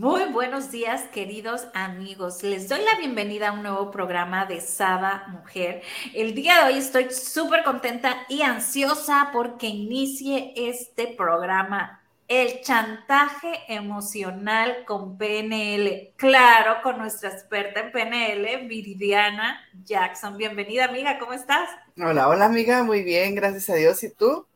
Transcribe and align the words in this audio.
Muy 0.00 0.24
buenos 0.32 0.70
días, 0.70 1.02
queridos 1.12 1.66
amigos. 1.74 2.42
Les 2.42 2.70
doy 2.70 2.80
la 2.82 2.98
bienvenida 2.98 3.50
a 3.50 3.52
un 3.52 3.62
nuevo 3.62 3.90
programa 3.90 4.46
de 4.46 4.62
Sada 4.62 5.26
Mujer. 5.28 5.82
El 6.14 6.34
día 6.34 6.64
de 6.64 6.72
hoy 6.72 6.78
estoy 6.78 7.10
súper 7.10 7.62
contenta 7.64 8.16
y 8.30 8.40
ansiosa 8.40 9.28
porque 9.30 9.66
inicie 9.66 10.54
este 10.56 11.08
programa. 11.08 12.02
El 12.28 12.62
chantaje 12.62 13.60
emocional 13.68 14.86
con 14.86 15.18
PNL. 15.18 16.14
Claro, 16.16 16.76
con 16.82 16.96
nuestra 16.96 17.28
experta 17.28 17.80
en 17.80 17.92
PNL, 17.92 18.66
Viridiana 18.68 19.60
Jackson. 19.84 20.38
Bienvenida, 20.38 20.86
amiga, 20.86 21.18
¿cómo 21.18 21.34
estás? 21.34 21.68
Hola, 21.98 22.26
hola, 22.26 22.46
amiga, 22.46 22.84
muy 22.84 23.02
bien, 23.02 23.34
gracias 23.34 23.68
a 23.68 23.74
Dios. 23.74 24.02
¿Y 24.02 24.08
tú? 24.08 24.46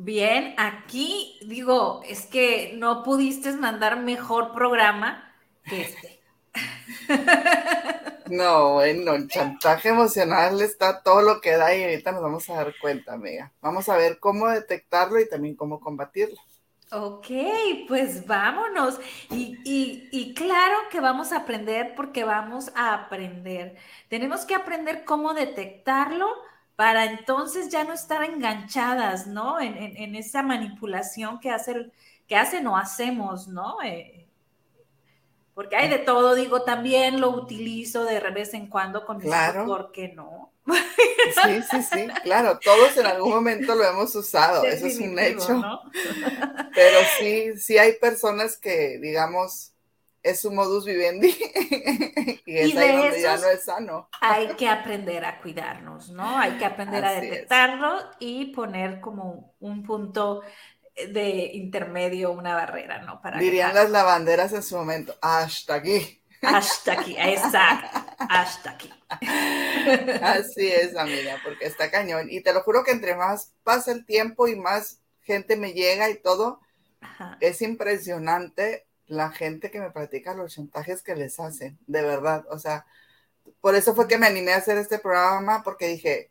Bien, 0.00 0.54
aquí 0.58 1.38
digo, 1.44 2.02
es 2.04 2.26
que 2.26 2.72
no 2.76 3.02
pudiste 3.02 3.52
mandar 3.52 3.98
mejor 4.00 4.52
programa 4.52 5.34
que 5.66 5.82
este. 5.82 6.20
No, 8.26 8.74
bueno, 8.74 9.14
el 9.14 9.26
chantaje 9.28 9.88
emocional 9.88 10.60
está 10.60 11.02
todo 11.02 11.22
lo 11.22 11.40
que 11.40 11.56
da 11.56 11.74
y 11.74 11.82
ahorita 11.82 12.12
nos 12.12 12.22
vamos 12.22 12.48
a 12.50 12.54
dar 12.56 12.76
cuenta, 12.78 13.14
amiga. 13.14 13.52
Vamos 13.60 13.88
a 13.88 13.96
ver 13.96 14.18
cómo 14.20 14.48
detectarlo 14.48 15.18
y 15.20 15.28
también 15.28 15.56
cómo 15.56 15.80
combatirlo. 15.80 16.38
Ok, 16.90 17.26
pues 17.86 18.26
vámonos. 18.26 18.98
Y, 19.30 19.60
y, 19.64 20.08
y, 20.10 20.32
claro 20.34 20.76
que 20.90 21.00
vamos 21.00 21.32
a 21.32 21.38
aprender 21.38 21.94
porque 21.94 22.24
vamos 22.24 22.72
a 22.74 22.94
aprender. 22.94 23.76
Tenemos 24.08 24.46
que 24.46 24.54
aprender 24.54 25.04
cómo 25.04 25.34
detectarlo 25.34 26.26
para 26.78 27.06
entonces 27.06 27.70
ya 27.70 27.82
no 27.82 27.92
estar 27.92 28.22
enganchadas, 28.22 29.26
¿no? 29.26 29.58
En, 29.58 29.76
en, 29.76 30.14
esa 30.14 30.44
manipulación 30.44 31.40
que, 31.40 31.50
hace, 31.50 31.90
que 32.28 32.36
hacen 32.36 32.68
o 32.68 32.76
hacemos, 32.76 33.48
¿no? 33.48 33.82
Eh, 33.82 34.28
porque 35.54 35.74
hay 35.74 35.88
de 35.88 35.98
todo, 35.98 36.36
digo, 36.36 36.62
también 36.62 37.20
lo 37.20 37.30
utilizo 37.30 38.04
de 38.04 38.20
vez 38.30 38.54
en 38.54 38.68
cuando 38.68 39.04
con 39.04 39.18
claro. 39.18 39.66
¿por 39.66 39.90
qué 39.90 40.10
no? 40.10 40.52
Sí, 41.44 41.62
sí, 41.68 41.82
sí, 41.82 42.08
claro, 42.22 42.60
todos 42.60 42.96
en 42.96 43.06
algún 43.06 43.30
momento 43.30 43.74
lo 43.74 43.82
hemos 43.82 44.14
usado, 44.14 44.62
eso 44.62 44.86
es 44.86 45.00
un 45.00 45.18
hecho. 45.18 45.54
¿no? 45.54 45.82
Pero 46.74 46.98
sí, 47.18 47.58
sí 47.58 47.76
hay 47.76 47.94
personas 47.94 48.56
que, 48.56 48.98
digamos, 48.98 49.72
es 50.22 50.40
su 50.40 50.50
modus 50.52 50.84
vivendi 50.84 51.28
y 52.46 52.58
es 52.58 52.76
ahí 52.76 52.92
donde 52.92 53.20
ya 53.22 53.36
no 53.38 53.48
es 53.48 53.64
sano. 53.64 54.08
Hay 54.20 54.48
que 54.56 54.68
aprender 54.68 55.24
a 55.24 55.40
cuidarnos, 55.40 56.10
¿no? 56.10 56.38
Hay 56.38 56.58
que 56.58 56.64
aprender 56.64 57.04
Así 57.04 57.06
a 57.06 57.12
detectarlo 57.20 57.98
es. 58.00 58.04
y 58.18 58.46
poner 58.46 59.00
como 59.00 59.54
un 59.60 59.82
punto 59.82 60.42
de 60.96 61.50
intermedio, 61.54 62.32
una 62.32 62.54
barrera, 62.54 63.02
¿no? 63.02 63.20
Para 63.22 63.38
Dirían 63.38 63.74
las 63.74 63.90
lavanderas 63.90 64.52
en 64.52 64.62
su 64.62 64.76
momento, 64.76 65.14
hasta 65.20 65.74
aquí. 65.74 66.24
Hasta 66.42 66.92
aquí, 66.92 67.16
exacto, 67.18 67.98
hasta 68.28 68.70
aquí. 68.70 68.90
Así 70.22 70.68
es, 70.68 70.96
amiga, 70.96 71.40
porque 71.44 71.66
está 71.66 71.90
cañón. 71.90 72.28
Y 72.30 72.42
te 72.42 72.52
lo 72.52 72.62
juro 72.62 72.84
que 72.84 72.90
entre 72.92 73.16
más 73.16 73.54
pasa 73.62 73.92
el 73.92 74.04
tiempo 74.06 74.48
y 74.48 74.56
más 74.56 75.00
gente 75.22 75.56
me 75.56 75.72
llega 75.72 76.10
y 76.10 76.20
todo, 76.20 76.60
Ajá. 77.00 77.36
es 77.40 77.62
impresionante 77.62 78.87
la 79.08 79.30
gente 79.30 79.70
que 79.70 79.80
me 79.80 79.90
practica 79.90 80.34
los 80.34 80.54
chantajes 80.54 81.02
que 81.02 81.16
les 81.16 81.40
hacen, 81.40 81.78
de 81.86 82.02
verdad. 82.02 82.44
O 82.50 82.58
sea, 82.58 82.84
por 83.60 83.74
eso 83.74 83.94
fue 83.94 84.06
que 84.06 84.18
me 84.18 84.26
animé 84.26 84.52
a 84.52 84.58
hacer 84.58 84.76
este 84.78 84.98
programa, 84.98 85.62
porque 85.62 85.88
dije, 85.88 86.30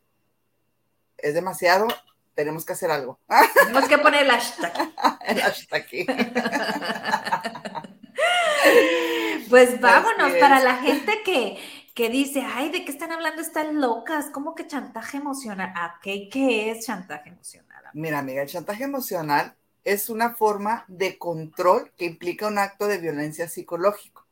es 1.17 1.33
demasiado, 1.33 1.87
tenemos 2.35 2.65
que 2.65 2.73
hacer 2.73 2.91
algo. 2.91 3.19
Tenemos 3.55 3.89
que 3.89 3.97
poner 3.97 4.23
el 4.23 4.31
hashtag. 4.31 4.93
el 5.27 5.41
hashtag. 5.41 5.87
pues 9.49 9.81
vámonos, 9.81 10.33
para 10.39 10.59
la 10.59 10.75
gente 10.75 11.23
que, 11.25 11.57
que 11.95 12.09
dice, 12.09 12.45
ay, 12.45 12.69
¿de 12.69 12.85
qué 12.85 12.91
están 12.91 13.11
hablando? 13.11 13.41
Están 13.41 13.81
locas, 13.81 14.27
¿cómo 14.31 14.53
que 14.53 14.67
chantaje 14.67 15.17
emocional? 15.17 15.73
¿Qué, 16.03 16.29
¿Qué 16.31 16.69
es 16.69 16.85
chantaje 16.85 17.29
emocional? 17.29 17.83
Mira, 17.93 18.19
amiga, 18.19 18.43
el 18.43 18.47
chantaje 18.47 18.83
emocional 18.83 19.55
es 19.87 20.09
una 20.09 20.35
forma 20.35 20.83
de 20.89 21.17
control 21.17 21.93
que 21.95 22.03
implica 22.03 22.47
un 22.47 22.57
acto 22.57 22.87
de 22.87 22.97
violencia 22.97 23.47
psicológico. 23.47 24.25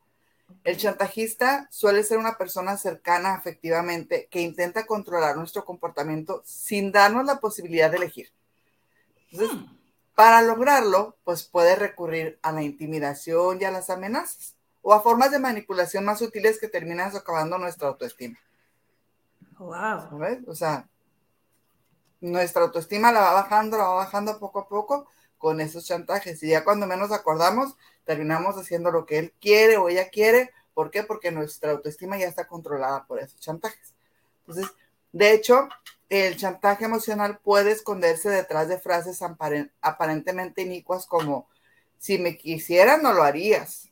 El 0.64 0.76
chantajista 0.76 1.66
suele 1.70 2.04
ser 2.04 2.18
una 2.18 2.36
persona 2.36 2.76
cercana 2.76 3.32
afectivamente 3.32 4.28
que 4.30 4.42
intenta 4.42 4.84
controlar 4.84 5.34
nuestro 5.34 5.64
comportamiento 5.64 6.42
sin 6.44 6.92
darnos 6.92 7.24
la 7.24 7.40
posibilidad 7.40 7.90
de 7.90 7.96
elegir. 7.96 8.30
Entonces, 9.32 9.56
hmm. 9.56 9.64
para 10.14 10.42
lograrlo, 10.42 11.16
pues 11.24 11.44
puede 11.44 11.74
recurrir 11.74 12.38
a 12.42 12.52
la 12.52 12.62
intimidación 12.62 13.58
y 13.58 13.64
a 13.64 13.70
las 13.70 13.88
amenazas 13.88 14.56
o 14.82 14.92
a 14.92 15.00
formas 15.00 15.30
de 15.30 15.38
manipulación 15.38 16.04
más 16.04 16.18
sutiles 16.18 16.60
que 16.60 16.68
terminan 16.68 17.12
socavando 17.12 17.56
nuestra 17.56 17.88
autoestima. 17.88 18.38
Wow. 19.58 20.18
¿Ves? 20.18 20.40
O 20.48 20.54
sea, 20.54 20.86
nuestra 22.20 22.60
autoestima 22.60 23.10
la 23.10 23.20
va 23.20 23.32
bajando, 23.32 23.78
la 23.78 23.84
va 23.84 23.94
bajando 23.94 24.38
poco 24.38 24.58
a 24.58 24.68
poco 24.68 25.08
con 25.38 25.60
esos 25.60 25.86
chantajes. 25.86 26.42
Y 26.42 26.48
ya 26.48 26.64
cuando 26.64 26.86
menos 26.86 27.12
acordamos, 27.12 27.74
terminamos 28.04 28.56
haciendo 28.56 28.90
lo 28.90 29.06
que 29.06 29.18
él 29.18 29.34
quiere 29.40 29.76
o 29.76 29.88
ella 29.88 30.08
quiere. 30.10 30.52
¿Por 30.74 30.90
qué? 30.90 31.02
Porque 31.02 31.30
nuestra 31.30 31.72
autoestima 31.72 32.18
ya 32.18 32.26
está 32.26 32.46
controlada 32.46 33.04
por 33.06 33.18
esos 33.18 33.40
chantajes. 33.40 33.94
Entonces, 34.46 34.72
de 35.12 35.32
hecho, 35.32 35.68
el 36.08 36.36
chantaje 36.36 36.84
emocional 36.84 37.38
puede 37.42 37.72
esconderse 37.72 38.28
detrás 38.28 38.68
de 38.68 38.78
frases 38.78 39.20
aparentemente 39.80 40.62
inicuas 40.62 41.06
como, 41.06 41.48
si 41.98 42.18
me 42.18 42.36
quisieras, 42.36 43.02
no 43.02 43.12
lo 43.12 43.22
harías. 43.22 43.88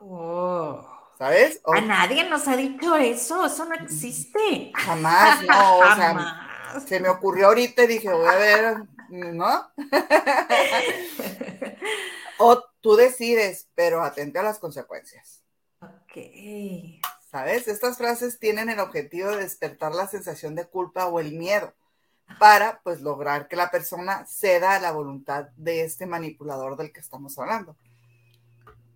Oh. 0.00 0.86
¿Sabes? 1.18 1.60
O, 1.64 1.74
a 1.74 1.82
nadie 1.82 2.24
nos 2.30 2.48
ha 2.48 2.56
dicho 2.56 2.96
eso, 2.96 3.44
eso 3.44 3.66
no 3.66 3.74
existe. 3.74 4.72
Jamás, 4.74 5.42
no, 5.42 5.76
o 5.76 5.94
sea, 5.94 6.80
se 6.86 6.98
me 6.98 7.10
ocurrió 7.10 7.48
ahorita 7.48 7.84
y 7.84 7.88
dije, 7.88 8.10
voy 8.10 8.26
a 8.26 8.36
ver, 8.36 8.76
¿no? 9.10 9.70
o 12.38 12.64
tú 12.80 12.96
decides, 12.96 13.68
pero 13.74 14.02
atente 14.02 14.38
a 14.38 14.42
las 14.42 14.58
consecuencias. 14.58 15.42
Ok. 15.80 16.16
¿Sabes? 17.30 17.68
Estas 17.68 17.96
frases 17.96 18.38
tienen 18.38 18.68
el 18.70 18.80
objetivo 18.80 19.30
de 19.30 19.42
despertar 19.42 19.94
la 19.94 20.08
sensación 20.08 20.54
de 20.54 20.66
culpa 20.66 21.06
o 21.06 21.20
el 21.20 21.32
miedo 21.32 21.74
para, 22.38 22.80
pues, 22.82 23.00
lograr 23.00 23.48
que 23.48 23.56
la 23.56 23.70
persona 23.70 24.24
ceda 24.26 24.76
a 24.76 24.80
la 24.80 24.92
voluntad 24.92 25.48
de 25.56 25.84
este 25.84 26.06
manipulador 26.06 26.76
del 26.76 26.92
que 26.92 27.00
estamos 27.00 27.38
hablando. 27.38 27.76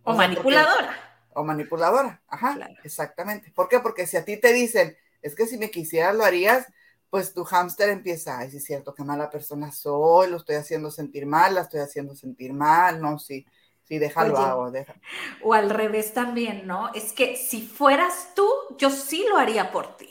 O, 0.04 0.12
o 0.12 0.16
sea, 0.16 0.28
manipuladora. 0.28 0.86
Porque, 0.86 1.00
o 1.34 1.44
manipuladora, 1.44 2.22
ajá, 2.28 2.54
claro. 2.54 2.74
exactamente. 2.84 3.50
¿Por 3.52 3.68
qué? 3.68 3.80
Porque 3.80 4.06
si 4.06 4.16
a 4.16 4.24
ti 4.24 4.36
te 4.36 4.52
dicen, 4.52 4.96
es 5.20 5.34
que 5.34 5.46
si 5.46 5.58
me 5.58 5.70
quisieras 5.70 6.14
lo 6.14 6.24
harías, 6.24 6.66
pues 7.14 7.32
tu 7.32 7.44
hámster 7.44 7.90
empieza, 7.90 8.40
ay, 8.40 8.50
sí 8.50 8.56
es 8.56 8.64
cierto, 8.64 8.92
qué 8.92 9.04
mala 9.04 9.30
persona 9.30 9.70
soy, 9.70 10.28
lo 10.28 10.38
estoy 10.38 10.56
haciendo 10.56 10.90
sentir 10.90 11.26
mal, 11.26 11.54
la 11.54 11.60
estoy 11.60 11.78
haciendo 11.78 12.16
sentir 12.16 12.52
mal, 12.52 13.00
no, 13.00 13.20
sí, 13.20 13.46
sí, 13.84 13.98
déjalo, 14.00 14.36
Oye, 14.36 14.44
hago, 14.44 14.70
déjalo. 14.72 14.98
O 15.40 15.54
al 15.54 15.70
revés 15.70 16.12
también, 16.12 16.66
¿no? 16.66 16.92
Es 16.92 17.12
que 17.12 17.36
si 17.36 17.62
fueras 17.68 18.30
tú, 18.34 18.50
yo 18.78 18.90
sí 18.90 19.24
lo 19.30 19.36
haría 19.36 19.70
por 19.70 19.96
ti. 19.96 20.10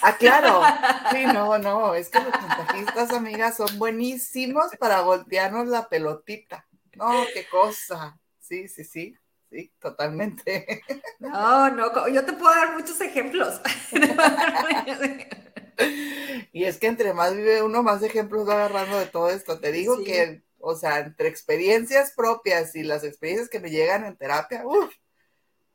Ah, 0.00 0.16
claro. 0.16 0.60
Sí, 1.10 1.26
no, 1.26 1.58
no, 1.58 1.92
es 1.96 2.08
que 2.08 2.20
los 2.20 2.30
chantajistas, 2.30 3.10
amigas, 3.10 3.56
son 3.56 3.76
buenísimos 3.76 4.66
para 4.78 5.00
voltearnos 5.00 5.66
la 5.66 5.88
pelotita. 5.88 6.68
No, 6.94 7.24
qué 7.34 7.48
cosa. 7.48 8.16
Sí, 8.38 8.68
sí, 8.68 8.84
sí. 8.84 9.18
Sí, 9.50 9.72
totalmente. 9.80 10.82
No, 11.18 11.68
no, 11.68 12.08
yo 12.08 12.24
te 12.24 12.32
puedo 12.32 12.54
dar 12.54 12.74
muchos 12.74 13.00
ejemplos. 13.00 13.60
Y 16.52 16.64
es 16.64 16.78
que 16.78 16.86
entre 16.86 17.14
más 17.14 17.34
vive 17.34 17.62
uno, 17.62 17.82
más 17.82 18.02
ejemplos 18.02 18.48
va 18.48 18.54
agarrando 18.54 18.98
de 18.98 19.06
todo 19.06 19.28
esto. 19.28 19.58
Te 19.58 19.72
digo 19.72 19.96
sí. 19.98 20.04
que, 20.04 20.42
o 20.58 20.76
sea, 20.76 21.00
entre 21.00 21.28
experiencias 21.28 22.12
propias 22.12 22.76
y 22.76 22.84
las 22.84 23.02
experiencias 23.02 23.48
que 23.48 23.60
me 23.60 23.70
llegan 23.70 24.04
en 24.04 24.16
terapia, 24.16 24.64
uff, 24.64 24.94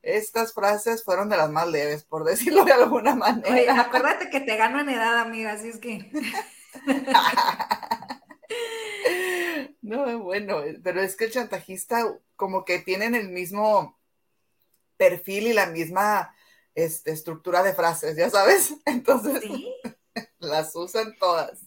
estas 0.02 0.54
frases 0.54 1.04
fueron 1.04 1.30
de 1.30 1.38
las 1.38 1.50
más 1.50 1.68
leves, 1.68 2.04
por 2.04 2.24
decirlo 2.24 2.64
de 2.64 2.74
alguna 2.74 3.16
manera. 3.16 3.52
Oye, 3.52 3.70
acuérdate 3.70 4.30
que 4.30 4.40
te 4.40 4.56
gano 4.56 4.80
en 4.80 4.90
edad, 4.90 5.20
amiga, 5.20 5.54
así 5.54 5.70
es 5.70 5.80
que. 5.80 6.10
no, 9.82 10.20
bueno, 10.20 10.62
pero 10.84 11.02
es 11.02 11.16
que 11.16 11.26
el 11.26 11.32
chantajista 11.32 12.06
como 12.36 12.64
que 12.64 12.80
tienen 12.80 13.16
el 13.16 13.30
mismo 13.30 14.00
perfil 14.98 15.48
y 15.48 15.54
la 15.54 15.66
misma 15.66 16.34
este, 16.76 17.12
estructura 17.12 17.64
de 17.64 17.74
frases, 17.74 18.16
ya 18.16 18.30
sabes. 18.30 18.74
Entonces, 18.86 19.44
las 20.40 20.76
usan 20.76 21.16
todas. 21.20 21.60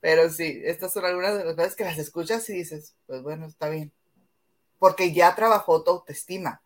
Pero 0.00 0.30
sí, 0.30 0.62
estas 0.64 0.92
son 0.92 1.04
algunas 1.04 1.36
de 1.36 1.44
las 1.44 1.56
veces 1.56 1.74
que 1.74 1.84
las 1.84 1.98
escuchas 1.98 2.48
y 2.50 2.52
dices, 2.52 2.94
pues 3.06 3.22
bueno, 3.22 3.46
está 3.46 3.68
bien. 3.68 3.92
Porque 4.78 5.12
ya 5.12 5.34
trabajó 5.34 5.82
tu 5.82 5.90
autoestima. 5.90 6.62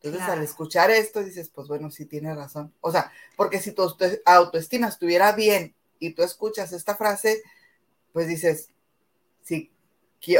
Entonces, 0.00 0.28
al 0.28 0.42
escuchar 0.42 0.92
esto, 0.92 1.24
dices, 1.24 1.48
pues 1.48 1.66
bueno, 1.66 1.90
sí 1.90 2.06
tiene 2.06 2.32
razón. 2.32 2.72
O 2.80 2.92
sea, 2.92 3.10
porque 3.36 3.58
si 3.58 3.72
tu 3.72 3.82
autoestima 4.24 4.86
estuviera 4.86 5.32
bien 5.32 5.74
y 5.98 6.14
tú 6.14 6.22
escuchas 6.22 6.72
esta 6.72 6.94
frase, 6.94 7.42
pues 8.12 8.28
dices, 8.28 8.70
sí, 9.42 9.72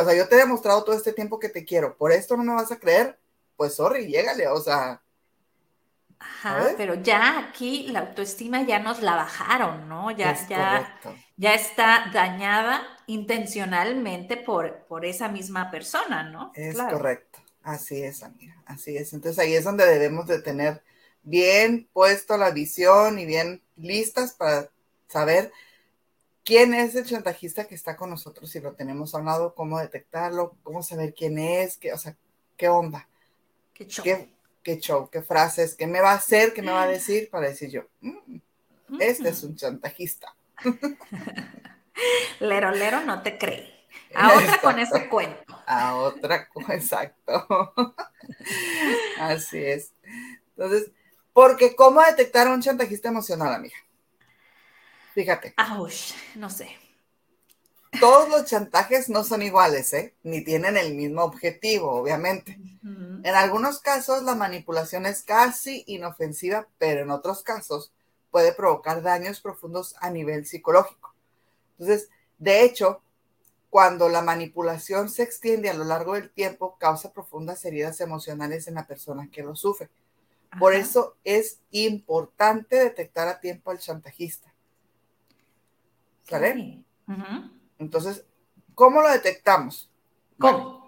o 0.00 0.04
sea, 0.04 0.14
yo 0.14 0.28
te 0.28 0.34
he 0.34 0.38
demostrado 0.38 0.84
todo 0.84 0.96
este 0.96 1.12
tiempo 1.12 1.38
que 1.38 1.48
te 1.48 1.64
quiero, 1.64 1.96
por 1.96 2.12
esto 2.12 2.36
no 2.36 2.44
me 2.44 2.54
vas 2.54 2.72
a 2.72 2.78
creer, 2.78 3.18
pues 3.56 3.74
sorry, 3.74 4.06
llégale, 4.06 4.48
o 4.48 4.60
sea. 4.60 5.02
Ajá, 6.20 6.70
pero 6.76 6.94
ya 6.94 7.38
aquí 7.38 7.88
la 7.88 8.00
autoestima 8.00 8.62
ya 8.62 8.80
nos 8.80 9.02
la 9.02 9.14
bajaron, 9.14 9.88
¿no? 9.88 10.10
Ya, 10.10 10.34
ya, 10.48 10.98
ya 11.36 11.54
está 11.54 12.10
dañada 12.12 12.82
intencionalmente 13.06 14.36
por, 14.36 14.84
por 14.86 15.04
esa 15.04 15.28
misma 15.28 15.70
persona, 15.70 16.24
¿no? 16.24 16.50
Es 16.54 16.76
correcto. 16.76 17.38
Así 17.62 18.02
es, 18.02 18.22
amiga, 18.22 18.60
así 18.66 18.96
es. 18.96 19.12
Entonces 19.12 19.38
ahí 19.38 19.54
es 19.54 19.64
donde 19.64 19.86
debemos 19.86 20.26
de 20.26 20.40
tener 20.40 20.82
bien 21.22 21.88
puesto 21.92 22.36
la 22.36 22.50
visión 22.50 23.18
y 23.18 23.26
bien 23.26 23.62
listas 23.76 24.32
para 24.32 24.70
saber 25.06 25.52
quién 26.44 26.72
es 26.72 26.94
el 26.94 27.04
chantajista 27.04 27.66
que 27.66 27.74
está 27.74 27.96
con 27.96 28.10
nosotros, 28.10 28.50
si 28.50 28.58
lo 28.60 28.72
tenemos 28.72 29.14
a 29.14 29.18
un 29.18 29.26
lado, 29.26 29.54
cómo 29.54 29.78
detectarlo, 29.78 30.56
cómo 30.62 30.82
saber 30.82 31.14
quién 31.14 31.38
es, 31.38 31.76
qué, 31.76 31.92
o 31.92 31.98
sea, 31.98 32.16
qué 32.56 32.68
onda. 32.68 33.06
Qué 33.74 33.86
show. 33.86 34.04
Qué, 34.68 34.78
show, 34.80 35.08
qué 35.08 35.22
frases, 35.22 35.74
qué 35.74 35.86
me 35.86 36.02
va 36.02 36.10
a 36.10 36.16
hacer, 36.16 36.52
qué 36.52 36.60
me 36.60 36.72
va 36.72 36.82
a 36.82 36.86
decir 36.86 37.30
para 37.30 37.48
decir 37.48 37.70
yo, 37.70 37.84
mm, 38.02 38.36
este 39.00 39.30
es 39.30 39.42
un 39.42 39.56
chantajista. 39.56 40.34
Lero, 42.40 42.70
lero, 42.72 43.00
no 43.00 43.22
te 43.22 43.38
cree. 43.38 43.88
A 44.14 44.36
otra 44.36 44.60
con 44.60 44.78
ese 44.78 45.08
cuento. 45.08 45.58
A 45.66 45.96
otra, 45.96 46.50
exacto. 46.68 47.72
Así 49.18 49.56
es. 49.56 49.94
Entonces, 50.50 50.90
porque 51.32 51.74
¿cómo 51.74 52.02
detectar 52.02 52.46
a 52.46 52.52
un 52.52 52.60
chantajista 52.60 53.08
emocional, 53.08 53.54
amiga? 53.54 53.76
Fíjate. 55.14 55.54
Aush, 55.56 56.12
no 56.34 56.50
sé. 56.50 56.76
Todos 58.00 58.28
los 58.28 58.44
chantajes 58.44 59.08
no 59.08 59.24
son 59.24 59.42
iguales, 59.42 59.92
¿eh? 59.92 60.14
Ni 60.22 60.44
tienen 60.44 60.76
el 60.76 60.94
mismo 60.94 61.22
objetivo, 61.22 61.92
obviamente. 61.92 62.58
En 62.82 63.34
algunos 63.34 63.80
casos 63.80 64.22
la 64.22 64.34
manipulación 64.34 65.06
es 65.06 65.22
casi 65.22 65.84
inofensiva, 65.86 66.68
pero 66.78 67.00
en 67.00 67.10
otros 67.10 67.42
casos 67.42 67.92
puede 68.30 68.52
provocar 68.52 69.02
daños 69.02 69.40
profundos 69.40 69.94
a 70.00 70.10
nivel 70.10 70.46
psicológico. 70.46 71.14
Entonces, 71.78 72.10
de 72.38 72.64
hecho, 72.64 73.00
cuando 73.70 74.08
la 74.08 74.22
manipulación 74.22 75.08
se 75.08 75.22
extiende 75.22 75.70
a 75.70 75.74
lo 75.74 75.84
largo 75.84 76.14
del 76.14 76.30
tiempo, 76.30 76.76
causa 76.78 77.12
profundas 77.12 77.64
heridas 77.64 78.00
emocionales 78.00 78.68
en 78.68 78.74
la 78.74 78.86
persona 78.86 79.28
que 79.30 79.42
lo 79.42 79.56
sufre. 79.56 79.88
Por 80.58 80.74
eso 80.74 81.16
es 81.24 81.60
importante 81.70 82.76
detectar 82.76 83.28
a 83.28 83.40
tiempo 83.40 83.70
al 83.70 83.78
chantajista. 83.78 84.52
¿Sale? 86.24 86.82
Entonces, 87.78 88.24
¿cómo 88.74 89.02
lo 89.02 89.10
detectamos? 89.10 89.90
¿Cómo? 90.38 90.78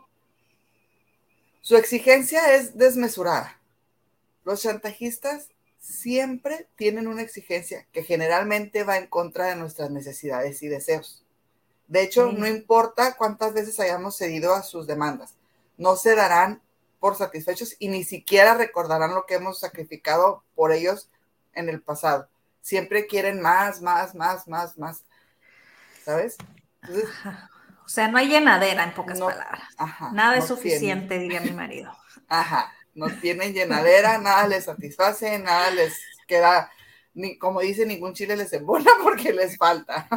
su 1.70 1.76
exigencia 1.76 2.56
es 2.56 2.76
desmesurada. 2.76 3.60
Los 4.44 4.62
chantajistas 4.62 5.50
siempre 5.78 6.69
tienen 6.75 7.06
una 7.06 7.22
exigencia 7.22 7.87
que 7.92 8.02
generalmente 8.02 8.82
va 8.82 8.98
en 8.98 9.06
contra 9.06 9.46
de 9.46 9.56
nuestras 9.56 9.90
necesidades 9.90 10.62
y 10.62 10.69
deseos. 10.69 11.25
De 11.87 12.02
hecho, 12.02 12.32
no 12.32 12.46
importa 12.46 13.16
cuántas 13.16 13.52
veces 13.52 13.78
hayamos 13.78 14.16
cedido 14.16 14.54
a 14.54 14.62
sus 14.62 14.87
demandas, 14.87 15.34
no 15.76 15.96
se 15.96 16.14
darán 16.14 16.62
por 16.98 17.16
satisfechos 17.16 17.76
y 17.78 17.88
ni 17.88 18.04
siquiera 18.04 18.54
recordarán 18.54 19.14
lo 19.14 19.26
que 19.26 19.34
hemos 19.34 19.60
sacrificado 19.60 20.42
por 20.54 20.72
ellos 20.72 21.08
en 21.54 21.69
el 21.69 21.81
pasado. 21.81 22.28
Siempre 22.62 23.06
quieren 23.06 23.40
más, 23.40 23.81
más, 23.81 24.14
más, 24.14 24.46
más, 24.46 24.76
más. 24.76 25.04
¿Sabes? 26.04 26.37
O 27.84 27.88
sea, 27.88 28.08
no 28.08 28.18
hay 28.18 28.28
llenadera 28.28 28.84
en 28.84 28.94
pocas 28.94 29.18
palabras. 29.18 29.62
nada 30.12 30.36
es 30.36 30.46
suficiente, 30.46 31.18
diría 31.18 31.40
mi 31.40 31.52
marido. 31.52 31.92
Ajá, 32.28 32.72
no 32.94 33.08
tienen 33.20 33.52
llenadera, 33.52 34.18
nada 34.18 34.46
les 34.46 34.64
satisface, 34.64 35.38
nada 35.38 35.70
les 35.70 36.00
queda 36.26 36.70
ni, 37.14 37.38
como 37.38 37.60
dice, 37.60 37.86
ningún 37.86 38.14
chile 38.14 38.36
les 38.36 38.52
embona 38.52 38.90
porque 39.02 39.32
les 39.32 39.56
falta. 39.56 40.08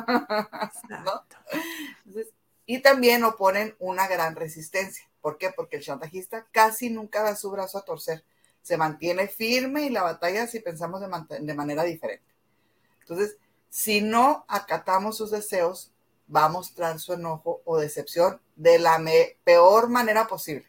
y 2.66 2.80
también 2.80 3.24
oponen 3.24 3.76
una 3.80 4.08
gran 4.08 4.36
resistencia. 4.36 5.06
¿Por 5.22 5.38
qué? 5.38 5.52
Porque 5.52 5.78
el 5.78 5.84
chantajista 5.84 6.46
casi 6.52 6.90
nunca 6.90 7.24
da 7.24 7.36
su 7.36 7.50
brazo 7.50 7.78
a 7.78 7.86
torcer. 7.86 8.24
Se 8.62 8.78
mantiene 8.78 9.28
firme 9.28 9.84
y 9.84 9.90
la 9.90 10.04
batalla 10.04 10.48
si 10.48 10.60
pensamos 10.60 11.02
de, 11.02 11.40
de 11.40 11.54
manera 11.54 11.84
diferente. 11.84 12.26
Entonces, 13.02 13.38
si 13.70 14.02
no 14.02 14.46
acatamos 14.48 15.18
sus 15.18 15.32
deseos, 15.32 15.93
va 16.34 16.46
a 16.46 16.50
mostrar 16.50 17.00
su 17.00 17.14
enojo 17.14 17.62
o 17.66 17.78
decepción 17.78 18.42
de 18.56 18.80
la 18.80 19.02
peor 19.44 19.90
manera 19.90 20.28
posible, 20.28 20.68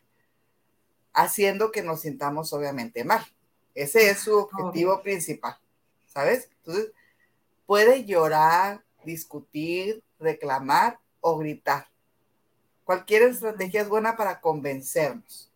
haciendo 1.13 1.71
que 1.71 1.83
nos 1.83 2.01
sintamos 2.01 2.53
obviamente 2.53 3.05
mal. 3.05 3.25
Ese 3.75 4.11
es 4.11 4.21
su 4.21 4.37
objetivo 4.37 5.03
principal. 5.03 5.59
¿sabes? 6.15 6.49
Entonces, 6.59 6.93
puede 7.67 8.05
llorar, 8.05 8.85
discutir, 9.05 10.03
reclamar 10.19 10.99
o 11.21 11.37
gritar. 11.37 11.89
Cualquier 12.85 13.23
estrategia 13.23 13.83
es 13.83 13.89
buena 13.89 14.17
para 14.17 14.41
convencernos, 14.41 15.51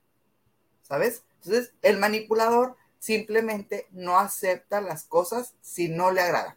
¿sabes? 0.82 1.22
Entonces, 1.36 1.72
el 1.82 1.98
manipulador 1.98 2.76
simplemente 2.98 3.86
no 3.92 4.18
acepta 4.18 4.80
las 4.80 5.04
cosas 5.04 5.54
si 5.60 5.88
no 5.88 6.10
le 6.10 6.22
agradan. 6.22 6.56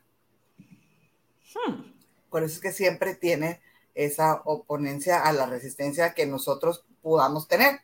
Hmm. 1.53 1.90
Por 2.31 2.43
eso 2.43 2.55
es 2.55 2.61
que 2.61 2.71
siempre 2.71 3.13
tiene 3.13 3.61
esa 3.93 4.41
oponencia 4.45 5.21
a 5.21 5.33
la 5.33 5.45
resistencia 5.45 6.13
que 6.13 6.25
nosotros 6.25 6.85
podamos 7.01 7.47
tener, 7.47 7.81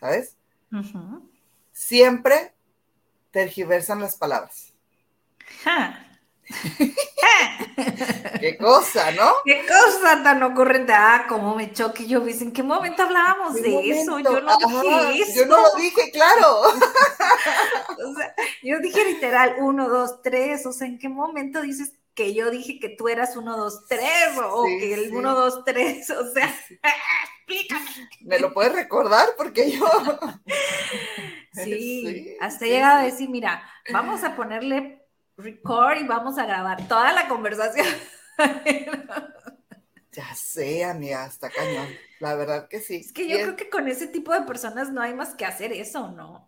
¿sabes? 0.00 0.36
Siempre 1.72 2.52
tergiversan 3.30 4.00
las 4.00 4.16
palabras. 4.16 4.74
Qué 8.40 8.56
cosa, 8.56 9.12
¿no? 9.12 9.32
Qué 9.44 9.64
cosa 9.66 10.22
tan 10.22 10.42
ocurrente. 10.42 10.92
Ah, 10.92 11.26
cómo 11.28 11.54
me 11.54 11.72
choque. 11.72 12.06
Yo 12.06 12.20
dije, 12.20 12.44
¿en 12.44 12.52
qué 12.52 12.62
momento 12.62 13.02
hablábamos 13.02 13.54
de 13.54 13.90
eso? 13.90 14.18
Yo 14.18 14.40
no 14.40 14.56
dije 14.56 15.22
eso. 15.22 15.40
Yo 15.40 15.46
no 15.46 15.56
lo 15.62 15.74
dije, 15.76 16.10
claro. 16.10 16.62
o 16.62 18.14
sea, 18.16 18.34
yo 18.62 18.78
dije 18.80 19.04
literal 19.04 19.56
uno, 19.60 19.88
dos, 19.88 20.22
tres. 20.22 20.64
O 20.66 20.72
sea, 20.72 20.86
¿en 20.86 20.98
qué 20.98 21.08
momento 21.08 21.60
dices 21.60 21.92
que 22.18 22.34
yo 22.34 22.50
dije 22.50 22.80
que 22.80 22.88
tú 22.88 23.06
eras 23.06 23.36
uno, 23.36 23.56
dos, 23.56 23.86
tres? 23.86 24.36
O 24.42 24.64
que 24.64 24.92
el 24.92 25.14
uno, 25.14 25.36
dos, 25.36 25.64
tres. 25.64 26.10
O 26.10 26.28
sea, 26.32 26.52
explícame. 27.46 28.08
¿Me 28.22 28.40
lo 28.40 28.52
puedes 28.52 28.72
recordar? 28.72 29.28
Porque 29.36 29.70
yo. 29.70 29.86
sí, 31.52 32.36
hasta 32.40 32.66
he 32.66 32.70
llegado 32.70 32.98
a 32.98 33.04
decir, 33.04 33.30
mira, 33.30 33.62
vamos 33.92 34.24
a 34.24 34.34
ponerle 34.34 35.06
record 35.36 35.98
y 35.98 36.08
vamos 36.08 36.38
a 36.38 36.46
grabar 36.46 36.88
toda 36.88 37.12
la 37.12 37.28
conversación. 37.28 37.86
ya 40.10 40.34
sé, 40.34 40.84
amiga, 40.84 41.22
hasta 41.22 41.50
cañón. 41.50 41.86
La 42.18 42.34
verdad 42.34 42.66
que 42.66 42.80
sí. 42.80 42.96
Es 42.96 43.12
que 43.12 43.28
yo 43.28 43.36
creo 43.36 43.54
que 43.54 43.70
con 43.70 43.86
ese 43.86 44.08
tipo 44.08 44.32
de 44.32 44.42
personas 44.42 44.90
no 44.90 45.00
hay 45.00 45.14
más 45.14 45.36
que 45.36 45.44
hacer 45.46 45.72
eso, 45.72 46.10
¿no? 46.10 46.47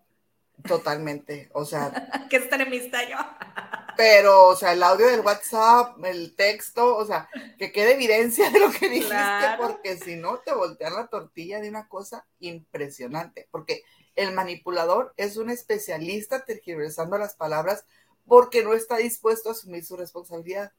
Totalmente, 0.67 1.51
o 1.53 1.65
sea. 1.65 1.93
que 2.31 2.37
extremista 2.37 3.09
yo. 3.09 3.17
pero, 3.97 4.47
o 4.47 4.57
sea, 4.57 4.73
el 4.73 4.83
audio 4.83 5.07
del 5.07 5.21
WhatsApp, 5.21 6.03
el 6.05 6.35
texto, 6.35 6.97
o 6.97 7.05
sea, 7.05 7.29
que 7.59 7.71
quede 7.71 7.95
evidencia 7.95 8.51
de 8.51 8.59
lo 8.59 8.71
que 8.71 8.89
dijiste, 8.89 9.15
porque 9.59 9.99
si 9.99 10.17
no 10.17 10.39
te 10.39 10.55
voltean 10.55 10.95
la 10.95 11.07
tortilla 11.09 11.61
de 11.61 11.69
una 11.69 11.87
cosa 11.87 12.27
impresionante, 12.39 13.47
porque 13.51 13.83
el 14.17 14.33
manipulador 14.33 15.13
es 15.17 15.37
un 15.37 15.51
especialista 15.51 16.45
tergiversando 16.45 17.19
las 17.19 17.35
palabras 17.35 17.85
porque 18.27 18.65
no 18.65 18.73
está 18.75 18.97
dispuesto 18.97 19.51
a 19.51 19.53
asumir 19.53 19.85
su 19.85 19.97
responsabilidad. 19.97 20.73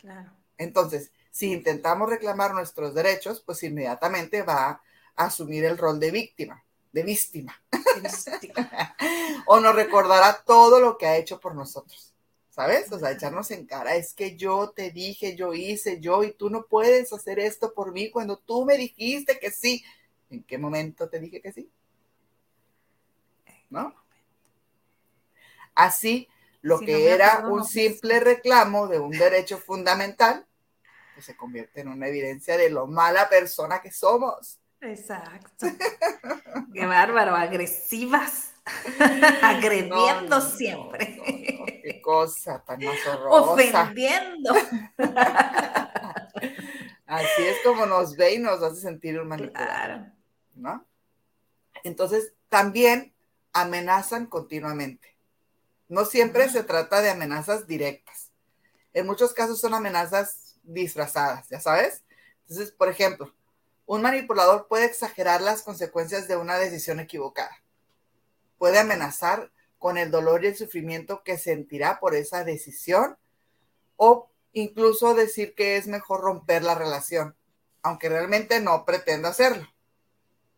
Claro. 0.00 0.30
Entonces, 0.58 1.12
si 1.30 1.52
intentamos 1.52 2.08
reclamar 2.10 2.52
nuestros 2.52 2.94
derechos, 2.94 3.42
pues 3.44 3.62
inmediatamente 3.62 4.42
va 4.42 4.82
a 5.16 5.24
asumir 5.24 5.64
el 5.64 5.78
rol 5.78 6.00
de 6.00 6.10
víctima, 6.10 6.64
de 6.92 7.02
víctima. 7.02 7.62
o 9.46 9.60
nos 9.60 9.74
recordará 9.74 10.42
todo 10.44 10.80
lo 10.80 10.98
que 10.98 11.06
ha 11.06 11.16
hecho 11.16 11.40
por 11.40 11.54
nosotros. 11.54 12.12
¿Sabes? 12.50 12.90
O 12.90 12.98
sea, 12.98 13.10
echarnos 13.10 13.50
en 13.50 13.66
cara, 13.66 13.96
es 13.96 14.14
que 14.14 14.34
yo 14.34 14.70
te 14.70 14.90
dije, 14.90 15.36
yo 15.36 15.52
hice, 15.52 16.00
yo, 16.00 16.24
y 16.24 16.32
tú 16.32 16.48
no 16.48 16.64
puedes 16.64 17.12
hacer 17.12 17.38
esto 17.38 17.74
por 17.74 17.92
mí 17.92 18.10
cuando 18.10 18.38
tú 18.38 18.64
me 18.64 18.78
dijiste 18.78 19.38
que 19.38 19.50
sí. 19.50 19.84
¿En 20.30 20.42
qué 20.42 20.56
momento 20.56 21.08
te 21.10 21.20
dije 21.20 21.42
que 21.42 21.52
sí? 21.52 21.70
¿no? 23.70 23.94
Así, 25.74 26.28
lo 26.62 26.80
que 26.80 27.10
era 27.10 27.46
un 27.46 27.64
simple 27.64 28.20
reclamo 28.20 28.88
de 28.88 28.98
un 28.98 29.10
derecho 29.10 29.58
fundamental, 29.58 30.46
pues 31.14 31.26
se 31.26 31.36
convierte 31.36 31.80
en 31.80 31.88
una 31.88 32.08
evidencia 32.08 32.56
de 32.56 32.70
lo 32.70 32.86
mala 32.86 33.28
persona 33.28 33.80
que 33.80 33.90
somos. 33.90 34.58
Exacto. 34.86 35.66
Qué 36.72 36.86
bárbaro, 36.86 37.34
agresivas. 37.34 38.52
Agrediendo 39.42 40.40
siempre. 40.40 41.20
qué 41.82 42.00
cosa 42.02 42.64
tan 42.64 42.84
más 42.84 43.06
horrorosa. 43.06 43.52
Ofendiendo. 43.52 44.54
Así 47.06 47.42
es 47.42 47.56
como 47.62 47.86
nos 47.86 48.16
ve 48.16 48.34
y 48.34 48.38
nos 48.38 48.62
hace 48.62 48.80
sentir 48.80 49.20
un 49.20 49.28
manipulador. 49.28 50.12
¿No? 50.54 50.84
Entonces, 51.84 52.32
también 52.48 53.14
amenazan 53.52 54.26
continuamente. 54.26 55.16
No 55.88 56.04
siempre 56.04 56.48
se 56.48 56.64
trata 56.64 57.00
de 57.00 57.10
amenazas 57.10 57.66
directas. 57.66 58.32
En 58.92 59.06
muchos 59.06 59.32
casos 59.32 59.60
son 59.60 59.74
amenazas 59.74 60.58
disfrazadas, 60.64 61.48
¿ya 61.48 61.60
sabes? 61.60 62.02
Entonces, 62.48 62.72
por 62.72 62.88
ejemplo, 62.88 63.32
un 63.86 64.02
manipulador 64.02 64.66
puede 64.68 64.84
exagerar 64.84 65.40
las 65.40 65.62
consecuencias 65.62 66.28
de 66.28 66.36
una 66.36 66.58
decisión 66.58 67.00
equivocada. 67.00 67.62
Puede 68.58 68.78
amenazar 68.78 69.50
con 69.78 69.96
el 69.96 70.10
dolor 70.10 70.44
y 70.44 70.48
el 70.48 70.56
sufrimiento 70.56 71.22
que 71.22 71.38
sentirá 71.38 72.00
por 72.00 72.14
esa 72.14 72.44
decisión 72.44 73.16
o 73.96 74.30
incluso 74.52 75.14
decir 75.14 75.54
que 75.54 75.76
es 75.76 75.86
mejor 75.86 76.20
romper 76.20 76.62
la 76.62 76.74
relación, 76.74 77.36
aunque 77.82 78.08
realmente 78.08 78.60
no 78.60 78.84
pretenda 78.84 79.28
hacerlo, 79.28 79.66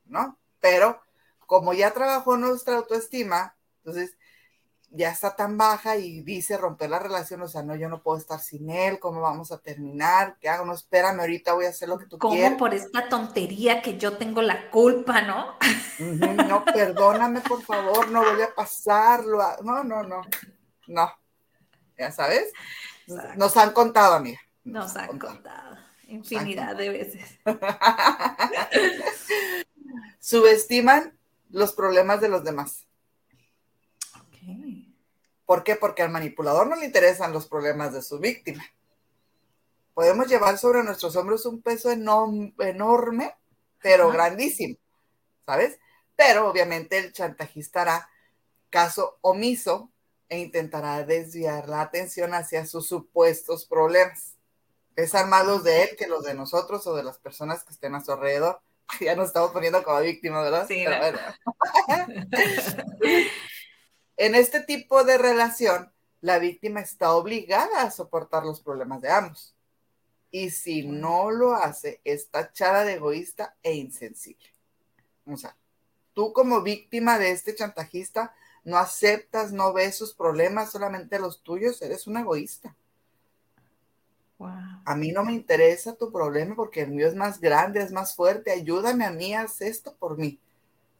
¿no? 0.07 0.39
Pero 0.61 1.01
como 1.47 1.73
ya 1.73 1.93
trabajó 1.93 2.37
nuestra 2.37 2.77
autoestima, 2.77 3.57
entonces 3.79 4.18
ya 4.91 5.11
está 5.11 5.37
tan 5.37 5.59
baja 5.59 5.97
y 5.97 6.23
dice 6.23 6.57
romper 6.57 6.91
la 6.91 6.99
relación, 6.99 7.43
o 7.43 7.49
sea, 7.49 7.63
no, 7.63 7.77
yo 7.77 7.89
no 7.89 8.03
puedo 8.03 8.17
estar 8.17 8.41
sin 8.41 8.71
él, 8.71 8.99
¿cómo 8.99 9.21
vamos 9.21 9.53
a 9.53 9.59
terminar? 9.59 10.37
¿Qué 10.41 10.49
hago? 10.49 10.65
No, 10.65 10.73
espérame, 10.73 11.21
ahorita 11.21 11.53
voy 11.53 11.67
a 11.67 11.71
hacer 11.71 11.89
lo 11.89 11.99
que 11.99 12.07
tú 12.07 12.19
quieras. 12.19 12.51
¿Cómo 12.51 12.57
por 12.57 12.75
esta 12.75 13.09
tontería 13.09 13.83
que 13.83 13.99
yo 13.99 14.17
tengo 14.17 14.41
la 14.41 14.71
culpa, 14.71 15.21
no? 15.21 15.57
no, 15.99 16.65
perdóname, 16.65 17.41
por 17.43 17.63
favor, 17.63 18.11
no 18.11 18.21
voy 18.21 18.43
a 18.43 18.55
pasarlo. 18.55 19.39
No, 19.63 19.85
no, 19.85 20.03
no, 20.03 20.23
no. 20.87 21.13
¿Ya 21.99 22.11
sabes? 22.11 22.53
Nos 23.37 23.57
han 23.57 23.73
contado, 23.73 24.15
amiga. 24.15 24.41
Nos, 24.65 24.97
han, 24.97 25.19
contado. 25.19 25.77
infinidad 26.07 26.77
de 26.77 26.91
veces. 26.91 27.39
Subestiman 30.21 31.19
los 31.51 31.73
problemas 31.73 32.21
de 32.21 32.29
los 32.29 32.45
demás. 32.45 32.88
¿Por 35.49 35.65
qué? 35.65 35.77
Porque 35.77 36.03
al 36.03 36.11
manipulador 36.11 36.67
no 36.67 36.77
le 36.77 36.85
interesan 36.85 37.33
los 37.33 37.49
problemas 37.49 37.95
de 37.95 38.03
su 38.03 38.19
víctima. 38.19 38.63
Podemos 39.95 40.29
llevar 40.29 40.59
sobre 40.59 40.83
nuestros 40.83 41.17
hombros 41.17 41.47
un 41.47 41.63
peso 41.63 41.91
enorme, 41.91 43.35
pero 43.81 44.11
grandísimo, 44.11 44.77
¿sabes? 45.47 45.79
Pero 46.15 46.51
obviamente 46.51 46.99
el 46.99 47.15
chantajista 47.15 47.81
hará 47.81 48.11
caso 48.69 49.17
omiso 49.23 49.91
e 50.29 50.39
intentará 50.39 51.03
desviar 51.03 51.67
la 51.67 51.81
atención 51.81 52.35
hacia 52.35 52.67
sus 52.67 52.87
supuestos 52.87 53.65
problemas. 53.65 54.35
Pesan 54.95 55.31
más 55.31 55.47
los 55.47 55.65
de 55.65 55.85
él 55.85 55.97
que 55.97 56.09
los 56.09 56.25
de 56.25 56.35
nosotros 56.35 56.87
o 56.87 56.95
de 56.95 57.05
las 57.05 57.17
personas 57.17 57.65
que 57.65 57.73
estén 57.73 57.95
a 57.95 58.05
su 58.05 58.13
alrededor. 58.13 58.61
Ya 59.01 59.17
nos 59.17 59.29
estamos 59.29 59.53
poniendo 59.53 59.83
como 59.83 60.01
víctimas, 60.01 60.45
¿verdad? 60.45 60.67
Sí, 60.67 60.85
En 64.19 64.35
este 64.35 64.61
tipo 64.61 65.05
de 65.05 65.17
relación, 65.17 65.93
la 66.21 66.41
víctima 66.41 66.81
está 66.81 67.13
obligada 67.15 67.83
a 67.83 67.93
soportar 67.93 68.45
los 68.45 68.61
problemas 68.61 69.01
de 69.01 69.11
ambos. 69.11 69.55
Y 70.33 70.51
si 70.51 70.83
no 70.83 71.31
lo 71.31 71.55
hace, 71.55 72.01
es 72.03 72.29
tachada 72.29 72.83
de 72.83 72.95
egoísta 72.95 73.57
e 73.63 73.75
insensible. 73.75 74.53
O 75.25 75.37
sea, 75.37 75.57
tú 76.15 76.33
como 76.33 76.63
víctima 76.63 77.17
de 77.17 77.31
este 77.31 77.55
chantajista, 77.55 78.35
no 78.65 78.77
aceptas, 78.77 79.53
no 79.53 79.73
ves 79.73 79.97
sus 79.97 80.15
problemas, 80.15 80.73
solamente 80.73 81.21
los 81.21 81.45
tuyos, 81.45 81.81
eres 81.81 82.09
un 82.09 82.17
egoísta. 82.17 82.75
A 84.85 84.97
mí 84.97 85.13
no 85.13 85.25
me 85.25 85.33
interesa 85.33 85.95
tu 85.95 86.11
problema 86.11 86.57
porque 86.57 86.83
el 86.83 86.91
mío 86.91 87.07
es 87.07 87.15
más 87.15 87.41
grande, 87.41 87.83
es 87.83 87.93
más 87.93 88.17
fuerte, 88.17 88.51
ayúdame 88.51 89.05
a 89.05 89.13
mí, 89.13 89.33
haz 89.33 89.61
esto 89.61 89.95
por 89.95 90.19
mí. 90.19 90.41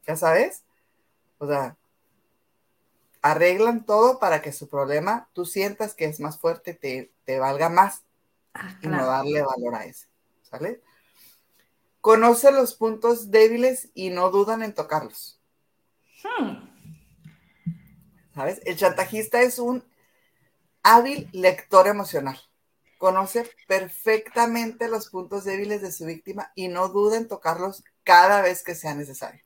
¿Ya 0.07 0.15
sabes? 0.15 0.63
O 1.37 1.47
sea, 1.47 1.75
arreglan 3.21 3.85
todo 3.85 4.19
para 4.19 4.41
que 4.41 4.51
su 4.51 4.69
problema 4.69 5.29
tú 5.33 5.45
sientas 5.45 5.93
que 5.93 6.05
es 6.05 6.19
más 6.19 6.39
fuerte, 6.39 6.73
te, 6.73 7.11
te 7.25 7.39
valga 7.39 7.69
más 7.69 8.03
ah, 8.53 8.77
y 8.81 8.87
no 8.87 9.05
darle 9.05 9.41
valor 9.41 9.75
a 9.75 9.85
ese. 9.85 10.07
¿Sale? 10.43 10.81
Conoce 12.01 12.51
los 12.51 12.75
puntos 12.75 13.29
débiles 13.29 13.89
y 13.93 14.09
no 14.09 14.29
dudan 14.31 14.63
en 14.63 14.73
tocarlos. 14.73 15.39
Hmm. 16.23 16.69
¿Sabes? 18.33 18.61
El 18.65 18.77
chantajista 18.77 19.41
es 19.41 19.59
un 19.59 19.83
hábil 20.81 21.29
lector 21.33 21.87
emocional. 21.87 22.39
Conoce 22.97 23.49
perfectamente 23.67 24.87
los 24.87 25.09
puntos 25.09 25.43
débiles 25.43 25.81
de 25.81 25.91
su 25.91 26.05
víctima 26.05 26.51
y 26.55 26.67
no 26.67 26.89
duda 26.89 27.17
en 27.17 27.27
tocarlos 27.27 27.83
cada 28.03 28.41
vez 28.41 28.63
que 28.63 28.75
sea 28.75 28.95
necesario. 28.95 29.43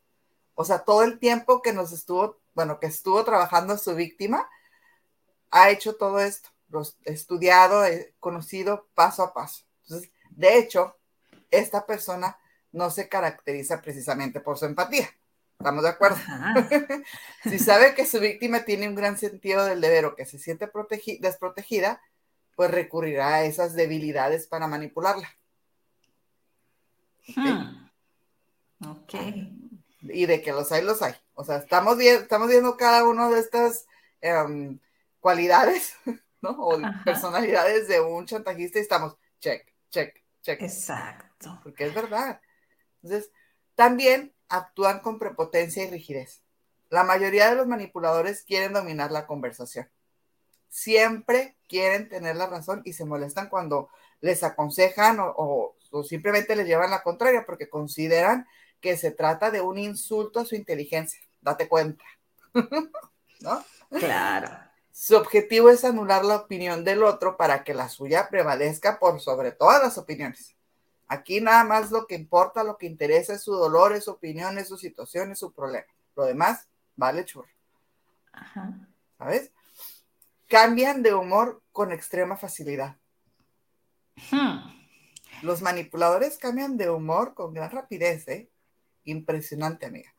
O 0.55 0.63
sea, 0.63 0.79
todo 0.79 1.03
el 1.03 1.19
tiempo 1.19 1.61
que 1.61 1.73
nos 1.73 1.91
estuvo 1.91 2.39
bueno, 2.53 2.79
que 2.79 2.87
estuvo 2.87 3.23
trabajando 3.23 3.77
su 3.77 3.95
víctima, 3.95 4.49
ha 5.51 5.69
hecho 5.69 5.95
todo 5.95 6.19
esto, 6.19 6.49
lo 6.69 6.83
estudiado, 7.05 7.85
eh, 7.85 8.13
conocido 8.19 8.87
paso 8.95 9.23
a 9.23 9.33
paso. 9.33 9.63
Entonces, 9.83 10.11
de 10.31 10.57
hecho, 10.57 10.97
esta 11.51 11.85
persona 11.85 12.37
no 12.71 12.89
se 12.89 13.07
caracteriza 13.07 13.81
precisamente 13.81 14.39
por 14.39 14.57
su 14.57 14.65
empatía. 14.65 15.09
¿Estamos 15.59 15.83
de 15.83 15.89
acuerdo? 15.89 16.17
si 17.43 17.59
sabe 17.59 17.93
que 17.93 18.05
su 18.05 18.19
víctima 18.19 18.65
tiene 18.65 18.87
un 18.87 18.95
gran 18.95 19.17
sentido 19.17 19.63
del 19.65 19.79
deber 19.79 20.05
o 20.05 20.15
que 20.15 20.25
se 20.25 20.39
siente 20.39 20.69
desprotegida, 21.19 22.01
pues 22.55 22.71
recurrirá 22.71 23.35
a 23.35 23.43
esas 23.45 23.73
debilidades 23.73 24.47
para 24.47 24.67
manipularla. 24.67 25.29
Hmm. 27.35 27.89
ok. 28.85 29.13
Y 30.09 30.25
de 30.25 30.41
que 30.41 30.51
los 30.51 30.71
hay, 30.71 30.83
los 30.83 31.01
hay. 31.01 31.13
O 31.33 31.43
sea, 31.43 31.57
estamos, 31.57 31.97
viendo, 31.97 32.21
estamos 32.21 32.49
viendo 32.49 32.75
cada 32.77 33.05
una 33.05 33.29
de 33.29 33.39
estas 33.39 33.85
em, 34.21 34.79
cualidades, 35.19 35.95
¿no? 36.41 36.51
O 36.51 36.79
personalidades 37.05 37.87
de 37.87 38.01
un 38.01 38.25
chantajista 38.25 38.79
y 38.79 38.81
estamos, 38.81 39.17
check, 39.39 39.65
check, 39.89 40.21
check. 40.41 40.61
Exacto. 40.61 41.59
Porque 41.63 41.85
es 41.85 41.93
verdad. 41.93 42.41
Entonces, 43.01 43.31
también 43.75 44.33
actúan 44.49 44.99
con 44.99 45.19
prepotencia 45.19 45.83
y 45.83 45.89
rigidez. 45.89 46.41
La 46.89 47.03
mayoría 47.03 47.49
de 47.49 47.55
los 47.55 47.67
manipuladores 47.67 48.43
quieren 48.43 48.73
dominar 48.73 49.11
la 49.11 49.25
conversación. 49.25 49.89
Siempre 50.69 51.57
quieren 51.67 52.09
tener 52.09 52.35
la 52.35 52.47
razón 52.47 52.81
y 52.85 52.93
se 52.93 53.05
molestan 53.05 53.49
cuando 53.49 53.89
les 54.21 54.43
aconsejan 54.43 55.17
o 55.19 55.75
simplemente 56.07 56.55
les 56.55 56.67
llevan 56.67 56.91
la 56.91 57.03
contraria 57.03 57.45
porque 57.45 57.69
consideran 57.69 58.47
que 58.83 58.97
se 58.97 59.11
trata 59.11 59.49
de 59.49 59.61
un 59.61 59.79
insulto 59.79 60.41
a 60.41 60.45
su 60.45 60.55
inteligencia. 60.55 61.21
Date 61.41 61.69
cuenta. 61.69 62.03
¿No? 63.39 63.63
Claro. 63.89 64.49
Su 64.91 65.15
objetivo 65.15 65.69
es 65.69 65.85
anular 65.85 66.25
la 66.25 66.35
opinión 66.35 66.83
del 66.83 67.01
otro 67.01 67.37
para 67.37 67.63
que 67.63 67.73
la 67.73 67.87
suya 67.87 68.29
prevalezca 68.29 68.99
por 68.99 69.21
sobre 69.21 69.53
todas 69.53 69.81
las 69.81 69.97
opiniones. 69.97 70.55
Aquí 71.07 71.39
nada 71.39 71.63
más 71.63 71.91
lo 71.91 72.05
que 72.05 72.15
importa, 72.15 72.63
lo 72.63 72.77
que 72.77 72.85
interesa 72.85 73.33
es 73.33 73.41
su 73.43 73.53
dolor, 73.53 73.93
es 73.93 74.03
su 74.03 74.11
opinión, 74.11 74.57
es 74.57 74.67
su 74.67 74.77
situación, 74.77 75.31
es 75.31 75.39
su 75.39 75.53
problema. 75.53 75.87
Lo 76.15 76.25
demás 76.25 76.67
vale 76.97 77.23
churro. 77.23 77.47
Ajá. 78.33 78.73
¿Sabes? 79.17 79.51
Cambian 80.49 81.01
de 81.01 81.13
humor 81.13 81.61
con 81.71 81.93
extrema 81.93 82.35
facilidad. 82.35 82.97
Hmm. 84.29 84.59
Los 85.41 85.61
manipuladores 85.61 86.37
cambian 86.37 86.75
de 86.75 86.89
humor 86.89 87.33
con 87.33 87.53
gran 87.53 87.71
rapidez, 87.71 88.27
¿eh? 88.27 88.49
Impresionante, 89.05 89.85
amiga. 89.85 90.13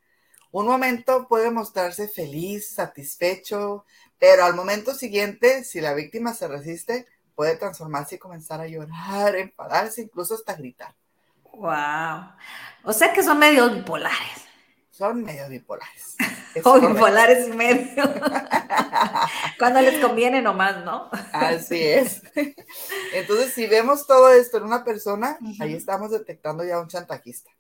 Un 0.51 0.67
momento 0.67 1.27
puede 1.27 1.51
mostrarse 1.51 2.07
feliz, 2.07 2.75
satisfecho, 2.75 3.85
pero 4.19 4.45
al 4.45 4.55
momento 4.55 4.95
siguiente, 4.95 5.65
si 5.65 5.81
la 5.81 5.95
víctima 5.95 6.33
se 6.33 6.47
resiste, 6.47 7.07
puede 7.35 7.57
transformarse 7.57 8.15
y 8.15 8.19
comenzar 8.19 8.61
a 8.61 8.69
llorar, 8.69 9.35
enfadarse, 9.37 10.03
incluso 10.03 10.35
hasta 10.35 10.55
gritar. 10.55 10.95
Wow. 11.53 12.33
O 12.85 12.93
sea 12.93 13.13
que 13.13 13.23
son 13.23 13.39
medios 13.39 13.75
bipolares. 13.75 14.45
Son 14.91 15.25
medios 15.25 15.49
bipolares. 15.49 16.17
o 16.65 16.81
bipolares 16.81 17.49
y 17.49 17.53
medio. 17.53 18.05
Cuando 19.59 19.81
les 19.81 20.01
conviene 20.01 20.41
nomás, 20.41 20.85
¿no? 20.85 21.11
Así 21.33 21.83
es. 21.83 22.23
Entonces, 23.13 23.53
si 23.53 23.67
vemos 23.67 24.07
todo 24.07 24.31
esto 24.33 24.59
en 24.59 24.63
una 24.63 24.85
persona, 24.85 25.37
ahí 25.59 25.75
estamos 25.75 26.13
detectando 26.13 26.65
ya 26.65 26.79
un 26.79 26.87
chantajista. 26.87 27.51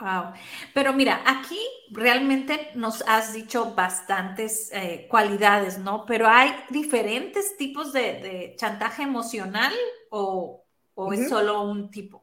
Wow. 0.00 0.32
Pero 0.74 0.92
mira, 0.92 1.22
aquí 1.26 1.60
realmente 1.90 2.70
nos 2.74 3.02
has 3.06 3.32
dicho 3.32 3.74
bastantes 3.74 4.70
eh, 4.72 5.06
cualidades, 5.10 5.78
¿no? 5.78 6.04
Pero 6.06 6.28
hay 6.28 6.54
diferentes 6.70 7.56
tipos 7.56 7.92
de, 7.92 8.54
chantaje 8.56 9.02
emocional 9.02 9.74
o, 10.10 10.64
es 11.12 11.28
solo 11.28 11.62
un 11.62 11.90
tipo. 11.90 12.22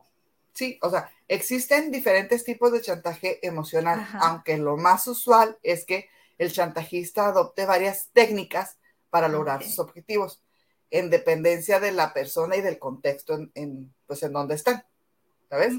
Sí, 0.54 0.80
o 0.82 0.90
sea, 0.90 1.10
existen 1.28 1.92
diferentes 1.92 2.46
tipos 2.46 2.72
de 2.72 2.82
chantaje 2.82 3.46
emocional, 3.46 4.08
aunque 4.22 4.58
lo 4.58 4.78
más 4.78 5.06
usual 5.08 5.58
es 5.62 5.86
que 5.86 6.10
el 6.38 6.52
chantajista 6.52 7.28
adopte 7.28 7.66
varias 7.66 8.10
técnicas 8.14 8.78
para 9.10 9.28
lograr 9.28 9.64
sus 9.64 9.80
objetivos, 9.80 10.42
en 10.92 11.10
dependencia 11.10 11.80
de 11.80 11.92
la 11.92 12.14
persona 12.14 12.56
y 12.56 12.62
del 12.62 12.80
contexto 12.80 13.38
en, 13.54 13.94
pues, 14.08 14.24
en 14.24 14.34
donde 14.34 14.56
están, 14.56 14.86
¿sabes? 15.50 15.74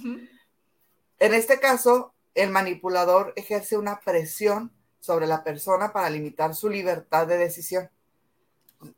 En 1.18 1.34
este 1.34 1.60
caso, 1.60 2.14
el 2.34 2.50
manipulador 2.50 3.32
ejerce 3.36 3.76
una 3.76 4.00
presión 4.00 4.72
sobre 5.00 5.26
la 5.26 5.44
persona 5.44 5.92
para 5.92 6.10
limitar 6.10 6.54
su 6.54 6.68
libertad 6.68 7.26
de 7.26 7.38
decisión. 7.38 7.90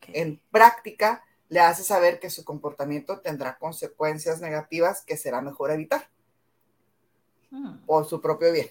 En 0.08 0.40
práctica, 0.50 1.24
le 1.48 1.60
hace 1.60 1.82
saber 1.82 2.18
que 2.18 2.30
su 2.30 2.44
comportamiento 2.44 3.20
tendrá 3.20 3.58
consecuencias 3.58 4.40
negativas 4.40 5.02
que 5.02 5.16
será 5.16 5.40
mejor 5.40 5.70
evitar 5.70 6.10
hmm. 7.50 7.86
por 7.86 8.06
su 8.06 8.20
propio 8.20 8.52
bien. 8.52 8.68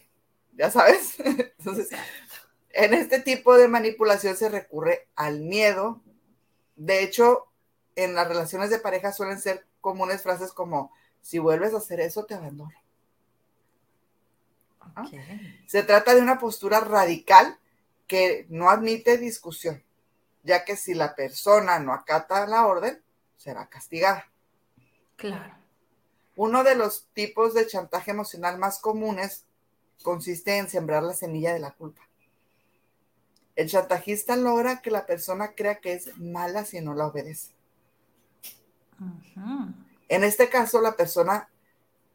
¿Ya 0.53 0.69
sabes? 0.71 1.15
Entonces, 1.59 1.89
en 2.69 2.93
este 2.93 3.19
tipo 3.19 3.55
de 3.55 3.67
manipulación 3.67 4.35
se 4.35 4.49
recurre 4.49 5.07
al 5.15 5.39
miedo. 5.41 6.01
De 6.75 7.03
hecho, 7.03 7.47
en 7.95 8.13
las 8.13 8.27
relaciones 8.27 8.69
de 8.69 8.79
pareja 8.79 9.11
suelen 9.11 9.39
ser 9.39 9.65
comunes 9.81 10.21
frases 10.21 10.51
como, 10.51 10.91
si 11.21 11.39
vuelves 11.39 11.73
a 11.73 11.77
hacer 11.77 11.99
eso, 11.99 12.25
te 12.25 12.35
abandono. 12.35 12.73
Se 15.65 15.83
trata 15.83 16.15
de 16.15 16.21
una 16.21 16.39
postura 16.39 16.79
radical 16.79 17.57
que 18.07 18.45
no 18.49 18.69
admite 18.69 19.17
discusión, 19.17 19.83
ya 20.43 20.63
que 20.65 20.75
si 20.75 20.93
la 20.93 21.15
persona 21.15 21.79
no 21.79 21.93
acata 21.93 22.47
la 22.47 22.65
orden, 22.65 23.01
será 23.35 23.67
castigada. 23.67 24.25
Claro. 25.15 25.55
Uno 26.35 26.63
de 26.63 26.75
los 26.75 27.07
tipos 27.13 27.53
de 27.53 27.67
chantaje 27.67 28.11
emocional 28.11 28.59
más 28.59 28.79
comunes 28.79 29.45
consiste 30.03 30.57
en 30.57 30.69
sembrar 30.69 31.03
la 31.03 31.13
semilla 31.13 31.53
de 31.53 31.59
la 31.59 31.71
culpa. 31.71 32.07
El 33.55 33.67
chantajista 33.67 34.35
logra 34.35 34.81
que 34.83 34.91
la 34.91 35.07
persona 35.07 35.53
crea 35.55 35.79
que 35.79 35.93
es 35.93 36.15
mala 36.17 36.63
si 36.63 36.79
no 36.79 36.93
la 36.93 37.07
obedece. 37.07 37.53
En 40.07 40.23
este 40.23 40.47
caso, 40.47 40.79
la 40.79 40.95
persona 40.95 41.49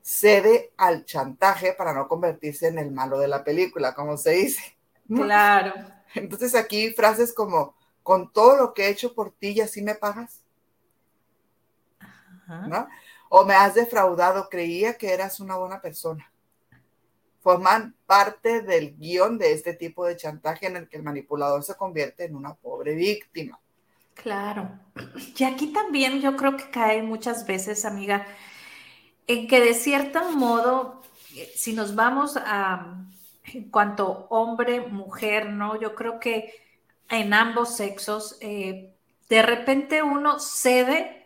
cede 0.03 0.73
al 0.77 1.05
chantaje 1.05 1.73
para 1.73 1.95
no 1.95 2.09
convertirse 2.09 2.69
en 2.69 2.79
el 2.79 2.91
malo 2.91 3.19
de 3.19 3.29
la 3.29 3.45
película, 3.45 3.95
como 3.95 4.17
se 4.17 4.31
dice. 4.33 4.77
Claro. 5.07 5.73
Entonces 6.15 6.55
aquí 6.55 6.91
frases 6.91 7.33
como, 7.33 7.75
con 8.03 8.33
todo 8.33 8.57
lo 8.57 8.75
que 8.75 8.87
he 8.87 8.91
hecho 8.91 9.15
por 9.15 9.31
ti 9.33 9.51
y 9.51 9.61
así 9.61 9.83
me 9.83 9.95
pagas. 9.95 10.43
¿No? 12.69 12.87
O 13.31 13.47
me 13.47 13.55
has 13.55 13.75
defraudado, 13.75 14.51
creía 14.51 14.99
que 14.99 15.15
eras 15.15 15.41
una 15.41 15.57
buena 15.57 15.81
persona. 15.81 16.31
Forman 17.41 17.97
parte 18.05 18.61
del 18.61 18.95
guion 18.99 19.39
de 19.39 19.53
este 19.53 19.73
tipo 19.73 20.05
de 20.05 20.17
chantaje 20.17 20.67
en 20.67 20.77
el 20.77 20.89
que 20.89 20.99
el 20.99 21.03
manipulador 21.03 21.65
se 21.65 21.75
convierte 21.77 22.25
en 22.25 22.37
una 22.37 22.55
pobre 22.55 22.95
víctima. 22.95 23.59
Claro. 24.15 24.79
Y 25.37 25.45
aquí 25.45 25.73
también 25.73 26.21
yo 26.21 26.37
creo 26.37 26.57
que 26.57 26.71
cae 26.71 27.03
muchas 27.03 27.47
veces, 27.47 27.87
amiga, 27.87 28.27
en 29.27 29.49
que 29.49 29.61
de 29.61 29.75
cierto 29.75 30.31
modo, 30.33 31.03
eh, 31.37 31.51
si 31.55 31.73
nos 31.73 31.95
vamos 31.95 32.37
a, 32.37 33.07
en 33.45 33.71
cuanto 33.71 34.27
hombre, 34.31 34.81
mujer, 34.81 35.51
¿no? 35.51 35.81
Yo 35.81 35.95
creo 35.95 36.21
que 36.21 36.55
en 37.09 37.35
ambos 37.35 37.77
sexos, 37.77 38.39
eh, 38.41 38.95
de 39.29 39.43
repente 39.43 40.03
uno 40.03 40.39
cede 40.39 41.23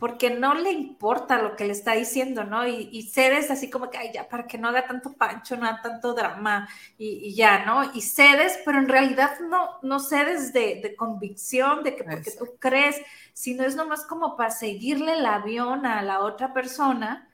porque 0.00 0.30
no 0.30 0.54
le 0.54 0.72
importa 0.72 1.42
lo 1.42 1.54
que 1.56 1.66
le 1.66 1.72
está 1.72 1.92
diciendo, 1.92 2.42
¿no? 2.44 2.66
Y, 2.66 3.02
cedes 3.02 3.50
así 3.50 3.68
como 3.68 3.90
que, 3.90 3.98
ay, 3.98 4.10
ya, 4.14 4.26
para 4.28 4.46
que 4.46 4.56
no 4.56 4.68
haga 4.68 4.86
tanto 4.86 5.12
pancho, 5.12 5.58
no 5.58 5.66
haga 5.66 5.82
tanto 5.82 6.14
drama 6.14 6.66
y, 6.96 7.34
ya, 7.34 7.66
¿no? 7.66 7.92
Y 7.92 8.00
cedes, 8.00 8.58
pero 8.64 8.78
en 8.78 8.88
realidad 8.88 9.38
no, 9.40 9.78
no 9.82 10.00
cedes 10.00 10.54
de, 10.54 10.94
convicción, 10.96 11.82
de 11.84 11.94
que 11.96 12.04
porque 12.04 12.30
tú 12.30 12.46
crees, 12.58 12.96
sino 13.34 13.62
es 13.64 13.76
nomás 13.76 14.06
como 14.06 14.38
para 14.38 14.50
seguirle 14.50 15.18
el 15.18 15.26
avión 15.26 15.84
a 15.84 16.00
la 16.00 16.20
otra 16.20 16.54
persona 16.54 17.29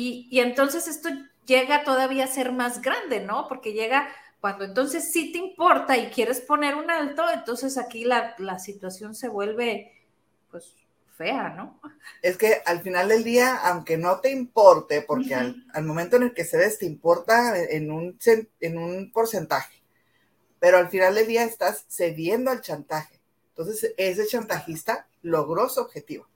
y, 0.00 0.38
entonces 0.38 0.86
esto 0.86 1.08
llega 1.44 1.82
todavía 1.82 2.22
a 2.22 2.28
ser 2.28 2.52
más 2.52 2.82
grande, 2.82 3.18
¿no? 3.18 3.48
Porque 3.48 3.72
llega 3.72 4.08
cuando 4.40 4.64
entonces 4.64 5.10
sí 5.10 5.32
te 5.32 5.38
importa 5.38 5.96
y 5.96 6.10
quieres 6.10 6.40
poner 6.40 6.76
un 6.76 6.88
alto, 6.88 7.24
entonces 7.28 7.76
aquí 7.76 8.04
la, 8.04 8.36
situación 8.60 9.16
se 9.16 9.26
vuelve, 9.26 10.06
pues, 10.52 10.72
fea, 11.16 11.48
¿no? 11.48 11.80
Es 12.22 12.38
que 12.38 12.62
al 12.64 12.80
final 12.82 13.08
del 13.08 13.24
día, 13.24 13.56
aunque 13.56 13.98
no 13.98 14.20
te 14.20 14.30
importe, 14.30 15.02
porque 15.02 15.34
al, 15.34 15.64
momento 15.82 16.14
en 16.14 16.22
el 16.22 16.32
que 16.32 16.44
cedes 16.44 16.78
te 16.78 16.86
importa 16.86 17.60
en 17.60 17.90
un, 17.90 18.16
en 18.60 18.78
un 18.78 19.10
porcentaje, 19.10 19.82
pero 20.60 20.78
al 20.78 20.90
final 20.90 21.16
del 21.16 21.26
día 21.26 21.42
estás 21.42 21.86
cediendo 21.88 22.52
al 22.52 22.60
chantaje. 22.60 23.20
Entonces, 23.48 23.94
ese 23.96 24.28
chantajista 24.28 25.08
logró 25.22 25.68
su 25.68 25.80
objetivo. 25.80 26.28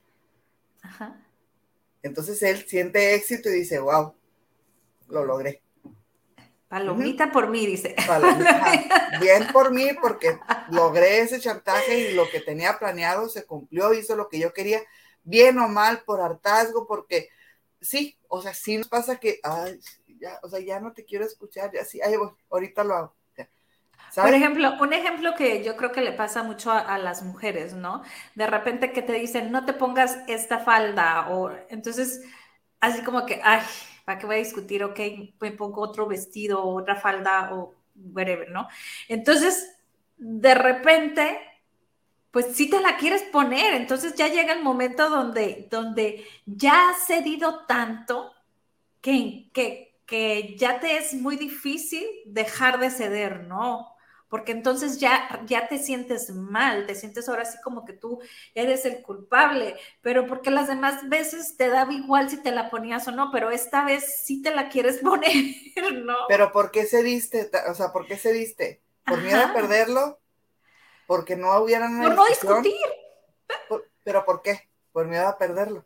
Ajá. 0.81 1.22
Entonces 2.03 2.41
él 2.43 2.65
siente 2.67 3.15
éxito 3.15 3.49
y 3.49 3.53
dice, 3.53 3.79
wow, 3.79 4.13
lo 5.07 5.25
logré. 5.25 5.63
Palomita 6.67 7.31
por 7.31 7.49
mí, 7.49 7.65
dice. 7.65 7.95
Bien 9.21 9.47
por 9.53 9.71
mí, 9.71 9.89
porque 10.01 10.39
logré 10.69 11.19
ese 11.19 11.39
chantaje 11.39 12.09
y 12.09 12.13
lo 12.13 12.29
que 12.29 12.39
tenía 12.39 12.77
planeado 12.77 13.29
se 13.29 13.45
cumplió, 13.45 13.93
hizo 13.93 14.15
lo 14.15 14.27
que 14.27 14.39
yo 14.39 14.53
quería, 14.53 14.81
bien 15.23 15.59
o 15.59 15.67
mal, 15.67 16.03
por 16.03 16.19
hartazgo, 16.19 16.87
porque 16.87 17.29
sí, 17.79 18.17
o 18.27 18.41
sea, 18.41 18.53
sí 18.53 18.77
nos 18.77 18.87
pasa 18.87 19.17
que, 19.17 19.39
ay, 19.43 19.79
ya, 20.19 20.39
o 20.41 20.49
sea, 20.49 20.59
ya 20.59 20.79
no 20.79 20.93
te 20.93 21.05
quiero 21.05 21.25
escuchar, 21.25 21.71
ya 21.71 21.85
sí, 21.85 22.01
ahí 22.01 22.15
ahorita 22.49 22.83
lo 22.83 22.95
hago. 22.95 23.15
Por 24.15 24.33
ejemplo, 24.33 24.75
un 24.79 24.93
ejemplo 24.93 25.33
que 25.35 25.63
yo 25.63 25.75
creo 25.75 25.91
que 25.91 26.01
le 26.01 26.11
pasa 26.11 26.43
mucho 26.43 26.71
a, 26.71 26.97
las 26.97 27.23
mujeres, 27.23 27.73
¿no? 27.73 28.03
De 28.35 28.45
repente 28.45 28.91
que 28.91 29.01
te 29.01 29.13
dicen, 29.13 29.51
no 29.51 29.65
te 29.65 29.73
pongas 29.73 30.19
esta 30.27 30.59
falda, 30.59 31.29
o 31.31 31.51
entonces, 31.69 32.21
así 32.79 33.01
como 33.01 33.25
que, 33.25 33.41
ay, 33.43 33.61
¿para 34.05 34.19
qué 34.19 34.25
voy 34.25 34.35
a 34.35 34.39
discutir? 34.39 34.83
Ok, 34.83 34.99
me 35.39 35.51
pongo 35.51 35.81
otro 35.81 36.07
vestido, 36.07 36.63
otra 36.63 36.95
falda, 36.95 37.53
o 37.53 37.73
whatever, 37.95 38.51
¿no? 38.51 38.67
Entonces, 39.07 39.75
de 40.17 40.53
repente, 40.53 41.39
pues 42.29 42.47
sí 42.55 42.69
te 42.69 42.81
la 42.81 42.97
quieres 42.97 43.23
poner, 43.23 43.73
entonces 43.73 44.15
ya 44.15 44.27
llega 44.27 44.53
el 44.53 44.63
momento 44.63 45.09
donde, 45.09 45.67
donde 45.71 46.25
ya 46.45 46.89
has 46.89 47.07
cedido 47.07 47.65
tanto 47.65 48.31
que, 49.01 49.49
que, 49.53 49.99
que 50.05 50.55
ya 50.57 50.79
te 50.79 50.97
es 50.97 51.13
muy 51.13 51.35
difícil 51.35 52.05
dejar 52.25 52.79
de 52.79 52.91
ceder, 52.91 53.45
¿no? 53.47 53.92
Porque 54.33 54.51
entonces 54.51 54.97
ya, 54.97 55.43
ya 55.45 55.67
te 55.67 55.77
sientes 55.77 56.31
mal, 56.31 56.87
te 56.87 56.95
sientes 56.95 57.29
ahora 57.29 57.43
así 57.43 57.61
como 57.61 57.85
que 57.85 57.93
tú 57.93 58.19
eres 58.55 58.83
el 58.83 59.03
culpable, 59.03 59.75
pero 60.01 60.25
porque 60.25 60.49
las 60.49 60.67
demás 60.67 61.07
veces 61.07 61.55
te 61.55 61.69
daba 61.69 61.93
igual 61.93 62.31
si 62.31 62.41
te 62.41 62.49
la 62.49 62.71
ponías 62.71 63.07
o 63.07 63.11
no, 63.11 63.29
pero 63.31 63.51
esta 63.51 63.85
vez 63.85 64.23
sí 64.23 64.41
te 64.41 64.49
la 64.49 64.69
quieres 64.69 64.97
poner, 65.03 65.53
¿no? 66.03 66.15
Pero 66.27 66.51
¿por 66.51 66.71
qué 66.71 66.87
cediste? 66.87 67.51
O 67.69 67.75
sea, 67.75 67.93
¿por 67.93 68.07
qué 68.07 68.17
cediste? 68.17 68.81
¿Por 69.05 69.21
miedo 69.21 69.39
a 69.39 69.53
perderlo? 69.53 70.19
¿Porque 71.05 71.35
no 71.35 71.55
hubieran 71.59 72.01
Por 72.01 72.15
no 72.15 72.25
discutir. 72.25 72.73
¿Pero 74.03 74.25
por 74.25 74.41
qué? 74.41 74.67
Por 74.91 75.05
miedo 75.05 75.27
a 75.27 75.37
perderlo. 75.37 75.85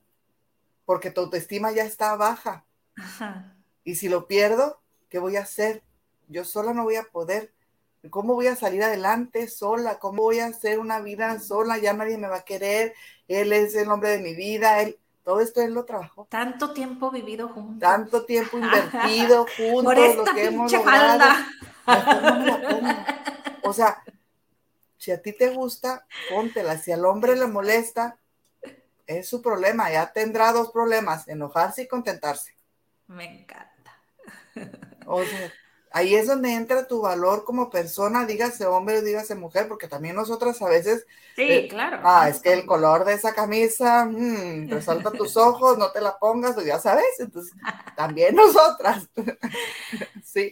Porque 0.85 1.11
tu 1.11 1.19
autoestima 1.19 1.73
ya 1.73 1.83
está 1.83 2.15
baja. 2.15 2.63
Ajá. 2.95 3.57
Y 3.83 3.95
si 3.95 4.07
lo 4.07 4.25
pierdo, 4.25 4.81
¿qué 5.09 5.19
voy 5.19 5.35
a 5.35 5.41
hacer? 5.41 5.83
Yo 6.29 6.45
sola 6.45 6.73
no 6.73 6.85
voy 6.85 6.95
a 6.95 7.03
poder 7.03 7.51
¿Cómo 8.09 8.35
voy 8.35 8.47
a 8.47 8.55
salir 8.55 8.83
adelante 8.83 9.47
sola? 9.47 9.99
¿Cómo 9.99 10.23
voy 10.23 10.39
a 10.39 10.47
hacer 10.47 10.79
una 10.79 10.99
vida 10.99 11.39
sola? 11.39 11.77
Ya 11.77 11.93
nadie 11.93 12.17
me 12.17 12.27
va 12.27 12.37
a 12.37 12.45
querer. 12.45 12.93
Él 13.27 13.51
es 13.53 13.75
el 13.75 13.89
hombre 13.89 14.09
de 14.11 14.19
mi 14.19 14.35
vida. 14.35 14.81
Él, 14.81 14.97
todo 15.23 15.41
esto 15.41 15.61
él 15.61 15.73
lo 15.73 15.83
trabajó. 15.85 16.27
Tanto 16.29 16.73
tiempo 16.73 17.11
vivido 17.11 17.49
juntos. 17.49 17.79
Tanto 17.79 18.25
tiempo 18.25 18.57
invertido 18.59 19.45
juntos. 19.57 19.83
Por 19.83 19.99
esta 19.99 20.23
lo 20.23 20.33
que 20.33 20.45
hemos 20.45 20.71
falda. 20.83 21.47
O 23.63 23.73
sea, 23.73 24.01
si 24.97 25.11
a 25.11 25.21
ti 25.21 25.33
te 25.33 25.49
gusta, 25.49 26.05
póntela. 26.29 26.77
Si 26.77 26.91
al 26.91 27.05
hombre 27.05 27.35
le 27.35 27.47
molesta, 27.47 28.17
es 29.05 29.27
su 29.27 29.41
problema. 29.41 29.91
Ya 29.91 30.11
tendrá 30.13 30.51
dos 30.53 30.71
problemas, 30.71 31.27
enojarse 31.27 31.83
y 31.83 31.87
contentarse. 31.87 32.55
Me 33.07 33.41
encanta. 33.41 34.01
O 35.05 35.23
sea, 35.23 35.51
ahí 35.91 36.15
es 36.15 36.27
donde 36.27 36.53
entra 36.53 36.87
tu 36.87 37.01
valor 37.01 37.43
como 37.43 37.69
persona, 37.69 38.25
dígase 38.25 38.65
hombre 38.65 38.99
o 38.99 39.01
dígase 39.01 39.35
mujer, 39.35 39.67
porque 39.67 39.87
también 39.87 40.15
nosotras 40.15 40.61
a 40.61 40.69
veces... 40.69 41.05
Sí, 41.35 41.43
eh, 41.43 41.67
claro. 41.67 41.99
Ah, 42.03 42.29
es 42.29 42.39
que 42.39 42.53
el 42.53 42.65
color 42.65 43.05
de 43.05 43.13
esa 43.13 43.33
camisa, 43.33 44.05
mmm, 44.05 44.69
resalta 44.69 45.11
tus 45.11 45.37
ojos, 45.37 45.77
no 45.77 45.91
te 45.91 46.01
la 46.01 46.17
pongas, 46.17 46.53
pues 46.53 46.65
ya 46.65 46.79
sabes, 46.79 47.19
entonces 47.19 47.53
también 47.95 48.35
nosotras. 48.37 49.09
sí. 50.23 50.51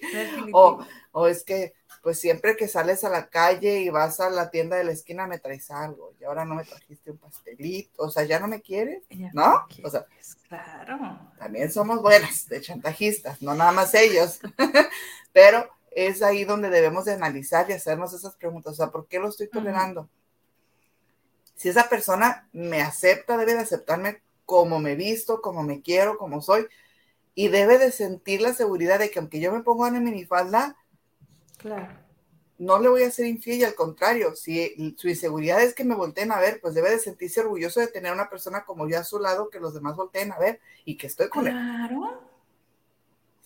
O, 0.52 0.80
o 1.12 1.28
es 1.28 1.44
que 1.44 1.74
pues 2.06 2.20
siempre 2.20 2.56
que 2.56 2.68
sales 2.68 3.04
a 3.04 3.10
la 3.10 3.30
calle 3.30 3.80
y 3.80 3.90
vas 3.90 4.20
a 4.20 4.30
la 4.30 4.52
tienda 4.52 4.78
de 4.78 4.84
la 4.84 4.92
esquina 4.92 5.26
me 5.26 5.40
traes 5.40 5.72
algo 5.72 6.14
y 6.22 6.24
ahora 6.24 6.46
no 6.46 6.54
me 6.54 6.64
trajiste 6.64 7.10
un 7.10 7.18
pastelito, 7.18 8.04
o 8.04 8.12
sea, 8.12 8.26
ya 8.26 8.40
no 8.40 8.48
me 8.48 8.62
quieres, 8.62 9.02
¿no? 9.34 9.66
o 9.84 9.90
sea, 9.90 10.06
claro. 10.48 11.20
También 11.40 11.72
somos 11.72 12.04
buenas 12.04 12.48
de 12.48 12.62
chantajistas, 12.62 13.42
no 13.42 13.56
nada 13.56 13.72
más 13.72 13.96
ellos, 13.96 14.40
pero 15.34 15.68
es 15.90 16.22
ahí 16.22 16.44
donde 16.44 16.70
debemos 16.70 17.06
de 17.06 17.14
analizar 17.14 17.68
y 17.72 17.74
hacernos 17.74 18.14
esas 18.14 18.36
preguntas, 18.36 18.74
o 18.74 18.76
sea, 18.76 18.92
¿por 18.92 19.08
qué 19.08 19.18
lo 19.18 19.30
estoy 19.30 19.48
tolerando? 19.48 20.08
Si 21.56 21.70
esa 21.70 21.90
persona 21.90 22.48
me 22.54 22.84
acepta, 22.84 23.36
debe 23.36 23.56
de 23.56 23.62
aceptarme 23.62 24.22
como 24.46 24.80
me 24.80 24.96
visto, 24.96 25.42
como 25.42 25.64
me 25.64 25.82
quiero, 25.82 26.20
como 26.20 26.44
soy, 26.44 26.68
y 27.34 27.48
debe 27.48 27.80
de 27.80 27.92
sentir 27.92 28.42
la 28.42 28.54
seguridad 28.54 29.00
de 29.00 29.10
que 29.10 29.18
aunque 29.18 29.40
yo 29.40 29.52
me 29.52 29.64
ponga 29.64 29.88
una 29.88 30.00
minifalda, 30.00 30.78
Claro. 31.58 32.06
No 32.58 32.80
le 32.80 32.88
voy 32.88 33.04
a 33.04 33.12
ser 33.12 33.26
infiel 33.26 33.60
y 33.60 33.64
al 33.66 33.76
contrario, 33.76 34.36
si 34.36 34.96
su 34.98 35.10
inseguridad 35.10 35.62
es 35.62 35.74
que 35.74 35.84
me 35.84 35.96
volteen 35.96 36.32
a 36.32 36.40
ver, 36.40 36.60
pues 36.62 36.74
debe 36.74 36.90
de 36.90 37.00
sentirse 37.00 37.42
orgulloso 37.42 37.82
de 37.82 37.88
tener 37.88 38.14
una 38.14 38.30
persona 38.30 38.64
como 38.64 38.88
yo 38.88 38.98
a 38.98 39.04
su 39.04 39.20
lado 39.20 39.50
que 39.50 39.60
los 39.60 39.74
demás 39.74 39.98
volteen 39.98 40.32
a 40.32 40.40
ver 40.40 40.62
y 40.86 40.96
que 40.96 41.08
estoy 41.08 41.28
con 41.28 41.48
él. 41.48 41.54
Claro. 41.54 42.22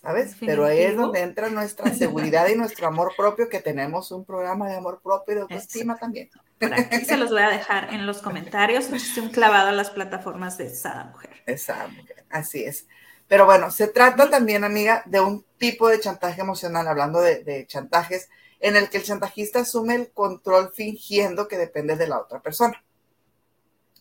¿Sabes? 0.00 0.34
Pero 0.40 0.64
ahí 0.64 0.80
es 0.80 0.96
donde 0.96 1.20
entra 1.20 1.50
nuestra 1.50 1.92
seguridad 1.92 2.48
y 2.48 2.56
nuestro 2.56 2.86
amor 2.86 3.12
propio, 3.16 3.48
que 3.48 3.60
tenemos 3.60 4.10
un 4.12 4.24
programa 4.24 4.68
de 4.68 4.76
amor 4.76 5.00
propio 5.02 5.32
y 5.32 5.34
de 5.36 5.42
autoestima 5.42 5.96
también. 5.96 6.30
Por 6.58 6.72
aquí 6.72 7.04
se 7.04 7.16
los 7.16 7.30
voy 7.30 7.42
a 7.42 7.50
dejar 7.50 7.92
en 7.92 8.06
los 8.06 8.22
comentarios. 8.22 8.88
Un 9.18 9.28
clavado 9.28 9.68
a 9.68 9.72
las 9.72 9.90
plataformas 9.90 10.56
de 10.56 10.70
Sada 10.70 11.04
Mujer. 11.04 11.42
Esa 11.46 11.88
mujer, 11.88 12.24
así 12.30 12.64
es. 12.64 12.86
Pero 13.30 13.46
bueno, 13.46 13.70
se 13.70 13.86
trata 13.86 14.28
también, 14.28 14.64
amiga, 14.64 15.04
de 15.06 15.20
un 15.20 15.44
tipo 15.56 15.88
de 15.88 16.00
chantaje 16.00 16.40
emocional, 16.40 16.88
hablando 16.88 17.20
de, 17.20 17.64
chantajes, 17.68 18.28
en 18.58 18.74
el 18.74 18.90
que 18.90 18.96
el 18.96 19.04
chantajista 19.04 19.60
asume 19.60 19.94
el 19.94 20.10
control 20.10 20.72
fingiendo 20.74 21.46
que 21.46 21.56
depende 21.56 21.94
de 21.94 22.08
la 22.08 22.18
otra 22.18 22.42
persona. 22.42 22.84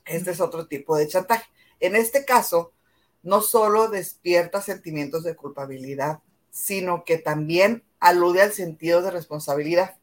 Este 0.04 0.32
es 0.32 0.42
otro 0.42 0.66
tipo 0.66 0.98
de 0.98 1.08
chantaje. 1.08 1.48
En 1.80 1.96
este 1.96 2.26
caso, 2.26 2.74
no 3.22 3.42
solo 3.42 3.88
despierta 3.88 4.64
sentimientos 4.64 5.24
de 5.24 5.36
culpabilidad, 5.36 6.22
sino 6.50 7.06
que 7.06 7.20
también 7.20 7.84
alude 8.00 8.42
al 8.42 8.52
sentido 8.52 9.04
de 9.04 9.12
responsabilidad. 9.12 9.96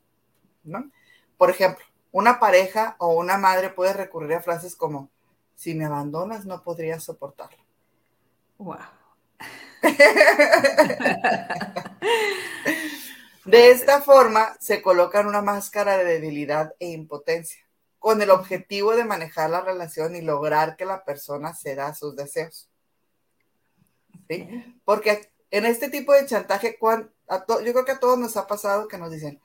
Por 1.36 1.50
ejemplo, 1.50 1.84
una 2.12 2.38
pareja 2.38 2.94
o 3.00 3.08
una 3.16 3.38
madre 3.38 3.70
puede 3.70 3.92
recurrir 3.92 4.34
a 4.34 4.40
frases 4.40 4.76
como, 4.76 5.10
si 5.56 5.74
me 5.74 5.84
abandonas 5.84 6.46
no 6.46 6.62
podría 6.62 7.00
soportarlo. 7.00 7.58
Wow. 8.58 8.95
De 13.44 13.70
esta 13.70 14.02
forma 14.02 14.56
se 14.58 14.82
colocan 14.82 15.28
una 15.28 15.40
máscara 15.40 15.96
de 15.96 16.04
debilidad 16.04 16.74
e 16.80 16.88
impotencia, 16.88 17.64
con 18.00 18.20
el 18.20 18.30
objetivo 18.30 18.96
de 18.96 19.04
manejar 19.04 19.50
la 19.50 19.60
relación 19.60 20.16
y 20.16 20.20
lograr 20.20 20.76
que 20.76 20.84
la 20.84 21.04
persona 21.04 21.54
ceda 21.54 21.86
a 21.86 21.94
sus 21.94 22.16
deseos. 22.16 22.68
Porque 24.84 25.30
en 25.52 25.64
este 25.64 25.90
tipo 25.90 26.12
de 26.12 26.26
chantaje, 26.26 26.76
yo 26.80 27.72
creo 27.72 27.84
que 27.84 27.92
a 27.92 28.00
todos 28.00 28.18
nos 28.18 28.36
ha 28.36 28.48
pasado 28.48 28.88
que 28.88 28.98
nos 28.98 29.12
dicen, 29.12 29.40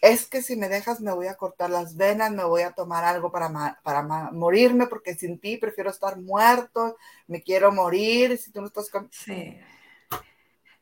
es 0.00 0.26
que 0.26 0.42
si 0.42 0.56
me 0.56 0.68
dejas 0.68 1.00
me 1.00 1.12
voy 1.12 1.26
a 1.26 1.36
cortar 1.36 1.70
las 1.70 1.96
venas, 1.96 2.30
me 2.30 2.44
voy 2.44 2.62
a 2.62 2.72
tomar 2.72 3.04
algo 3.04 3.32
para, 3.32 3.80
para 3.82 4.02
morirme, 4.32 4.86
porque 4.86 5.14
sin 5.14 5.38
ti 5.38 5.56
prefiero 5.56 5.90
estar 5.90 6.18
muerto, 6.18 6.96
me 7.26 7.42
quiero 7.42 7.72
morir, 7.72 8.38
si 8.38 8.52
tú 8.52 8.60
no 8.60 8.66
estás 8.68 8.90
con... 8.90 9.08
Sí. 9.10 9.58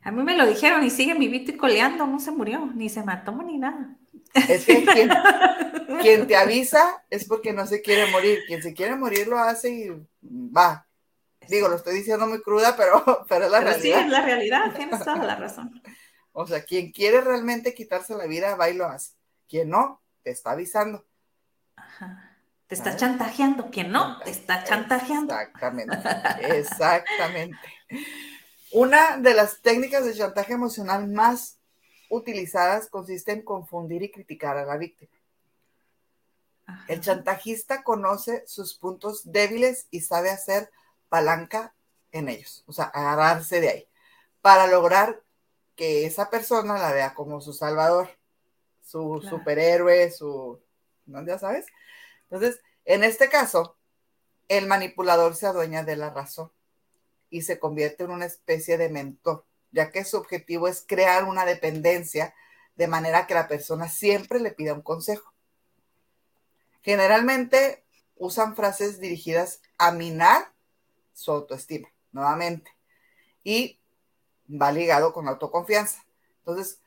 A 0.01 0.11
mí 0.11 0.23
me 0.23 0.37
lo 0.37 0.45
dijeron 0.45 0.83
y 0.83 0.89
sigue 0.89 1.15
vivito 1.15 1.51
y 1.51 1.57
coleando, 1.57 2.07
no 2.07 2.19
se 2.19 2.31
murió, 2.31 2.69
ni 2.73 2.87
se 2.87 3.03
mató 3.03 3.31
ni 3.43 3.57
nada. 3.57 3.97
Es 4.47 4.65
que 4.65 4.85
quien, 6.01 6.27
te 6.27 6.35
avisa 6.35 7.03
es 7.09 7.25
porque 7.25 7.53
no 7.53 7.65
se 7.65 7.81
quiere 7.81 8.09
morir. 8.11 8.39
Quien 8.47 8.61
se 8.61 8.73
quiere 8.73 8.95
morir 8.95 9.27
lo 9.27 9.37
hace 9.37 9.69
y 9.69 9.89
va. 10.23 10.87
Digo, 11.49 11.67
lo 11.67 11.75
estoy 11.75 11.95
diciendo 11.95 12.27
muy 12.27 12.41
cruda, 12.41 12.75
pero, 12.77 13.25
pero 13.29 13.45
es 13.45 13.51
la 13.51 13.59
realidad. 13.59 13.99
Sí, 13.99 14.05
es 14.05 14.09
la 14.09 14.21
realidad, 14.21 14.73
tienes 14.75 14.99
toda 14.99 15.23
la 15.23 15.35
razón. 15.35 15.81
O 16.39 16.45
sea, 16.45 16.63
quien 16.63 16.91
quiere 16.91 17.19
realmente 17.21 17.73
quitarse 17.73 18.15
la 18.15 18.27
vida, 18.27 18.55
va 18.55 18.69
y 18.69 18.75
lo 18.75 18.85
hace. 18.85 19.13
Quien 19.49 19.71
no, 19.71 20.03
te 20.21 20.29
está 20.29 20.51
avisando. 20.51 21.03
Ajá. 21.75 22.37
Te 22.67 22.75
está 22.75 22.95
chantajeando. 22.95 23.71
Quien 23.71 23.91
no, 23.91 24.19
te 24.19 24.29
está 24.29 24.63
chantajeando. 24.63 25.33
Exactamente, 25.33 25.97
exactamente. 26.59 27.57
Una 28.71 29.17
de 29.17 29.33
las 29.33 29.61
técnicas 29.63 30.05
de 30.05 30.13
chantaje 30.13 30.53
emocional 30.53 31.07
más 31.07 31.57
utilizadas 32.07 32.87
consiste 32.87 33.31
en 33.31 33.41
confundir 33.41 34.03
y 34.03 34.11
criticar 34.11 34.57
a 34.57 34.65
la 34.65 34.77
víctima. 34.77 35.11
El 36.87 37.01
chantajista 37.01 37.81
conoce 37.81 38.43
sus 38.45 38.75
puntos 38.75 39.31
débiles 39.31 39.87
y 39.89 40.01
sabe 40.01 40.29
hacer 40.29 40.69
palanca 41.09 41.73
en 42.11 42.29
ellos, 42.29 42.63
o 42.67 42.73
sea, 42.73 42.85
agarrarse 42.85 43.59
de 43.59 43.69
ahí, 43.69 43.87
para 44.41 44.67
lograr 44.67 45.23
que 45.77 46.05
esa 46.05 46.29
persona 46.29 46.77
la 46.77 46.91
vea 46.91 47.13
como 47.13 47.39
su 47.39 47.53
salvador, 47.53 48.09
su 48.81 49.21
superhéroe, 49.21 50.11
su, 50.11 50.59
¿no? 51.05 51.25
Ya 51.25 51.37
sabes. 51.39 51.67
Entonces, 52.23 52.59
en 52.83 53.03
este 53.03 53.29
caso, 53.29 53.77
el 54.49 54.65
manipulador 54.67 55.35
se 55.35 55.45
adueña 55.45 55.83
de 55.83 55.95
la 55.95 56.09
razón 56.09 56.51
y 57.29 57.43
se 57.43 57.59
convierte 57.59 58.03
en 58.03 58.11
una 58.11 58.25
especie 58.25 58.77
de 58.77 58.89
mentor, 58.89 59.45
ya 59.71 59.91
que 59.91 60.03
su 60.03 60.17
objetivo 60.17 60.67
es 60.67 60.83
crear 60.85 61.25
una 61.25 61.45
dependencia 61.45 62.33
de 62.75 62.87
manera 62.87 63.27
que 63.27 63.33
la 63.35 63.47
persona 63.47 63.87
siempre 63.87 64.39
le 64.39 64.51
pida 64.51 64.73
un 64.73 64.81
consejo. 64.81 65.31
Generalmente 66.81 67.83
usan 68.15 68.55
frases 68.55 68.99
dirigidas 68.99 69.61
a 69.77 69.91
minar 69.91 70.53
su 71.13 71.31
autoestima, 71.31 71.89
nuevamente, 72.11 72.71
y 73.43 73.79
va 74.49 74.71
ligado 74.71 75.13
con 75.13 75.27
autoconfianza. 75.27 76.03
Entonces, 76.39 76.81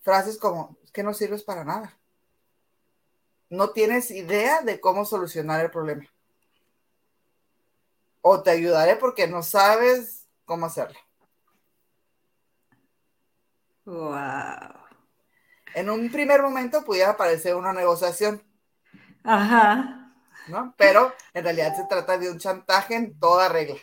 frases 0.00 0.38
como, 0.38 0.76
es 0.82 0.90
que 0.90 1.02
no 1.02 1.14
sirves 1.14 1.42
para 1.42 1.64
nada. 1.64 1.98
No 3.50 3.70
tienes 3.70 4.10
idea 4.10 4.62
de 4.62 4.80
cómo 4.80 5.04
solucionar 5.04 5.64
el 5.64 5.70
problema 5.70 6.08
o 8.30 8.42
te 8.42 8.50
ayudaré 8.50 8.96
porque 8.96 9.26
no 9.26 9.42
sabes 9.42 10.26
cómo 10.44 10.66
hacerlo. 10.66 10.98
Wow. 13.84 14.74
En 15.74 15.88
un 15.88 16.10
primer 16.10 16.42
momento 16.42 16.84
pudiera 16.84 17.16
parecer 17.16 17.54
una 17.54 17.72
negociación. 17.72 18.42
Ajá. 19.24 20.14
¿No? 20.48 20.74
Pero 20.76 21.14
en 21.32 21.44
realidad 21.44 21.74
se 21.76 21.86
trata 21.86 22.18
de 22.18 22.30
un 22.30 22.38
chantaje 22.38 22.94
en 22.94 23.18
toda 23.18 23.48
regla. 23.48 23.78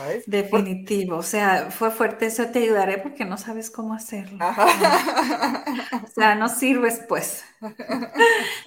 ¿Sabes? 0.00 0.24
Definitivo, 0.26 1.16
o 1.16 1.22
sea, 1.22 1.70
fue 1.70 1.90
fuerte 1.90 2.26
eso, 2.26 2.46
te 2.46 2.60
ayudaré 2.60 2.98
porque 2.98 3.26
no 3.26 3.36
sabes 3.36 3.70
cómo 3.70 3.92
hacerlo. 3.92 4.38
Ajá. 4.40 5.64
O 6.04 6.06
sea, 6.08 6.34
no 6.34 6.48
sirves 6.48 7.02
pues. 7.06 7.44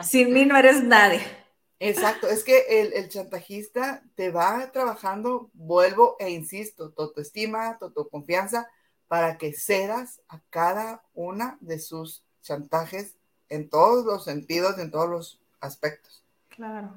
Sin 0.01 0.31
mí 0.31 0.45
no 0.45 0.55
eres 0.55 0.83
nadie. 0.83 1.21
Exacto, 1.79 2.27
es 2.27 2.43
que 2.43 2.65
el, 2.69 3.09
chantajista 3.09 4.03
te 4.15 4.29
va 4.29 4.71
trabajando, 4.71 5.49
vuelvo 5.53 6.15
e 6.19 6.29
insisto, 6.29 6.91
tu 6.91 7.01
autoestima, 7.01 7.77
tu 7.77 7.85
autoconfianza, 7.85 8.69
para 9.07 9.37
que 9.37 9.53
cedas 9.53 10.21
a 10.29 10.39
cada 10.49 11.03
una 11.13 11.57
de 11.59 11.79
sus 11.79 12.23
chantajes 12.41 13.15
en 13.49 13.69
todos 13.69 14.05
los 14.05 14.23
sentidos, 14.23 14.77
en 14.77 14.91
todos 14.91 15.09
los 15.09 15.41
aspectos. 15.59 16.23
Claro. 16.49 16.93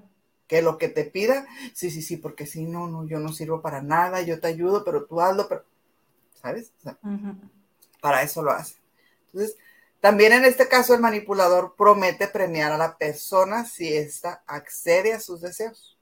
Que 0.46 0.62
lo 0.62 0.78
que 0.78 0.88
te 0.88 1.04
pida, 1.04 1.46
sí, 1.74 1.90
sí, 1.90 2.02
sí, 2.02 2.16
porque 2.16 2.46
si 2.46 2.64
no, 2.64 2.86
no, 2.86 3.06
yo 3.06 3.18
no 3.18 3.32
sirvo 3.32 3.60
para 3.60 3.82
nada, 3.82 4.22
yo 4.22 4.40
te 4.40 4.46
ayudo, 4.46 4.84
pero 4.84 5.04
tú 5.04 5.20
hazlo, 5.20 5.48
pero, 5.48 5.64
¿sabes? 6.40 6.72
Para 8.00 8.22
eso 8.22 8.42
lo 8.42 8.52
hace. 8.52 8.76
Entonces, 9.32 9.56
también 10.00 10.32
en 10.32 10.44
este 10.44 10.68
caso 10.68 10.94
el 10.94 11.00
manipulador 11.00 11.74
promete 11.76 12.28
premiar 12.28 12.70
a 12.70 12.78
la 12.78 12.96
persona 12.96 13.64
si 13.64 13.92
ésta 13.92 14.42
accede 14.46 15.12
a 15.12 15.20
sus 15.20 15.40
deseos. 15.40 15.98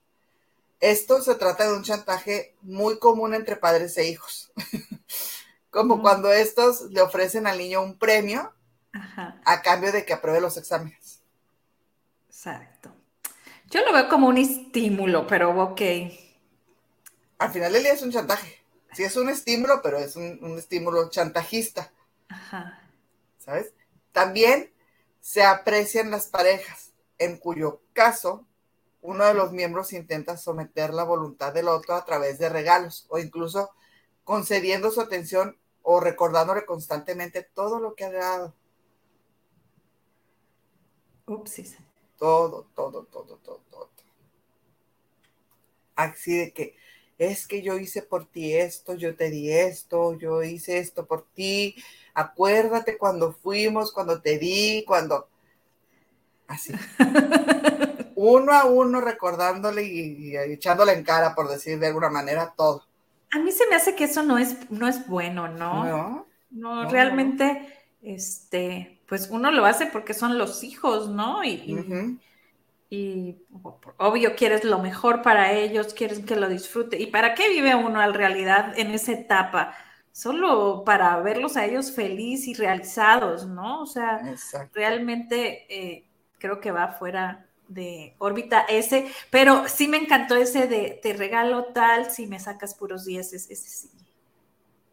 Esto 0.80 1.22
se 1.22 1.34
trata 1.36 1.66
de 1.66 1.74
un 1.74 1.82
chantaje 1.82 2.54
muy 2.60 2.98
común 2.98 3.34
entre 3.34 3.56
padres 3.56 3.96
e 3.96 4.06
hijos, 4.06 4.52
como 5.70 6.02
cuando 6.02 6.30
estos 6.30 6.82
le 6.90 7.00
ofrecen 7.00 7.46
al 7.46 7.56
niño 7.56 7.82
un 7.82 7.96
premio 7.98 8.52
a 8.92 9.62
cambio 9.62 9.90
de 9.90 10.04
que 10.04 10.12
apruebe 10.12 10.40
los 10.40 10.56
exámenes. 10.56 11.22
Exacto. 12.28 12.93
Yo 13.74 13.84
lo 13.84 13.92
veo 13.92 14.08
como 14.08 14.28
un 14.28 14.38
estímulo, 14.38 15.26
pero 15.26 15.50
ok. 15.60 15.80
Al 17.38 17.50
final 17.50 17.72
del 17.72 17.82
día 17.82 17.94
es 17.94 18.02
un 18.02 18.12
chantaje. 18.12 18.64
Sí 18.92 19.02
es 19.02 19.16
un 19.16 19.28
estímulo, 19.28 19.80
pero 19.82 19.98
es 19.98 20.14
un, 20.14 20.56
estímulo 20.56 21.10
chantajista. 21.10 21.92
Ajá. 22.28 22.80
¿Sabes? 23.38 23.72
También 24.12 24.72
se 25.20 25.42
aprecian 25.42 26.12
las 26.12 26.28
parejas, 26.28 26.92
en 27.18 27.36
cuyo 27.36 27.80
caso 27.92 28.46
uno 29.02 29.24
de 29.24 29.34
los 29.34 29.50
miembros 29.50 29.92
intenta 29.92 30.36
someter 30.36 30.94
la 30.94 31.02
voluntad 31.02 31.52
del 31.52 31.66
otro 31.66 31.96
a 31.96 32.04
través 32.04 32.38
de 32.38 32.50
regalos 32.50 33.06
o 33.08 33.18
incluso 33.18 33.74
concediendo 34.22 34.92
su 34.92 35.00
atención 35.00 35.58
o 35.82 35.98
recordándole 35.98 36.64
constantemente 36.64 37.42
todo 37.42 37.80
lo 37.80 37.96
que 37.96 38.04
ha 38.04 38.12
dado. 38.12 38.54
Upsis. 41.26 41.76
Todo, 42.18 42.66
todo, 42.74 43.04
todo, 43.04 43.36
todo, 43.36 43.60
todo. 43.70 43.90
Así 45.96 46.36
de 46.36 46.52
que 46.52 46.76
es 47.18 47.46
que 47.46 47.62
yo 47.62 47.78
hice 47.78 48.02
por 48.02 48.26
ti 48.26 48.54
esto, 48.54 48.94
yo 48.94 49.14
te 49.16 49.30
di 49.30 49.50
esto, 49.50 50.18
yo 50.18 50.42
hice 50.42 50.78
esto 50.78 51.06
por 51.06 51.26
ti. 51.34 51.76
Acuérdate 52.12 52.98
cuando 52.98 53.32
fuimos, 53.32 53.92
cuando 53.92 54.20
te 54.20 54.38
di, 54.38 54.84
cuando... 54.86 55.28
Así. 56.46 56.72
uno 58.16 58.52
a 58.52 58.64
uno 58.64 59.00
recordándole 59.00 59.84
y, 59.84 60.36
echándole 60.36 60.92
en 60.92 61.04
cara, 61.04 61.34
por 61.34 61.48
decir 61.48 61.78
de 61.78 61.86
alguna 61.88 62.10
manera, 62.10 62.52
todo. 62.56 62.84
A 63.32 63.38
mí 63.38 63.50
se 63.52 63.66
me 63.66 63.76
hace 63.76 63.94
que 63.94 64.04
eso 64.04 64.22
no 64.22 64.38
es, 64.38 64.70
no 64.70 64.88
es 64.88 65.06
bueno, 65.06 65.48
¿no? 65.48 65.84
No. 65.84 66.26
No, 66.50 66.88
realmente, 66.88 67.66
este, 68.00 68.93
pues 69.06 69.28
uno 69.30 69.50
lo 69.50 69.64
hace 69.64 69.86
porque 69.86 70.14
son 70.14 70.38
los 70.38 70.64
hijos, 70.64 71.08
¿no? 71.08 71.44
Y, 71.44 72.18
y, 72.90 73.36
obvio 73.98 74.34
quieres 74.36 74.64
lo 74.64 74.78
mejor 74.78 75.22
para 75.22 75.52
ellos, 75.52 75.94
quieres 75.94 76.20
que 76.20 76.36
lo 76.36 76.48
disfrute. 76.48 77.00
¿Y 77.00 77.06
para 77.06 77.34
qué 77.34 77.48
vive 77.48 77.74
uno 77.74 78.02
en 78.02 78.14
realidad 78.14 78.78
en 78.78 78.90
esa 78.90 79.12
etapa? 79.12 79.74
Solo 80.12 80.84
para 80.84 81.18
verlos 81.20 81.56
a 81.56 81.64
ellos 81.64 81.92
felices 81.92 82.48
y 82.48 82.54
realizados, 82.54 83.46
¿no? 83.46 83.82
O 83.82 83.86
sea, 83.86 84.22
realmente 84.72 85.66
eh, 85.68 86.06
creo 86.38 86.60
que 86.60 86.70
va 86.70 86.88
fuera 86.88 87.46
de 87.68 88.14
órbita 88.18 88.60
ese, 88.68 89.10
pero 89.30 89.68
sí 89.68 89.88
me 89.88 89.96
encantó 89.96 90.36
ese 90.36 90.66
de 90.68 91.00
te 91.02 91.14
regalo 91.14 91.64
tal 91.66 92.10
si 92.10 92.26
me 92.26 92.38
sacas 92.38 92.74
puros 92.74 93.04
dieces, 93.04 93.50
ese 93.50 93.68
sí. 93.68 93.90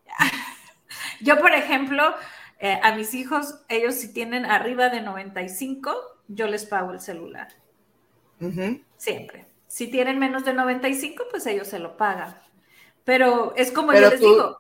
Yo, 1.22 1.40
por 1.40 1.54
ejemplo, 1.54 2.16
eh, 2.64 2.80
a 2.84 2.94
mis 2.94 3.16
hijos, 3.16 3.56
ellos 3.70 3.96
si 3.96 4.14
tienen 4.14 4.46
arriba 4.46 4.90
de 4.90 5.02
95, 5.02 5.96
yo 6.28 6.46
les 6.46 6.64
pago 6.66 6.92
el 6.92 7.02
celular. 7.02 7.48
Siempre. 8.98 9.48
Si 9.68 9.88
tienen 9.88 10.20
menos 10.20 10.46
de 10.46 10.54
95, 10.54 11.24
pues 11.32 11.48
ellos 11.48 11.68
se 11.68 11.80
lo 11.80 11.98
pagan. 11.98 12.40
Pero 13.04 13.56
es 13.56 13.72
como 13.72 13.94
yo 13.94 14.02
les 14.02 14.20
digo, 14.20 14.60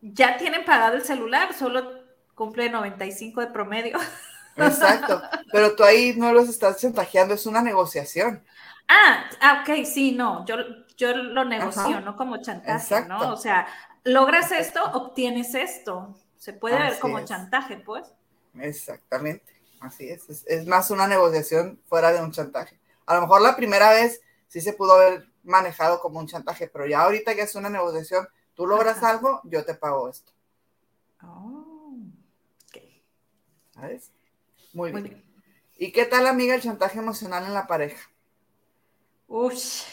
ya 0.00 0.36
tienen 0.36 0.64
pagado 0.64 0.94
el 0.94 1.02
celular, 1.02 1.52
solo 1.52 2.04
cumple 2.36 2.70
95 2.70 3.40
de 3.40 3.46
promedio. 3.48 3.98
Exacto, 4.56 5.20
pero 5.50 5.74
tú 5.74 5.82
ahí 5.82 6.14
no 6.16 6.32
los 6.32 6.48
estás 6.48 6.80
chantajeando, 6.80 7.34
es 7.34 7.46
una 7.46 7.60
negociación. 7.62 8.44
Ah, 8.86 9.24
ah 9.40 9.62
ok, 9.62 9.84
sí, 9.84 10.12
no, 10.12 10.44
yo, 10.46 10.56
yo 10.96 11.12
lo 11.16 11.44
negocio, 11.44 12.00
no 12.00 12.16
como 12.16 12.36
chantaje, 12.36 13.04
¿no? 13.06 13.32
O 13.32 13.36
sea, 13.36 13.66
logras 14.04 14.52
esto, 14.52 14.80
obtienes 14.92 15.56
esto. 15.56 16.14
Se 16.42 16.52
puede 16.52 16.76
ver 16.76 16.98
como 16.98 17.24
chantaje, 17.24 17.76
pues. 17.76 18.04
Exactamente, 18.58 19.54
así 19.78 20.08
es. 20.08 20.28
es. 20.28 20.66
más 20.66 20.90
una 20.90 21.06
negociación 21.06 21.80
fuera 21.86 22.10
de 22.10 22.20
un 22.20 22.32
chantaje. 22.32 22.80
A 23.06 23.14
lo 23.14 23.20
mejor 23.20 23.42
la 23.42 23.54
primera 23.54 23.92
vez 23.92 24.20
sí 24.48 24.60
se 24.60 24.72
pudo 24.72 24.94
haber 24.94 25.28
manejado 25.44 26.00
como 26.00 26.18
un 26.18 26.26
chantaje, 26.26 26.66
pero 26.66 26.84
ya 26.84 27.02
ahorita 27.02 27.36
que 27.36 27.42
es 27.42 27.54
una 27.54 27.70
negociación, 27.70 28.26
tú 28.54 28.66
logras 28.66 29.04
algo, 29.04 29.40
yo 29.44 29.64
te 29.64 29.74
pago 29.74 30.08
esto. 30.08 30.32
Oh, 31.22 31.94
ok. 32.66 32.82
¿Sabes? 33.76 34.10
Muy, 34.72 34.90
bien. 34.90 35.24
¿Y 35.76 35.92
qué 35.92 36.06
tal, 36.06 36.26
amiga, 36.26 36.56
el 36.56 36.62
chantaje 36.62 36.98
emocional 36.98 37.44
en 37.44 37.54
la 37.54 37.68
pareja? 37.68 38.10
Ush. 39.28 39.84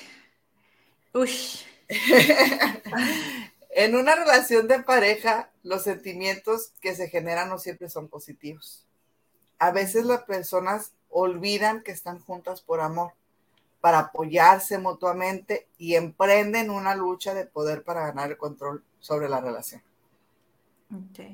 Ush. 1.14 1.64
en 3.70 3.96
una 3.96 4.16
relación 4.16 4.68
de 4.68 4.82
pareja, 4.82 5.52
los 5.64 5.84
sentimientos 5.84 6.74
que 6.82 6.96
se 6.96 7.08
generan 7.08 7.50
no 7.50 7.60
siempre 7.60 7.90
son 7.90 8.08
positivos. 8.08 8.86
A 9.60 9.72
veces 9.72 10.06
las 10.06 10.24
personas 10.24 10.94
olvidan 11.10 11.84
que 11.84 11.92
están 11.92 12.20
juntas 12.20 12.62
por 12.62 12.82
amor, 12.82 13.14
para 13.82 14.00
apoyarse 14.00 14.78
mutuamente 14.78 15.68
y 15.78 15.96
emprenden 15.96 16.70
una 16.70 16.96
lucha 16.96 17.34
de 17.34 17.46
poder 17.46 17.84
para 17.84 18.08
ganar 18.08 18.32
el 18.32 18.38
control 18.38 18.84
sobre 19.00 19.30
la 19.30 19.40
relación. 19.40 19.82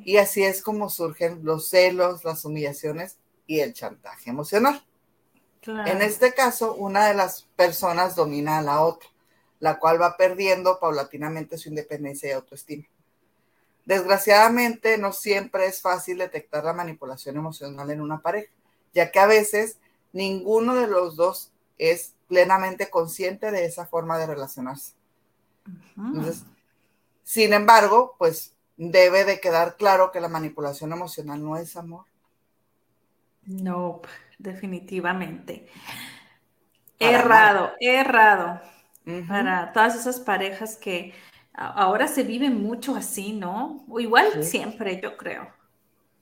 Y 0.03 0.17
así 0.17 0.43
es 0.43 0.61
como 0.61 0.89
surgen 0.89 1.39
los 1.43 1.69
celos, 1.69 2.23
las 2.23 2.43
humillaciones 2.45 3.17
y 3.47 3.61
el 3.61 3.73
chantaje 3.73 4.29
emocional. 4.29 4.85
En 5.65 6.01
este 6.01 6.33
caso, 6.33 6.75
una 6.75 7.07
de 7.07 7.15
las 7.15 7.43
personas 7.55 8.15
domina 8.15 8.59
a 8.59 8.61
la 8.61 8.81
otra, 8.81 9.09
la 9.59 9.79
cual 9.79 10.01
va 10.01 10.17
perdiendo 10.17 10.79
paulatinamente 10.79 11.57
su 11.57 11.69
independencia 11.69 12.29
y 12.29 12.33
autoestima. 12.33 12.85
Desgraciadamente, 13.85 14.97
no 14.97 15.13
siempre 15.13 15.67
es 15.67 15.81
fácil 15.81 16.17
detectar 16.17 16.63
la 16.63 16.73
manipulación 16.73 17.37
emocional 17.37 17.89
en 17.91 18.01
una 18.01 18.19
pareja, 18.19 18.51
ya 18.93 19.11
que 19.11 19.19
a 19.19 19.27
veces 19.27 19.77
ninguno 20.11 20.75
de 20.75 20.87
los 20.87 21.15
dos 21.15 21.51
es 21.77 22.15
plenamente 22.27 22.89
consciente 22.89 23.51
de 23.51 23.65
esa 23.65 23.85
forma 23.85 24.17
de 24.17 24.27
relacionarse. 24.27 24.93
sin 27.23 27.53
embargo, 27.53 28.15
pues 28.17 28.53
debe 28.77 29.23
de 29.23 29.39
quedar 29.39 29.77
claro 29.77 30.11
que 30.11 30.19
la 30.19 30.27
manipulación 30.27 30.91
emocional 30.91 31.43
no 31.43 31.57
es 31.57 31.75
amor, 31.75 32.05
no, 33.45 34.01
definitivamente. 34.39 35.67
errado, 36.99 37.73
errado. 37.79 38.59
Para 39.27 39.71
todas 39.73 39.95
esas 39.95 40.19
parejas 40.19 40.77
que 40.77 41.13
ahora 41.53 42.07
se 42.07 42.23
vive 42.23 42.49
mucho 42.49 42.95
así, 42.95 43.33
¿no? 43.33 43.85
O 43.89 43.99
igual 43.99 44.43
siempre, 44.43 44.99
yo 45.01 45.17
creo. 45.17 45.47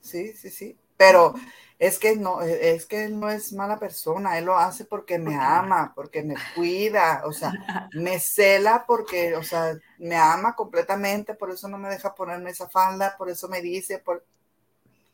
Sí, 0.01 0.33
sí, 0.33 0.49
sí. 0.49 0.77
Pero 0.97 1.33
es 1.79 1.99
que 1.99 2.15
no, 2.15 2.41
e, 2.41 2.75
es 2.75 2.85
que 2.85 3.05
él 3.05 3.19
no 3.19 3.29
es 3.29 3.53
mala 3.53 3.79
persona, 3.79 4.37
él 4.37 4.45
lo 4.45 4.57
hace 4.57 4.85
porque 4.85 5.17
me 5.17 5.35
ama, 5.35 5.93
porque 5.95 6.23
me 6.23 6.35
cuida, 6.55 7.23
o 7.25 7.33
sea, 7.33 7.51
me 7.93 8.19
cela 8.19 8.85
porque, 8.87 9.35
o 9.35 9.43
sea, 9.43 9.75
me 9.97 10.15
ama 10.15 10.55
completamente, 10.55 11.33
por 11.35 11.51
eso 11.51 11.67
no 11.67 11.77
me 11.77 11.89
deja 11.89 12.13
ponerme 12.15 12.51
esa 12.51 12.69
falda, 12.69 13.15
por 13.17 13.29
eso 13.29 13.47
me 13.49 13.61
dice, 13.61 13.99
por 13.99 14.25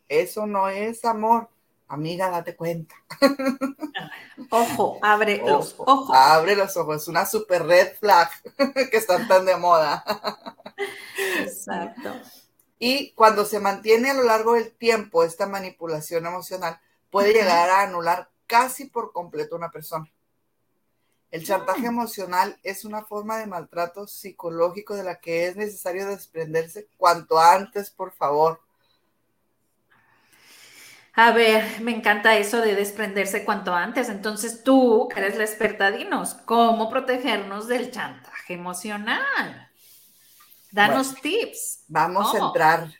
eso 0.07 0.45
no 0.47 0.69
es 0.69 1.05
amor. 1.05 1.49
Amiga, 1.89 2.29
date 2.29 2.55
cuenta. 2.55 2.95
Ojo, 4.51 4.99
abre 5.01 5.37
los 5.37 5.73
ojos. 5.79 6.15
Abre 6.15 6.55
los 6.55 6.77
ojos. 6.77 7.01
Es 7.01 7.07
una 7.07 7.25
super 7.25 7.65
red 7.65 7.95
flag 7.99 8.29
que 8.91 8.97
están 8.97 9.27
tan 9.27 9.45
de 9.45 9.57
moda. 9.57 10.05
Exacto. 11.39 12.13
Y 12.81 13.11
cuando 13.11 13.43
se 13.43 13.59
mantiene 13.59 14.09
a 14.09 14.13
lo 14.13 14.23
largo 14.23 14.53
del 14.53 14.71
tiempo 14.71 15.25
esta 15.25 15.45
manipulación 15.45 16.25
emocional, 16.25 16.79
puede 17.09 17.33
llegar 17.33 17.69
a 17.69 17.81
anular 17.81 18.29
casi 18.47 18.85
por 18.85 19.11
completo 19.11 19.57
una 19.57 19.69
persona. 19.69 20.09
El 21.29 21.45
chantaje 21.45 21.87
ah. 21.87 21.89
emocional 21.89 22.57
es 22.63 22.85
una 22.85 23.03
forma 23.03 23.37
de 23.37 23.47
maltrato 23.47 24.07
psicológico 24.07 24.95
de 24.95 25.03
la 25.03 25.19
que 25.19 25.47
es 25.47 25.57
necesario 25.57 26.07
desprenderse 26.07 26.87
cuanto 26.97 27.37
antes, 27.37 27.89
por 27.89 28.13
favor. 28.13 28.61
A 31.21 31.33
ver, 31.33 31.81
me 31.81 31.93
encanta 31.93 32.37
eso 32.37 32.61
de 32.61 32.75
desprenderse 32.75 33.43
cuanto 33.43 33.75
antes. 33.75 34.07
Entonces 34.07 34.63
tú, 34.63 35.09
que 35.13 35.19
eres 35.19 35.35
la 35.35 35.43
experta, 35.43 35.91
dinos, 35.91 36.35
¿cómo 36.45 36.89
protegernos 36.89 37.67
del 37.67 37.91
chantaje 37.91 38.53
emocional? 38.53 39.69
Danos 40.71 41.15
tips. 41.15 41.83
Vamos 41.89 42.33
a 42.33 42.37
entrar 42.37 42.93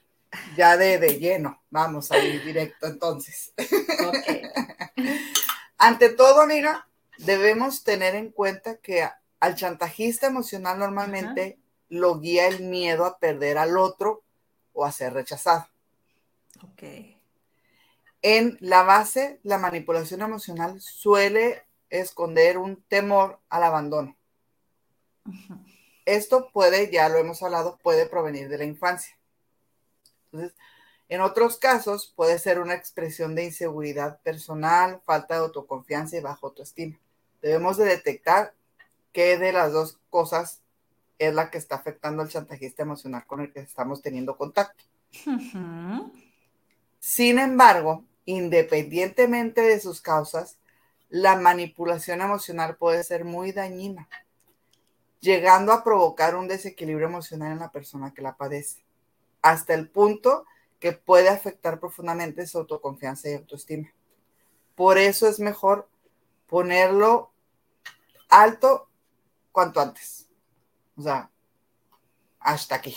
ya 0.58 0.75
de, 0.75 1.17
lleno. 1.17 1.63
Vamos 1.69 2.12
a 2.12 2.17
ir 2.17 2.43
directo 2.43 2.88
entonces. 2.88 3.53
Ante 5.77 6.10
todo, 6.10 6.41
amiga, 6.41 6.89
debemos 7.19 7.86
tener 7.86 8.15
en 8.15 8.34
cuenta 8.34 8.79
que 8.79 9.10
al 9.39 9.55
chantajista 9.55 10.27
emocional 10.27 10.77
normalmente 10.77 11.58
lo 11.88 12.19
guía 12.19 12.49
el 12.49 12.63
miedo 12.63 13.05
a 13.05 13.17
perder 13.17 13.58
al 13.58 13.77
otro 13.77 14.23
o 14.73 14.84
a 14.84 14.91
ser 14.91 15.13
rechazado. 15.13 15.69
Ok. 16.63 17.18
En 18.21 18.58
la 18.60 18.84
base, 18.84 19.39
la 19.43 19.58
manipulación 19.58 20.21
emocional 20.21 20.82
suele 20.82 21.63
esconder 21.89 22.58
un 22.58 22.82
temor 22.84 23.39
al 23.49 23.63
abandono. 23.63 24.17
Esto 26.05 26.49
puede, 26.51 26.91
ya 26.91 27.08
lo 27.08 27.17
hemos 27.17 27.41
hablado, 27.43 27.77
puede 27.82 28.08
provenir 28.08 28.49
de 28.49 28.58
la 28.58 28.65
infancia. 28.65 29.15
Entonces, 30.32 30.58
en 31.08 31.21
otros 31.21 31.58
casos 31.58 32.13
puede 32.15 32.38
ser 32.39 32.60
una 32.60 32.75
expresión 32.75 33.36
de 33.36 33.45
inseguridad 33.45 34.21
personal, 34.21 35.01
falta 35.05 35.36
de 35.36 35.41
autoconfianza 35.41 36.17
y 36.17 36.21
bajo 36.21 36.47
autoestima. 36.47 36.99
Debemos 37.41 37.77
de 37.77 37.86
detectar 37.86 38.53
qué 39.12 39.38
de 39.38 39.51
las 39.51 39.71
dos 39.71 39.99
cosas 40.10 40.62
es 41.17 41.34
la 41.34 41.49
que 41.49 41.58
está 41.58 41.75
afectando 41.75 42.21
al 42.21 42.29
chantajista 42.29 42.84
emocional 42.84 43.25
con 43.25 43.41
el 43.41 43.51
que 43.51 43.60
estamos 43.62 44.01
teniendo 44.01 44.38
contacto. 44.38 44.84
Sin 46.99 47.39
embargo, 47.39 48.05
independientemente 48.29 49.61
de 49.61 49.79
sus 49.79 50.01
causas, 50.01 50.59
la 51.09 51.35
manipulación 51.35 52.21
emocional 52.21 52.77
puede 52.77 53.03
ser 53.03 53.25
muy 53.25 53.51
dañina, 53.51 54.07
llegando 55.19 55.73
a 55.73 55.83
provocar 55.83 56.35
un 56.35 56.47
desequilibrio 56.47 57.07
emocional 57.07 57.53
en 57.53 57.59
la 57.59 57.71
persona 57.71 58.13
que 58.13 58.21
la 58.21 58.37
padece, 58.37 58.85
hasta 59.41 59.73
el 59.73 59.89
punto 59.89 60.45
que 60.79 60.91
puede 60.91 61.29
afectar 61.29 61.79
profundamente 61.79 62.45
su 62.45 62.59
autoconfianza 62.59 63.29
y 63.29 63.33
autoestima. 63.33 63.91
Por 64.75 64.99
eso 64.99 65.27
es 65.27 65.39
mejor 65.39 65.89
ponerlo 66.45 67.31
alto 68.29 68.89
cuanto 69.51 69.81
antes. 69.81 70.29
O 70.95 71.01
sea, 71.01 71.31
hasta 72.39 72.75
aquí. 72.75 72.95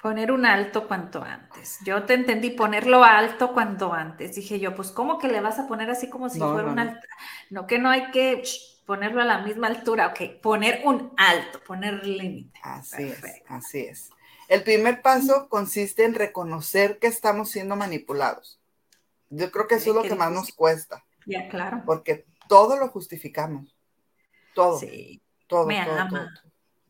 Poner 0.00 0.30
un 0.30 0.46
alto 0.46 0.86
cuanto 0.86 1.22
antes. 1.22 1.78
Yo 1.84 2.04
te 2.04 2.14
entendí 2.14 2.50
ponerlo 2.50 3.02
alto 3.02 3.52
cuanto 3.52 3.92
antes. 3.92 4.36
Dije 4.36 4.60
yo, 4.60 4.74
pues 4.74 4.90
¿cómo 4.90 5.18
que 5.18 5.26
le 5.28 5.40
vas 5.40 5.58
a 5.58 5.66
poner 5.66 5.90
así 5.90 6.08
como 6.08 6.28
si 6.28 6.38
fuera 6.38 6.68
un 6.68 6.78
alto? 6.78 7.04
No, 7.50 7.66
que 7.66 7.78
no 7.78 7.90
hay 7.90 8.10
que 8.12 8.42
ponerlo 8.86 9.20
a 9.20 9.24
la 9.24 9.38
misma 9.38 9.66
altura. 9.66 10.06
Ok, 10.08 10.40
poner 10.40 10.82
un 10.84 11.12
alto, 11.16 11.60
poner 11.66 12.06
límite. 12.06 12.58
Así 12.62 13.02
es, 13.02 13.42
así 13.48 13.80
es. 13.80 14.10
El 14.48 14.62
primer 14.62 15.02
paso 15.02 15.48
consiste 15.48 16.04
en 16.04 16.14
reconocer 16.14 16.98
que 16.98 17.06
estamos 17.06 17.50
siendo 17.50 17.76
manipulados. 17.76 18.58
Yo 19.30 19.50
creo 19.50 19.66
que 19.66 19.74
eso 19.74 19.90
es 19.90 19.96
lo 19.96 20.02
que 20.02 20.14
más 20.14 20.32
nos 20.32 20.52
cuesta. 20.52 21.04
Ya, 21.26 21.48
claro. 21.48 21.82
Porque 21.84 22.24
todo 22.48 22.78
lo 22.78 22.88
justificamos. 22.88 23.76
Todo. 24.54 24.78
Sí. 24.78 25.20
Todo. 25.46 25.66
Me 25.66 25.84
todo, 25.84 25.98
ama. 25.98 26.34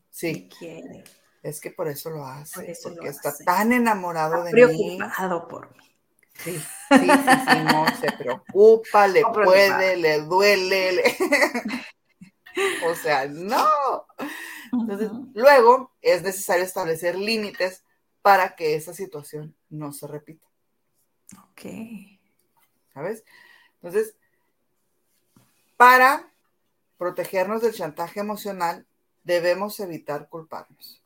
Sí. 0.09 0.31
Me 0.33 0.47
quiere. 0.47 1.03
Es 1.41 1.61
que 1.61 1.71
por 1.71 1.87
eso 1.87 2.09
lo 2.09 2.25
hace. 2.25 2.59
Por 2.59 2.69
eso 2.69 2.89
porque 2.89 3.05
lo 3.05 3.11
está 3.11 3.29
hace. 3.29 3.43
tan 3.43 3.71
enamorado 3.71 4.43
de 4.43 4.51
mí. 4.53 4.97
Preocupado 4.97 5.47
por 5.47 5.75
mí. 5.77 5.83
Sí, 6.35 6.51
sí, 6.53 6.59
sí, 6.99 7.07
sí, 7.47 7.63
no, 7.65 7.85
se 7.99 8.11
preocupa, 8.11 9.07
le 9.07 9.21
No, 9.21 9.33
puede, 9.33 9.97
le 9.97 10.21
duele. 10.21 10.93
le- 10.93 11.17
o 12.83 12.95
sea, 12.95 13.27
no. 13.27 14.05
Entonces, 14.71 15.11
luego 15.33 15.91
es 16.01 16.21
necesario 16.23 16.63
establecer 16.63 17.15
límites 17.17 17.83
para 18.21 18.55
que 18.55 18.75
esa 18.75 18.93
situación 18.93 19.55
no 19.69 19.91
se 19.91 20.07
repita, 20.07 20.45
Ok. 21.51 21.61
¿sabes? 22.93 23.23
Entonces, 23.75 24.15
para 25.77 26.31
protegernos 26.97 27.61
del 27.61 27.73
chantaje 27.73 28.19
emocional, 28.19 28.85
debemos 29.23 29.79
evitar 29.79 30.27
culparnos. 30.29 31.01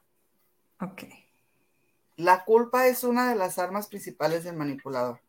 Ok. 0.83 1.03
La 2.15 2.43
culpa 2.45 2.87
es 2.87 3.03
una 3.03 3.29
de 3.29 3.35
las 3.35 3.57
armas 3.57 3.87
principales 3.87 4.43
del 4.43 4.55
manipulador. 4.55 5.19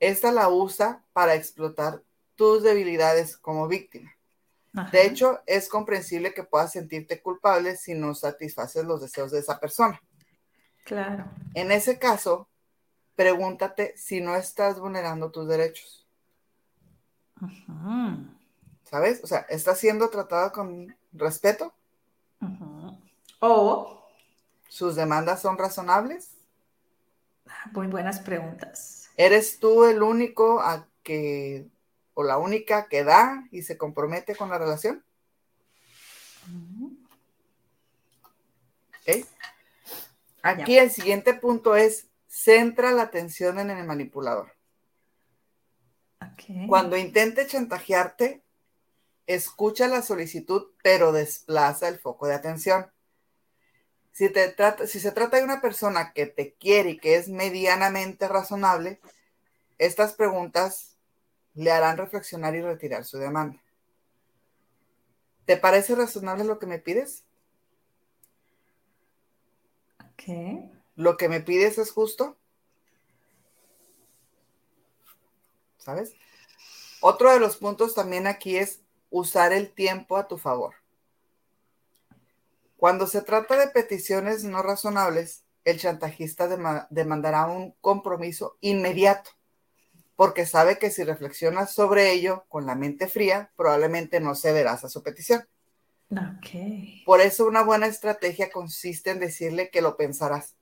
Esta 0.00 0.32
la 0.32 0.48
usa 0.48 1.04
para 1.12 1.34
explotar 1.34 2.02
tus 2.34 2.62
debilidades 2.62 3.36
como 3.36 3.68
víctima. 3.68 4.16
Ajá. 4.74 4.90
De 4.90 5.06
hecho, 5.06 5.40
es 5.46 5.68
comprensible 5.68 6.34
que 6.34 6.42
puedas 6.42 6.72
sentirte 6.72 7.20
culpable 7.20 7.76
si 7.76 7.94
no 7.94 8.14
satisfaces 8.14 8.84
los 8.84 9.00
deseos 9.00 9.30
de 9.30 9.38
esa 9.38 9.60
persona. 9.60 10.00
Claro. 10.84 11.26
En 11.54 11.70
ese 11.70 11.98
caso, 11.98 12.48
pregúntate 13.14 13.96
si 13.96 14.20
no 14.20 14.34
estás 14.34 14.80
vulnerando 14.80 15.30
tus 15.30 15.46
derechos. 15.46 16.02
¿sabes? 18.84 19.20
O 19.24 19.26
sea, 19.26 19.40
¿estás 19.48 19.78
siendo 19.78 20.10
tratada 20.10 20.52
con 20.52 20.94
respeto? 21.12 21.72
O, 23.40 24.01
¿Sus 24.72 24.96
demandas 24.96 25.42
son 25.42 25.58
razonables? 25.58 26.30
muy 27.72 27.88
buenas 27.88 28.20
preguntas. 28.20 29.10
¿Eres 29.18 29.58
tú 29.58 29.84
el 29.84 30.02
único 30.02 30.62
a 30.62 30.88
que 31.02 31.68
o 32.14 32.22
la 32.22 32.38
única 32.38 32.88
que 32.88 33.04
da 33.04 33.46
y 33.50 33.64
se 33.64 33.76
compromete 33.76 34.34
con 34.34 34.48
la 34.48 34.56
relación? 34.56 35.04
Aquí 40.42 40.78
el 40.78 40.90
siguiente 40.90 41.34
punto 41.34 41.76
es 41.76 42.06
centra 42.26 42.92
la 42.92 43.02
atención 43.02 43.58
en 43.58 43.68
el 43.68 43.84
manipulador. 43.84 44.54
Cuando 46.66 46.96
intente 46.96 47.46
chantajearte, 47.46 48.42
escucha 49.26 49.86
la 49.86 50.00
solicitud, 50.00 50.68
pero 50.82 51.12
desplaza 51.12 51.88
el 51.88 51.98
foco 51.98 52.26
de 52.26 52.36
atención. 52.36 52.90
Si, 54.12 54.28
te 54.28 54.48
trata, 54.50 54.86
si 54.86 55.00
se 55.00 55.10
trata 55.10 55.38
de 55.38 55.44
una 55.44 55.60
persona 55.60 56.12
que 56.12 56.26
te 56.26 56.52
quiere 56.52 56.90
y 56.90 56.98
que 56.98 57.16
es 57.16 57.28
medianamente 57.28 58.28
razonable, 58.28 59.00
estas 59.78 60.14
preguntas 60.14 60.96
le 61.54 61.70
harán 61.70 61.96
reflexionar 61.96 62.54
y 62.54 62.60
retirar 62.60 63.04
su 63.04 63.18
demanda. 63.18 63.60
¿Te 65.46 65.56
parece 65.56 65.94
razonable 65.94 66.44
lo 66.44 66.58
que 66.58 66.66
me 66.66 66.78
pides? 66.78 67.24
Ok. 69.98 70.70
¿Lo 70.94 71.16
que 71.16 71.28
me 71.28 71.40
pides 71.40 71.78
es 71.78 71.90
justo? 71.90 72.36
¿Sabes? 75.78 76.14
Otro 77.00 77.32
de 77.32 77.40
los 77.40 77.56
puntos 77.56 77.94
también 77.94 78.26
aquí 78.26 78.56
es 78.56 78.82
usar 79.10 79.52
el 79.52 79.72
tiempo 79.72 80.16
a 80.16 80.28
tu 80.28 80.38
favor. 80.38 80.81
Cuando 82.82 83.06
se 83.06 83.22
trata 83.22 83.56
de 83.56 83.68
peticiones 83.68 84.42
no 84.42 84.60
razonables, 84.60 85.44
el 85.64 85.78
chantajista 85.78 86.48
dema- 86.48 86.88
demandará 86.90 87.46
un 87.46 87.76
compromiso 87.80 88.56
inmediato, 88.60 89.30
porque 90.16 90.46
sabe 90.46 90.78
que 90.78 90.90
si 90.90 91.04
reflexionas 91.04 91.72
sobre 91.72 92.10
ello 92.10 92.44
con 92.48 92.66
la 92.66 92.74
mente 92.74 93.06
fría, 93.06 93.52
probablemente 93.54 94.18
no 94.18 94.34
cederás 94.34 94.82
a 94.82 94.88
su 94.88 95.00
petición. 95.00 95.46
Por 97.06 97.20
eso 97.20 97.46
una 97.46 97.62
buena 97.62 97.86
estrategia 97.86 98.50
consiste 98.50 99.10
en 99.10 99.20
decirle 99.20 99.70
que 99.70 99.80
lo 99.80 99.96
pensarás. 99.96 100.56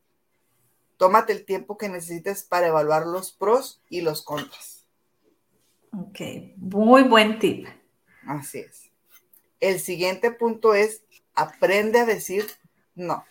Tómate 0.99 1.33
el 1.33 1.47
tiempo 1.47 1.79
que 1.79 1.89
necesites 1.89 2.43
para 2.43 2.67
evaluar 2.67 3.07
los 3.07 3.33
pros 3.33 3.81
y 3.89 4.03
los 4.03 4.21
contras. 4.21 4.85
Ok. 5.99 6.21
Muy 6.59 7.03
buen 7.03 7.39
tip. 7.39 7.67
Así 8.27 8.59
es. 8.59 8.91
El 9.59 9.81
siguiente 9.81 10.31
punto 10.31 10.75
es 10.75 11.03
aprende 11.35 12.01
a 12.01 12.05
decir 12.05 12.47
no. 12.95 13.25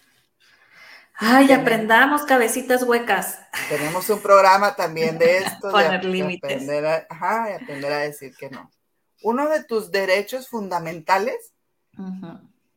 Ay, 1.21 1.47
Tenemos- 1.47 1.61
aprendamos 1.61 2.21
cabecitas 2.23 2.83
huecas. 2.83 3.39
Tenemos 3.67 4.09
un 4.09 4.21
programa 4.21 4.75
también 4.75 5.17
de 5.17 5.37
esto. 5.39 5.69
Poner 5.71 6.01
de 6.01 6.07
límites. 6.07 6.49
aprender 6.51 6.85
a, 6.85 7.07
ajá, 7.09 7.45
de 7.47 7.53
aprender 7.55 7.91
a 7.91 7.99
decir 7.99 8.33
que 8.37 8.49
no. 8.49 8.71
Uno 9.21 9.49
de 9.49 9.63
tus 9.65 9.91
derechos 9.91 10.47
fundamentales 10.47 11.53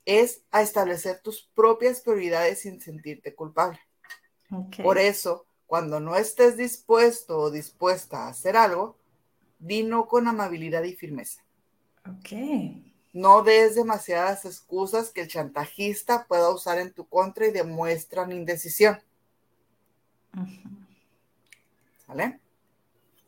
es 0.05 0.43
a 0.51 0.63
establecer 0.63 1.21
tus 1.21 1.49
propias 1.55 2.01
prioridades 2.01 2.63
sin 2.63 2.81
sentirte 2.81 3.33
culpable. 3.37 3.79
Por 4.83 4.99
eso, 4.99 5.47
cuando 5.67 6.01
no 6.01 6.17
estés 6.17 6.57
dispuesto 6.57 7.39
o 7.39 7.51
dispuesta 7.53 8.25
a 8.25 8.29
hacer 8.31 8.57
algo, 8.57 8.99
di 9.61 9.85
no 9.85 10.09
con 10.09 10.27
amabilidad 10.27 10.83
y 10.83 10.95
firmeza. 10.97 11.41
Ok. 12.11 12.92
No 13.13 13.43
des 13.43 13.75
demasiadas 13.75 14.45
excusas 14.45 15.11
que 15.11 15.23
el 15.23 15.29
chantajista 15.29 16.27
pueda 16.27 16.51
usar 16.51 16.79
en 16.79 16.93
tu 16.93 17.07
contra 17.07 17.47
y 17.47 17.51
demuestran 17.51 18.33
indecisión. 18.33 19.01
Ujú. 20.35 20.71
¿Sale? 22.07 22.41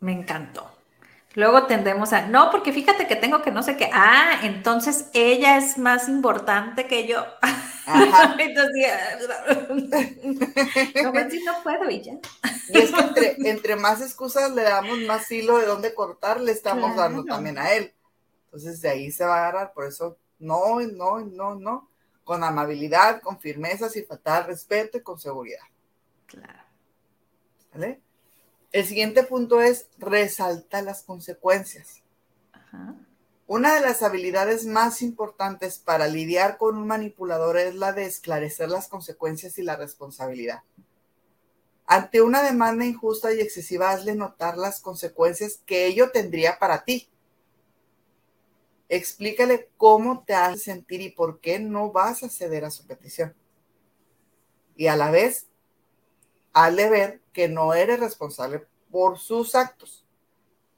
Me 0.00 0.12
encantó. 0.12 0.70
Luego 1.34 1.66
tendemos 1.66 2.12
a, 2.12 2.26
no, 2.28 2.50
porque 2.50 2.72
fíjate 2.72 3.08
que 3.08 3.16
tengo 3.16 3.42
que 3.42 3.50
no 3.50 3.62
sé 3.62 3.76
qué. 3.76 3.90
Ah, 3.92 4.40
entonces 4.44 5.06
ella 5.14 5.58
es 5.58 5.78
más 5.78 6.08
importante 6.08 6.86
que 6.86 7.08
yo. 7.08 7.26
Ajá. 7.42 7.74
Entonces, 8.38 8.92
no, 11.02 11.12
pues 11.12 11.34
no 11.44 11.62
puedo 11.62 11.90
y 11.90 12.00
ya. 12.00 12.12
Y 12.68 12.78
es 12.78 12.90
que 12.90 13.00
entre, 13.00 13.36
entre 13.50 13.76
más 13.76 14.00
excusas 14.00 14.52
le 14.52 14.62
damos 14.62 14.98
más 15.00 15.30
hilo 15.30 15.58
de 15.58 15.66
dónde 15.66 15.92
cortar, 15.94 16.40
le 16.40 16.52
estamos 16.52 16.96
dando 16.96 17.24
también 17.24 17.58
a 17.58 17.72
él. 17.72 17.92
Entonces 18.54 18.80
de 18.80 18.88
ahí 18.88 19.10
se 19.10 19.24
va 19.24 19.34
a 19.34 19.48
agarrar. 19.48 19.72
Por 19.72 19.86
eso, 19.86 20.16
no, 20.38 20.80
no, 20.80 21.20
no, 21.20 21.56
no. 21.56 21.90
Con 22.22 22.44
amabilidad, 22.44 23.20
con 23.20 23.40
firmeza, 23.40 23.88
sin 23.88 24.06
faltar 24.06 24.46
respeto 24.46 24.96
y 24.96 25.02
con 25.02 25.18
seguridad. 25.18 25.64
Claro. 26.26 26.62
¿Vale? 27.72 28.00
El 28.70 28.84
siguiente 28.86 29.24
punto 29.24 29.60
es 29.60 29.88
resalta 29.98 30.82
las 30.82 31.02
consecuencias. 31.02 32.02
Ajá. 32.52 32.94
Una 33.46 33.74
de 33.74 33.80
las 33.80 34.02
habilidades 34.02 34.64
más 34.64 35.02
importantes 35.02 35.78
para 35.78 36.06
lidiar 36.06 36.56
con 36.56 36.78
un 36.78 36.86
manipulador 36.86 37.58
es 37.58 37.74
la 37.74 37.92
de 37.92 38.06
esclarecer 38.06 38.70
las 38.70 38.88
consecuencias 38.88 39.58
y 39.58 39.62
la 39.62 39.76
responsabilidad. 39.76 40.62
Ante 41.86 42.22
una 42.22 42.42
demanda 42.42 42.86
injusta 42.86 43.34
y 43.34 43.40
excesiva, 43.40 43.90
hazle 43.90 44.14
notar 44.14 44.56
las 44.56 44.80
consecuencias 44.80 45.60
que 45.66 45.86
ello 45.86 46.10
tendría 46.10 46.58
para 46.58 46.84
ti. 46.84 47.10
Explícale 48.88 49.70
cómo 49.76 50.24
te 50.24 50.34
hace 50.34 50.58
sentir 50.58 51.00
y 51.00 51.10
por 51.10 51.40
qué 51.40 51.58
no 51.58 51.92
vas 51.92 52.22
a 52.22 52.28
ceder 52.28 52.64
a 52.64 52.70
su 52.70 52.86
petición. 52.86 53.34
Y 54.76 54.88
a 54.88 54.96
la 54.96 55.10
vez, 55.10 55.46
hazle 56.52 56.88
ver 56.88 57.20
que 57.32 57.48
no 57.48 57.74
eres 57.74 58.00
responsable 58.00 58.66
por 58.90 59.18
sus 59.18 59.54
actos, 59.54 60.06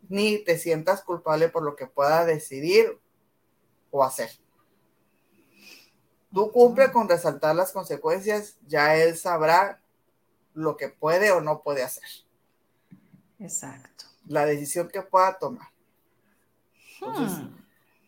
ni 0.09 0.43
te 0.45 0.59
sientas 0.59 1.03
culpable 1.03 1.49
por 1.49 1.63
lo 1.63 1.77
que 1.77 1.87
pueda 1.87 2.25
decidir 2.25 2.99
o 3.91 4.05
hacer. 4.05 4.31
Tú 6.33 6.53
cumple 6.53 6.93
con 6.93 7.09
resaltar 7.09 7.57
las 7.57 7.73
consecuencias, 7.73 8.59
ya 8.67 8.97
él 8.97 9.17
sabrá 9.17 9.81
lo 10.55 10.77
que 10.77 10.89
puede 10.89 11.31
o 11.31 11.41
no 11.41 11.63
puede 11.63 11.83
hacer. 11.83 12.05
Exacto. 13.39 14.05
La 14.27 14.45
decisión 14.45 14.89
que 14.89 15.03
pueda 15.03 15.39
tomar. 15.39 15.69
Hmm. 17.01 17.66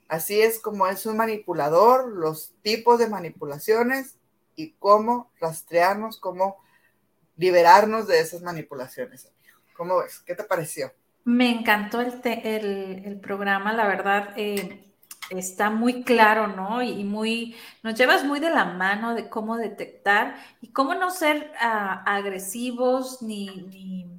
Así 0.08 0.40
es 0.40 0.58
como 0.58 0.86
es 0.86 1.04
un 1.06 1.18
manipulador, 1.18 2.08
los 2.08 2.54
tipos 2.62 2.98
de 2.98 3.08
manipulaciones 3.08 4.16
y 4.56 4.72
cómo 4.78 5.30
rastrearnos, 5.38 6.18
cómo 6.18 6.56
liberarnos 7.36 8.08
de 8.08 8.20
esas 8.20 8.42
manipulaciones. 8.42 9.30
¿Cómo 9.76 9.98
ves? 9.98 10.20
¿Qué 10.20 10.34
te 10.34 10.44
pareció? 10.44 10.90
Me 11.24 11.50
encantó 11.50 12.00
el, 12.00 12.20
el, 12.24 13.20
programa, 13.20 13.72
la 13.74 13.86
verdad. 13.86 14.32
Eh, 14.36 14.88
está 15.30 15.70
muy 15.70 16.02
claro, 16.02 16.48
¿no? 16.48 16.82
Y 16.82 17.04
muy, 17.04 17.54
nos 17.82 17.94
llevas 17.94 18.24
muy 18.24 18.40
de 18.40 18.50
la 18.50 18.64
mano 18.64 19.14
de 19.14 19.28
cómo 19.28 19.56
detectar 19.56 20.36
y 20.60 20.68
cómo 20.72 20.94
no 20.94 21.10
ser 21.10 21.52
ah, 21.60 22.02
agresivos 22.06 23.22
ni, 23.22 24.17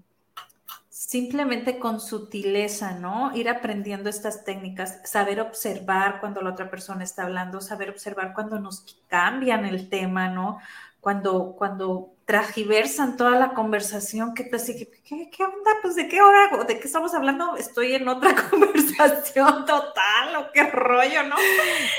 simplemente 1.09 1.79
con 1.79 1.99
sutileza, 1.99 2.91
¿no? 2.91 3.35
Ir 3.35 3.49
aprendiendo 3.49 4.11
estas 4.11 4.43
técnicas, 4.43 4.99
saber 5.05 5.41
observar 5.41 6.19
cuando 6.19 6.39
la 6.43 6.51
otra 6.51 6.69
persona 6.69 7.03
está 7.03 7.23
hablando, 7.23 7.61
saber 7.61 7.89
observar 7.89 8.35
cuando 8.35 8.59
nos 8.59 8.85
cambian 9.07 9.65
el 9.65 9.89
tema, 9.89 10.27
¿no? 10.27 10.59
Cuando, 11.01 11.55
cuando 11.57 12.13
tragiversan 12.25 13.17
toda 13.17 13.39
la 13.39 13.55
conversación, 13.55 14.35
que 14.35 14.43
te 14.43 14.57
así, 14.57 14.87
¿qué, 15.03 15.31
¿qué, 15.31 15.43
onda? 15.43 15.71
Pues 15.81 15.95
de 15.95 16.07
qué 16.07 16.21
hora, 16.21 16.63
de 16.63 16.79
qué 16.79 16.85
estamos 16.85 17.15
hablando, 17.15 17.57
estoy 17.57 17.95
en 17.95 18.07
otra 18.07 18.35
conversación 18.51 19.65
total, 19.65 20.35
o 20.35 20.51
qué 20.53 20.65
rollo, 20.65 21.23
¿no? 21.23 21.37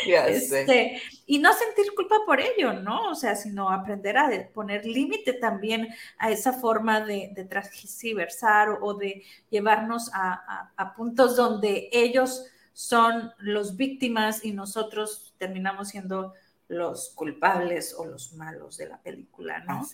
Este, 0.06 1.02
y 1.30 1.38
no 1.38 1.52
sentir 1.54 1.94
culpa 1.94 2.16
por 2.26 2.40
ello, 2.40 2.72
¿no? 2.72 3.08
O 3.08 3.14
sea, 3.14 3.36
sino 3.36 3.70
aprender 3.70 4.18
a 4.18 4.28
poner 4.52 4.84
límite 4.84 5.32
también 5.34 5.86
a 6.18 6.32
esa 6.32 6.52
forma 6.52 7.02
de, 7.02 7.30
de 7.32 7.44
transgiversar 7.44 8.78
o, 8.80 8.94
de 8.94 9.22
llevarnos 9.48 10.10
a, 10.12 10.72
a 10.76 10.94
puntos 10.96 11.36
donde 11.36 11.88
ellos 11.92 12.46
son 12.72 13.30
los 13.38 13.76
víctimas 13.76 14.44
y 14.44 14.50
nosotros 14.50 15.32
terminamos 15.38 15.90
siendo 15.90 16.34
los 16.66 17.10
culpables 17.10 17.94
o 17.96 18.06
los 18.06 18.32
malos 18.32 18.76
de 18.76 18.88
la 18.88 19.00
película, 19.00 19.60
¿no? 19.60 19.88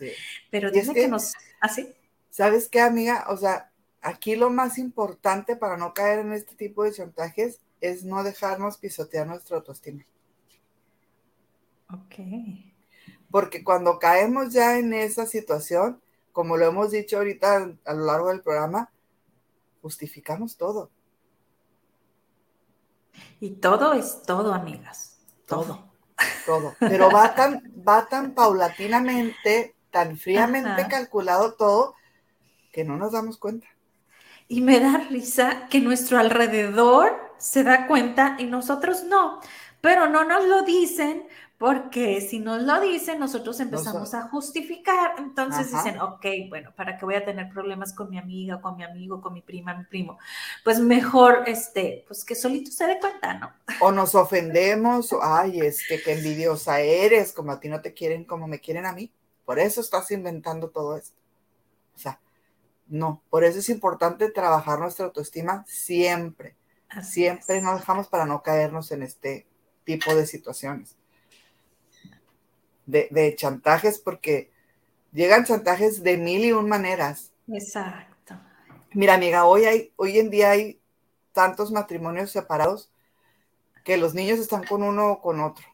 Pero 0.50 0.70
dime 0.70 0.94
que, 0.94 1.06
nos... 1.06 1.34
¿Así? 1.60 1.86
¿Ah, 1.86 1.96
¿Sabes 2.30 2.66
qué, 2.70 2.80
amiga? 2.80 3.26
O 3.28 3.36
sea, 3.36 3.70
aquí 4.00 4.36
lo 4.36 4.48
más 4.48 4.78
importante 4.78 5.54
para 5.54 5.76
no 5.76 5.92
caer 5.92 6.20
en 6.20 6.32
este 6.32 6.54
tipo 6.54 6.82
de 6.82 6.92
chantajes 6.92 7.60
es 7.82 8.04
no 8.04 8.24
dejarnos 8.24 8.78
pisotear 8.78 9.26
nuestra 9.26 9.58
autoestima. 9.58 10.02
Ok. 11.92 12.14
Porque 13.30 13.64
cuando 13.64 13.98
caemos 13.98 14.52
ya 14.52 14.78
en 14.78 14.92
esa 14.92 15.26
situación, 15.26 16.00
como 16.32 16.56
lo 16.56 16.66
hemos 16.66 16.90
dicho 16.90 17.18
ahorita 17.18 17.76
a 17.84 17.94
lo 17.94 18.04
largo 18.06 18.28
del 18.28 18.42
programa, 18.42 18.90
justificamos 19.82 20.56
todo. 20.56 20.90
Y 23.40 23.50
todo 23.52 23.92
es 23.92 24.22
todo, 24.22 24.52
amigas. 24.52 25.18
Todo 25.46 25.86
todo, 26.44 26.74
pero 26.78 27.10
va 27.10 27.34
tan, 27.34 27.62
va 27.86 28.06
tan 28.06 28.32
paulatinamente, 28.32 29.74
tan 29.90 30.16
fríamente 30.16 30.86
calculado 30.88 31.54
todo, 31.54 31.94
que 32.72 32.84
no 32.84 32.96
nos 32.96 33.12
damos 33.12 33.38
cuenta. 33.38 33.66
Y 34.48 34.60
me 34.60 34.80
da 34.80 34.98
risa 35.10 35.66
que 35.68 35.80
nuestro 35.80 36.18
alrededor 36.18 37.16
se 37.38 37.64
da 37.64 37.86
cuenta 37.86 38.36
y 38.38 38.44
nosotros 38.44 39.04
no, 39.04 39.40
pero 39.80 40.08
no 40.08 40.24
nos 40.24 40.46
lo 40.46 40.62
dicen 40.62 41.26
porque 41.58 42.20
si 42.20 42.38
nos 42.38 42.62
lo 42.62 42.80
dicen, 42.80 43.18
nosotros 43.18 43.58
empezamos 43.60 44.12
a 44.12 44.28
justificar. 44.28 45.14
Entonces 45.16 45.72
dicen, 45.72 45.98
ok, 46.00 46.26
bueno, 46.50 46.70
¿para 46.76 46.98
qué 46.98 47.06
voy 47.06 47.14
a 47.14 47.24
tener 47.24 47.48
problemas 47.48 47.94
con 47.94 48.10
mi 48.10 48.18
amiga, 48.18 48.60
con 48.60 48.76
mi 48.76 48.84
amigo, 48.84 49.22
con 49.22 49.32
mi 49.32 49.40
prima, 49.40 49.74
mi 49.74 49.84
primo? 49.84 50.18
Pues 50.64 50.78
mejor, 50.78 51.44
este, 51.46 52.04
pues 52.06 52.26
que 52.26 52.34
solito 52.34 52.70
se 52.70 52.86
dé 52.86 52.98
cuenta, 53.00 53.34
¿no? 53.34 53.52
O 53.80 53.90
nos 53.90 54.14
ofendemos, 54.14 55.14
o, 55.14 55.22
ay, 55.22 55.60
este, 55.60 56.02
qué 56.02 56.12
envidiosa 56.12 56.80
eres, 56.80 57.32
como 57.32 57.52
a 57.52 57.60
ti 57.60 57.68
no 57.68 57.80
te 57.80 57.94
quieren 57.94 58.24
como 58.24 58.46
me 58.46 58.60
quieren 58.60 58.84
a 58.84 58.92
mí. 58.92 59.10
Por 59.46 59.58
eso 59.58 59.80
estás 59.80 60.10
inventando 60.10 60.68
todo 60.68 60.94
esto. 60.96 61.16
O 61.94 61.98
sea, 61.98 62.20
no, 62.86 63.22
por 63.30 63.44
eso 63.44 63.60
es 63.60 63.70
importante 63.70 64.30
trabajar 64.30 64.78
nuestra 64.78 65.06
autoestima 65.06 65.64
siempre. 65.66 66.54
siempre 67.02 67.62
no 67.62 67.74
dejamos 67.74 68.08
para 68.08 68.26
no 68.26 68.42
caernos 68.42 68.92
en 68.92 69.02
este 69.02 69.46
tipo 69.84 70.14
de 70.14 70.26
situaciones 70.26 70.95
de, 72.86 73.34
chantajes 73.36 73.98
porque 73.98 74.50
llegan 75.12 75.44
chantajes 75.44 76.02
de 76.02 76.16
mil 76.16 76.44
y 76.44 76.52
un 76.52 76.68
maneras. 76.68 77.32
Exacto. 77.48 78.38
Mira, 78.92 79.14
amiga, 79.14 79.44
hoy, 79.44 79.64
hay, 79.64 79.92
hoy 79.96 80.18
en 80.18 80.30
día 80.30 80.50
hay 80.50 80.80
tantos 81.32 81.70
matrimonios 81.70 82.30
separados 82.30 82.90
que 83.84 83.96
los 83.96 84.14
niños 84.14 84.38
están 84.38 84.64
con 84.64 84.82
uno 84.82 85.12
o 85.12 85.20
con 85.20 85.40
otro. 85.40 85.64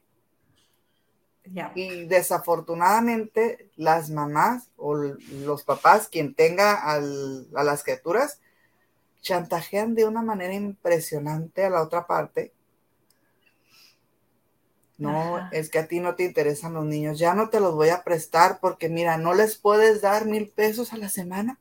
Y 1.74 2.06
desafortunadamente 2.06 3.70
las 3.76 4.10
mamás 4.10 4.70
o 4.76 4.94
los 4.94 5.64
papás, 5.64 6.08
quien 6.08 6.34
tenga 6.34 6.74
a 6.74 7.00
las 7.00 7.82
criaturas, 7.82 8.40
chantajean 9.22 9.94
de 9.94 10.04
una 10.04 10.22
manera 10.22 10.54
impresionante 10.54 11.64
a 11.64 11.70
la 11.70 11.82
otra 11.82 12.06
parte 12.06 12.52
no, 15.02 15.48
es 15.50 15.68
que 15.68 15.78
a 15.80 15.88
ti 15.88 16.00
no 16.00 16.14
te 16.14 16.24
interesan 16.24 16.74
los 16.74 16.84
niños, 16.84 17.18
ya 17.18 17.34
no 17.34 17.50
te 17.50 17.60
los 17.60 17.74
voy 17.74 17.88
a 17.88 18.04
prestar 18.04 18.60
porque 18.60 18.88
mira, 18.88 19.18
no 19.18 19.34
les 19.34 19.56
puedes 19.56 20.00
dar 20.00 20.26
mil 20.26 20.48
pesos 20.48 20.92
a 20.92 20.96
la 20.96 21.08
semana, 21.08 21.58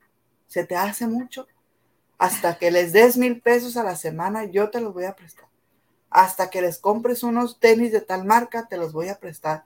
se 0.47 0.65
te 0.65 0.75
hace 0.75 1.07
mucho. 1.07 1.47
Hasta 2.17 2.57
que 2.59 2.69
les 2.69 2.93
des 2.93 3.17
mil 3.17 3.41
pesos 3.41 3.77
a 3.77 3.83
la 3.83 3.95
semana, 3.95 4.45
yo 4.45 4.69
te 4.69 4.79
los 4.79 4.93
voy 4.93 5.05
a 5.05 5.15
prestar. 5.15 5.47
Hasta 6.11 6.49
que 6.51 6.61
les 6.61 6.77
compres 6.77 7.23
unos 7.23 7.59
tenis 7.59 7.91
de 7.91 8.01
tal 8.01 8.25
marca, 8.25 8.67
te 8.67 8.77
los 8.77 8.93
voy 8.93 9.09
a 9.09 9.19
prestar. 9.19 9.63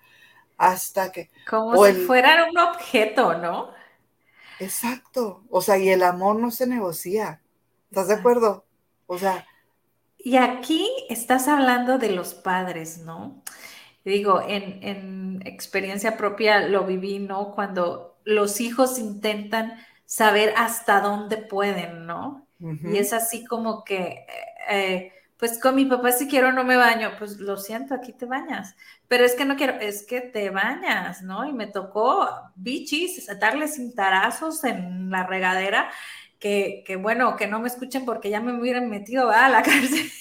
Hasta 0.58 1.12
que... 1.12 1.30
Como 1.50 1.86
si 1.86 1.94
fueran 2.06 2.50
un 2.50 2.58
objeto, 2.58 3.38
¿no? 3.38 3.72
Exacto. 4.60 5.44
O 5.50 5.62
sea, 5.62 5.78
y 5.78 5.90
el 5.90 6.02
amor 6.02 6.38
no 6.38 6.50
se 6.50 6.66
negocia. 6.66 7.42
¿Estás 7.90 8.08
de 8.08 8.14
acuerdo? 8.14 8.66
O 9.06 9.18
sea... 9.18 9.46
Y 10.26 10.38
aquí 10.38 10.90
estás 11.08 11.48
hablando 11.48 12.00
de 12.00 12.10
los 12.10 12.34
padres, 12.34 12.98
¿no? 12.98 13.44
digo, 14.04 14.42
en, 14.48 15.40
experiencia 15.46 16.18
propia 16.18 16.68
lo 16.68 16.84
viví, 16.84 17.20
¿no? 17.20 17.52
Cuando 17.54 18.18
los 18.24 18.60
hijos 18.60 18.98
intentan 18.98 19.74
saber 20.06 20.52
hasta 20.58 21.00
dónde 21.00 21.38
pueden, 21.38 22.08
¿no? 22.08 22.48
Y 22.60 22.98
es 22.98 23.14
así 23.14 23.46
como 23.46 23.84
que, 23.84 24.26
eh, 24.68 25.12
pues 25.38 25.60
con 25.60 25.76
mi 25.76 25.86
papá 25.86 26.12
si 26.12 26.28
quiero 26.28 26.52
no 26.52 26.64
me 26.64 26.76
baño, 26.76 27.12
pues 27.20 27.38
lo 27.38 27.58
siento, 27.58 27.94
aquí 27.94 28.12
te 28.12 28.26
bañas, 28.26 28.76
pero 29.08 29.26
es 29.26 29.36
que 29.36 29.46
no 29.46 29.56
quiero, 29.56 29.74
es 29.80 30.08
que 30.08 30.22
te 30.22 30.50
bañas, 30.50 31.22
¿no? 31.22 31.46
Y 31.46 31.54
me 31.54 31.68
tocó 31.68 32.28
bichis, 32.56 33.28
darle 33.40 33.68
cintarazos 33.68 34.64
en 34.64 35.12
la 35.12 35.28
regadera, 35.28 35.92
que, 36.46 36.84
que 36.86 36.96
bueno, 36.96 37.36
que 37.38 37.48
no 37.48 37.60
me 37.60 37.68
escuchen 37.68 38.06
porque 38.06 38.30
ya 38.30 38.40
me 38.40 38.54
hubieran 38.54 38.88
metido 38.88 39.32
a 39.32 39.50
la 39.50 39.64
cárcel. 39.64 40.12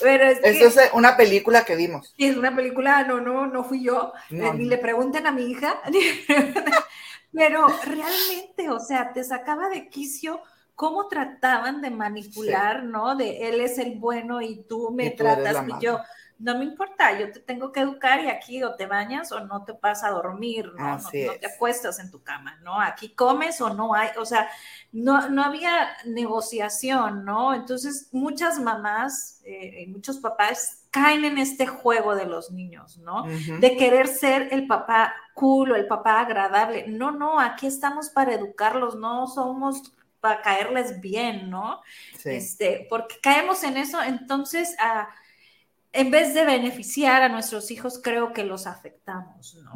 pero, 0.00 0.24
es 0.24 0.38
Eso 0.42 0.80
es 0.80 0.90
una 0.94 1.14
película 1.14 1.66
que 1.66 1.76
vimos. 1.76 2.14
Sí, 2.16 2.28
es 2.28 2.36
una 2.38 2.56
película, 2.56 3.04
no, 3.04 3.20
no, 3.20 3.46
no 3.46 3.64
fui 3.64 3.84
yo. 3.84 4.14
Eh, 4.30 4.50
ni 4.54 4.64
le 4.64 4.78
pregunten 4.78 5.26
a 5.26 5.30
mi 5.30 5.42
hija. 5.50 5.74
pero 7.34 7.66
realmente, 7.84 8.70
o 8.70 8.80
sea, 8.80 9.12
te 9.12 9.24
sacaba 9.24 9.68
de 9.68 9.90
quicio 9.90 10.40
cómo 10.74 11.06
trataban 11.08 11.82
de 11.82 11.90
manipular, 11.90 12.82
¿no? 12.82 13.16
De 13.16 13.46
él 13.48 13.60
es 13.60 13.76
el 13.76 13.98
bueno 13.98 14.40
y 14.40 14.64
tú 14.66 14.90
me 14.90 15.10
tratas 15.10 15.66
y 15.68 15.84
yo 15.84 16.00
no 16.38 16.58
me 16.58 16.64
importa, 16.64 17.18
yo 17.18 17.30
te 17.30 17.40
tengo 17.40 17.72
que 17.72 17.80
educar 17.80 18.22
y 18.22 18.28
aquí 18.28 18.62
o 18.62 18.74
te 18.74 18.86
bañas 18.86 19.30
o 19.32 19.40
no 19.40 19.64
te 19.64 19.72
vas 19.80 20.02
a 20.02 20.10
dormir, 20.10 20.72
¿no? 20.76 20.98
No, 20.98 21.10
te 21.10 21.46
acuestas 21.46 21.98
en 21.98 22.10
tu 22.10 22.22
cama, 22.22 22.58
¿no? 22.62 22.80
Aquí 22.80 23.10
comes 23.10 23.60
o 23.60 23.72
no 23.72 23.94
hay, 23.94 24.08
o 24.18 24.24
sea, 24.24 24.48
no, 24.92 25.28
no 25.28 25.42
había 25.44 25.88
negociación, 26.04 27.24
¿no? 27.24 27.54
Entonces, 27.54 28.08
muchas 28.12 28.58
mamás 28.58 29.40
eh, 29.44 29.84
y 29.84 29.86
muchos 29.86 30.18
papás 30.18 30.84
caen 30.90 31.24
en 31.24 31.38
este 31.38 31.66
juego 31.66 32.14
de 32.14 32.26
los 32.26 32.50
niños, 32.50 32.98
¿no? 32.98 33.24
De 33.60 33.76
querer 33.76 34.06
ser 34.06 34.48
el 34.52 34.66
papá 34.66 35.14
cool 35.34 35.72
o 35.72 35.76
el 35.76 35.86
papá 35.86 36.20
agradable. 36.20 36.86
No, 36.88 37.10
no, 37.10 37.40
aquí 37.40 37.66
estamos 37.66 38.10
para 38.10 38.34
educarlos, 38.34 38.96
no 38.96 39.26
somos 39.26 39.92
para 40.20 40.40
caerles 40.40 41.00
bien, 41.00 41.50
¿no? 41.50 41.80
Este, 42.24 42.86
porque 42.88 43.16
caemos 43.20 43.62
en 43.62 43.76
eso, 43.76 44.02
entonces, 44.02 44.74
ah, 44.78 45.08
en 45.94 46.10
vez 46.10 46.34
de 46.34 46.44
beneficiar 46.44 47.22
a 47.22 47.28
nuestros 47.28 47.70
hijos, 47.70 48.00
creo 48.02 48.32
que 48.32 48.44
los 48.44 48.66
afectamos, 48.66 49.56
¿no? 49.62 49.74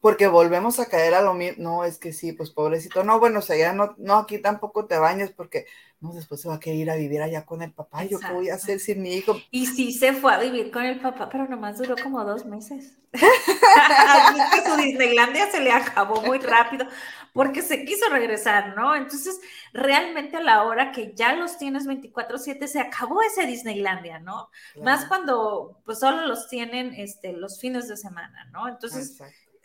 Porque 0.00 0.26
volvemos 0.28 0.80
a 0.80 0.86
caer 0.86 1.14
a 1.14 1.22
lo 1.22 1.34
mismo. 1.34 1.62
No, 1.62 1.84
es 1.84 1.98
que 1.98 2.12
sí, 2.12 2.32
pues 2.32 2.50
pobrecito. 2.50 3.04
No, 3.04 3.18
bueno, 3.18 3.40
o 3.40 3.42
sea, 3.42 3.56
ya 3.56 3.72
no, 3.72 3.94
no, 3.98 4.16
aquí 4.16 4.38
tampoco 4.38 4.86
te 4.86 4.98
bañes 4.98 5.30
porque 5.30 5.66
no, 6.00 6.14
después 6.14 6.40
se 6.40 6.48
va 6.48 6.54
a 6.54 6.60
querer 6.60 6.78
ir 6.78 6.90
a 6.90 6.96
vivir 6.96 7.20
allá 7.20 7.44
con 7.44 7.60
el 7.60 7.72
papá. 7.72 8.04
¿Yo 8.04 8.18
qué 8.18 8.32
voy 8.32 8.48
a 8.48 8.54
hacer 8.54 8.80
sin 8.80 9.02
mi 9.02 9.12
hijo? 9.12 9.36
Y 9.50 9.66
sí 9.66 9.92
se 9.92 10.14
fue 10.14 10.32
a 10.32 10.38
vivir 10.38 10.70
con 10.70 10.82
el 10.82 10.98
papá, 10.98 11.28
pero 11.28 11.46
nomás 11.46 11.76
duró 11.76 11.94
como 12.02 12.24
dos 12.24 12.46
meses. 12.46 12.96
que 13.12 14.70
su 14.70 14.76
Disneylandia 14.76 15.50
se 15.50 15.60
le 15.60 15.72
acabó 15.72 16.22
muy 16.22 16.38
rápido 16.38 16.86
porque 17.34 17.60
se 17.60 17.84
quiso 17.84 18.08
regresar, 18.08 18.74
¿no? 18.76 18.94
Entonces, 18.94 19.40
realmente 19.74 20.38
a 20.38 20.42
la 20.42 20.62
hora 20.62 20.92
que 20.92 21.12
ya 21.14 21.34
los 21.34 21.58
tienes 21.58 21.86
24/7 21.86 22.66
se 22.66 22.80
acabó 22.80 23.20
ese 23.20 23.46
Disneylandia, 23.46 24.20
¿no? 24.20 24.48
Más 24.82 25.04
cuando 25.04 25.82
pues 25.84 25.98
solo 25.98 26.26
los 26.26 26.48
tienen 26.48 26.94
este, 26.94 27.32
los 27.32 27.60
fines 27.60 27.88
de 27.88 27.98
semana, 27.98 28.48
¿no? 28.52 28.68
Entonces, 28.68 29.18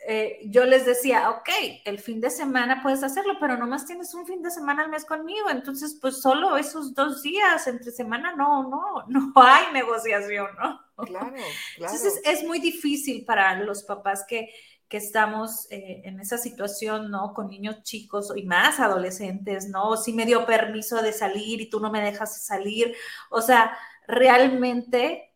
eh, 0.08 0.38
yo 0.44 0.64
les 0.64 0.86
decía, 0.86 1.30
ok, 1.30 1.48
el 1.84 1.98
fin 1.98 2.20
de 2.20 2.30
semana 2.30 2.80
puedes 2.80 3.02
hacerlo, 3.02 3.38
pero 3.40 3.56
nomás 3.56 3.86
tienes 3.86 4.14
un 4.14 4.24
fin 4.24 4.40
de 4.40 4.52
semana 4.52 4.84
al 4.84 4.88
mes 4.88 5.04
conmigo, 5.04 5.50
entonces 5.50 5.98
pues 6.00 6.20
solo 6.20 6.56
esos 6.56 6.94
dos 6.94 7.22
días 7.22 7.66
entre 7.66 7.90
semana 7.90 8.32
no, 8.36 8.68
no, 8.68 9.04
no 9.08 9.32
hay 9.34 9.72
negociación, 9.72 10.46
¿no? 10.60 10.80
Claro, 11.06 11.34
claro. 11.34 11.42
Entonces 11.76 12.20
es 12.24 12.44
muy 12.44 12.60
difícil 12.60 13.24
para 13.24 13.58
los 13.64 13.82
papás 13.82 14.24
que, 14.28 14.48
que 14.88 14.98
estamos 14.98 15.66
eh, 15.72 16.02
en 16.04 16.20
esa 16.20 16.38
situación, 16.38 17.10
¿no? 17.10 17.34
Con 17.34 17.48
niños 17.48 17.82
chicos 17.82 18.32
y 18.36 18.44
más 18.44 18.78
adolescentes, 18.78 19.68
¿no? 19.68 19.96
Si 19.96 20.12
me 20.12 20.24
dio 20.24 20.46
permiso 20.46 21.02
de 21.02 21.12
salir 21.12 21.60
y 21.60 21.68
tú 21.68 21.80
no 21.80 21.90
me 21.90 22.00
dejas 22.00 22.46
salir, 22.46 22.94
o 23.28 23.42
sea, 23.42 23.76
realmente... 24.06 25.32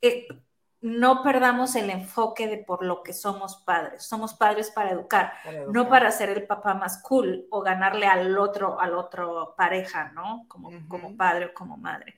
Eh, 0.00 0.28
no 0.84 1.22
perdamos 1.22 1.76
el 1.76 1.88
enfoque 1.88 2.46
de 2.46 2.58
por 2.58 2.84
lo 2.84 3.02
que 3.02 3.14
somos 3.14 3.56
padres. 3.56 4.02
Somos 4.02 4.34
padres 4.34 4.70
para 4.70 4.90
educar, 4.90 5.32
no 5.70 5.88
para 5.88 6.10
ser 6.10 6.28
el 6.28 6.46
papá 6.46 6.74
más 6.74 7.00
cool 7.00 7.46
o 7.48 7.62
ganarle 7.62 8.06
al 8.06 8.36
otro, 8.36 8.78
al 8.78 8.92
otro 8.94 9.54
pareja, 9.56 10.12
¿no? 10.12 10.44
Como, 10.46 10.70
como 10.86 11.16
padre 11.16 11.46
o 11.46 11.54
como 11.54 11.78
madre. 11.78 12.16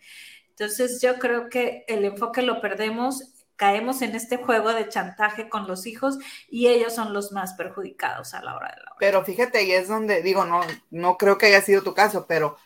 Entonces 0.49 1.01
yo 1.01 1.21
creo 1.21 1.49
que 1.49 1.85
el 1.87 2.05
enfoque 2.05 2.43
lo 2.43 2.61
perdemos, 2.61 3.47
caemos 3.55 4.03
en 4.03 4.17
este 4.17 4.37
juego 4.37 4.73
de 4.73 4.89
chantaje 4.89 5.49
con 5.49 5.69
los 5.69 5.87
hijos 5.87 6.19
y 6.49 6.67
ellos 6.67 6.93
son 6.93 7.13
los 7.13 7.31
más 7.31 7.55
perjudicados 7.55 8.35
a 8.35 8.43
la 8.43 8.57
hora 8.57 8.75
de 8.75 8.83
la 8.83 8.91
hora. 8.91 8.97
Pero 8.99 9.25
fíjate, 9.25 9.59
ahí 9.59 9.71
es 9.71 9.87
donde 9.87 10.23
digo, 10.23 10.45
no, 10.45 10.63
no 10.91 11.17
creo 11.17 11.39
que 11.39 11.47
haya 11.47 11.61
sido 11.61 11.85
tu 11.85 11.95
caso, 11.95 12.27
pero 12.27 12.57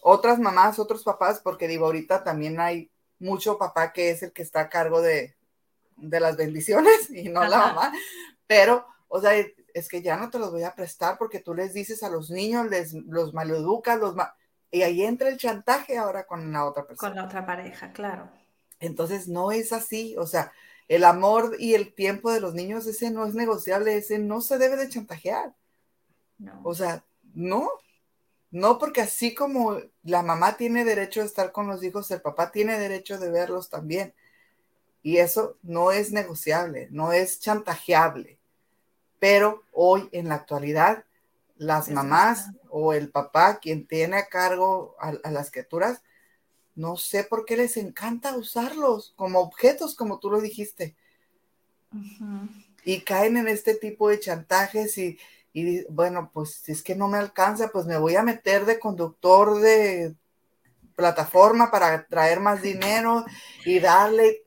otras 0.00 0.38
mamás, 0.38 0.78
otros 0.78 1.02
papás, 1.02 1.40
porque 1.42 1.66
digo, 1.66 1.86
ahorita 1.86 2.22
también 2.22 2.60
hay 2.60 2.88
mucho 3.18 3.58
papá 3.58 3.92
que 3.92 4.10
es 4.10 4.22
el 4.22 4.32
que 4.32 4.42
está 4.42 4.60
a 4.60 4.68
cargo 4.68 5.02
de, 5.02 5.34
de 6.00 6.20
las 6.20 6.36
bendiciones 6.36 7.10
y 7.10 7.28
no 7.28 7.44
la 7.44 7.58
mamá, 7.58 7.92
pero, 8.46 8.86
o 9.08 9.20
sea, 9.20 9.32
es 9.74 9.88
que 9.88 10.02
ya 10.02 10.16
no 10.16 10.30
te 10.30 10.38
los 10.38 10.50
voy 10.50 10.64
a 10.64 10.74
prestar 10.74 11.18
porque 11.18 11.40
tú 11.40 11.54
les 11.54 11.72
dices 11.72 12.02
a 12.02 12.10
los 12.10 12.30
niños, 12.30 12.68
les 12.68 12.92
los 12.92 13.32
maleducas, 13.34 13.98
los 13.98 14.14
y 14.70 14.82
ahí 14.82 15.02
entra 15.02 15.28
el 15.28 15.36
chantaje 15.36 15.98
ahora 15.98 16.26
con 16.26 16.52
la 16.52 16.64
otra 16.64 16.86
persona. 16.86 17.08
Con 17.08 17.16
la 17.16 17.24
otra 17.24 17.44
pareja, 17.44 17.92
claro. 17.92 18.30
Entonces 18.78 19.28
no 19.28 19.52
es 19.52 19.72
así, 19.72 20.16
o 20.16 20.26
sea, 20.26 20.52
el 20.88 21.04
amor 21.04 21.56
y 21.58 21.74
el 21.74 21.94
tiempo 21.94 22.32
de 22.32 22.40
los 22.40 22.54
niños, 22.54 22.86
ese 22.86 23.10
no 23.10 23.26
es 23.26 23.34
negociable, 23.34 23.96
ese 23.96 24.18
no 24.18 24.40
se 24.40 24.58
debe 24.58 24.76
de 24.76 24.88
chantajear. 24.88 25.54
No. 26.38 26.60
O 26.64 26.74
sea, 26.74 27.04
no, 27.34 27.68
no 28.50 28.78
porque 28.78 29.02
así 29.02 29.34
como 29.34 29.78
la 30.02 30.22
mamá 30.22 30.56
tiene 30.56 30.84
derecho 30.84 31.20
de 31.20 31.26
estar 31.26 31.52
con 31.52 31.66
los 31.66 31.82
hijos, 31.84 32.10
el 32.10 32.22
papá 32.22 32.50
tiene 32.50 32.78
derecho 32.78 33.18
de 33.18 33.30
verlos 33.30 33.68
también. 33.70 34.14
Y 35.02 35.18
eso 35.18 35.56
no 35.62 35.92
es 35.92 36.12
negociable, 36.12 36.88
no 36.90 37.12
es 37.12 37.40
chantajeable. 37.40 38.38
Pero 39.18 39.64
hoy, 39.72 40.08
en 40.12 40.28
la 40.28 40.36
actualidad, 40.36 41.04
las 41.56 41.90
mamás 41.90 42.50
o 42.68 42.92
el 42.92 43.10
papá, 43.10 43.58
quien 43.58 43.86
tiene 43.86 44.16
a 44.16 44.28
cargo 44.28 44.96
a, 44.98 45.30
las 45.30 45.50
criaturas, 45.50 46.02
no 46.74 46.96
sé 46.96 47.24
por 47.24 47.44
qué 47.44 47.56
les 47.56 47.76
encanta 47.76 48.36
usarlos 48.36 49.12
como 49.16 49.40
objetos, 49.40 49.94
como 49.94 50.18
tú 50.18 50.30
lo 50.30 50.40
dijiste. 50.40 50.96
Y 52.84 53.00
caen 53.02 53.36
en 53.36 53.48
este 53.48 53.74
tipo 53.74 54.08
de 54.08 54.20
chantajes 54.20 54.96
y, 54.96 55.18
y, 55.52 55.84
bueno, 55.84 56.30
pues 56.32 56.54
si 56.62 56.72
es 56.72 56.82
que 56.82 56.94
no 56.94 57.08
me 57.08 57.18
alcanza, 57.18 57.68
pues 57.68 57.86
me 57.86 57.98
voy 57.98 58.16
a 58.16 58.22
meter 58.22 58.64
de 58.64 58.78
conductor 58.78 59.60
de 59.60 60.14
plataforma 60.94 61.70
para 61.70 62.06
traer 62.06 62.40
más 62.40 62.62
dinero 62.62 63.24
y 63.64 63.80
darle 63.80 64.44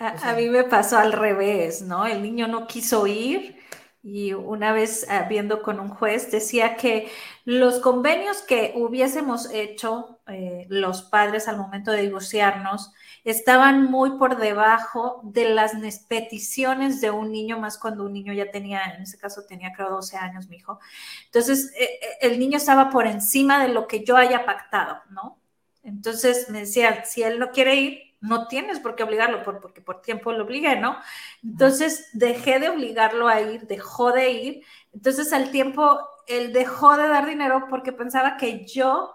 a, 0.00 0.32
mí 0.34 0.48
me 0.48 0.64
pasó 0.64 0.98
al 0.98 1.12
revés, 1.12 1.82
¿no? 1.82 2.06
El 2.06 2.22
niño 2.22 2.48
no 2.48 2.66
quiso 2.66 3.06
ir 3.06 3.60
y 4.02 4.32
una 4.32 4.72
vez 4.72 5.06
ah, 5.10 5.26
viendo 5.28 5.60
con 5.62 5.78
un 5.78 5.90
juez 5.90 6.30
decía 6.30 6.76
que 6.76 7.10
los 7.44 7.80
convenios 7.80 8.40
que 8.42 8.72
hubiésemos 8.76 9.50
hecho 9.52 10.20
eh, 10.26 10.66
los 10.70 11.02
padres 11.02 11.48
al 11.48 11.58
momento 11.58 11.90
de 11.90 12.02
divorciarnos 12.02 12.92
estaban 13.24 13.90
muy 13.90 14.12
por 14.18 14.38
debajo 14.38 15.20
de 15.22 15.50
las 15.50 15.74
peticiones 16.08 17.02
de 17.02 17.10
un 17.10 17.30
niño, 17.30 17.58
más 17.58 17.76
cuando 17.76 18.04
un 18.04 18.14
niño 18.14 18.32
ya 18.32 18.50
tenía, 18.50 18.82
en 18.84 19.02
ese 19.02 19.18
caso 19.18 19.44
tenía 19.46 19.72
creo 19.74 19.90
12 19.90 20.16
años 20.16 20.48
mi 20.48 20.56
hijo. 20.56 20.80
Entonces, 21.26 21.72
eh, 21.78 21.84
eh, 21.84 22.18
el 22.22 22.38
niño 22.38 22.56
estaba 22.56 22.88
por 22.88 23.06
encima 23.06 23.62
de 23.62 23.68
lo 23.68 23.86
que 23.86 24.02
yo 24.04 24.16
haya 24.16 24.46
pactado, 24.46 25.02
¿no? 25.10 25.38
Entonces 25.82 26.48
me 26.50 26.60
decía, 26.60 27.04
si 27.04 27.22
él 27.22 27.38
no 27.38 27.50
quiere 27.50 27.74
ir, 27.76 28.09
no 28.20 28.48
tienes 28.48 28.80
por 28.80 28.94
qué 28.94 29.02
obligarlo, 29.02 29.42
porque 29.42 29.80
por 29.80 30.02
tiempo 30.02 30.32
lo 30.32 30.44
obligué, 30.44 30.76
¿no? 30.76 30.96
Entonces 31.42 32.08
dejé 32.12 32.58
de 32.58 32.68
obligarlo 32.68 33.28
a 33.28 33.40
ir, 33.40 33.66
dejó 33.66 34.12
de 34.12 34.30
ir. 34.30 34.64
Entonces 34.92 35.32
al 35.32 35.50
tiempo 35.50 36.00
él 36.26 36.52
dejó 36.52 36.96
de 36.96 37.08
dar 37.08 37.26
dinero 37.26 37.66
porque 37.70 37.92
pensaba 37.92 38.36
que 38.36 38.66
yo 38.66 39.14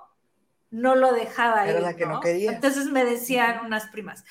no 0.71 0.95
lo 0.95 1.13
dejaba 1.13 1.67
Era 1.67 1.79
la 1.79 1.95
que 1.95 2.05
¿no? 2.05 2.19
quería. 2.19 2.51
Entonces 2.51 2.87
me 2.87 3.05
decían 3.05 3.65
unas 3.65 3.87
primas, 3.87 4.25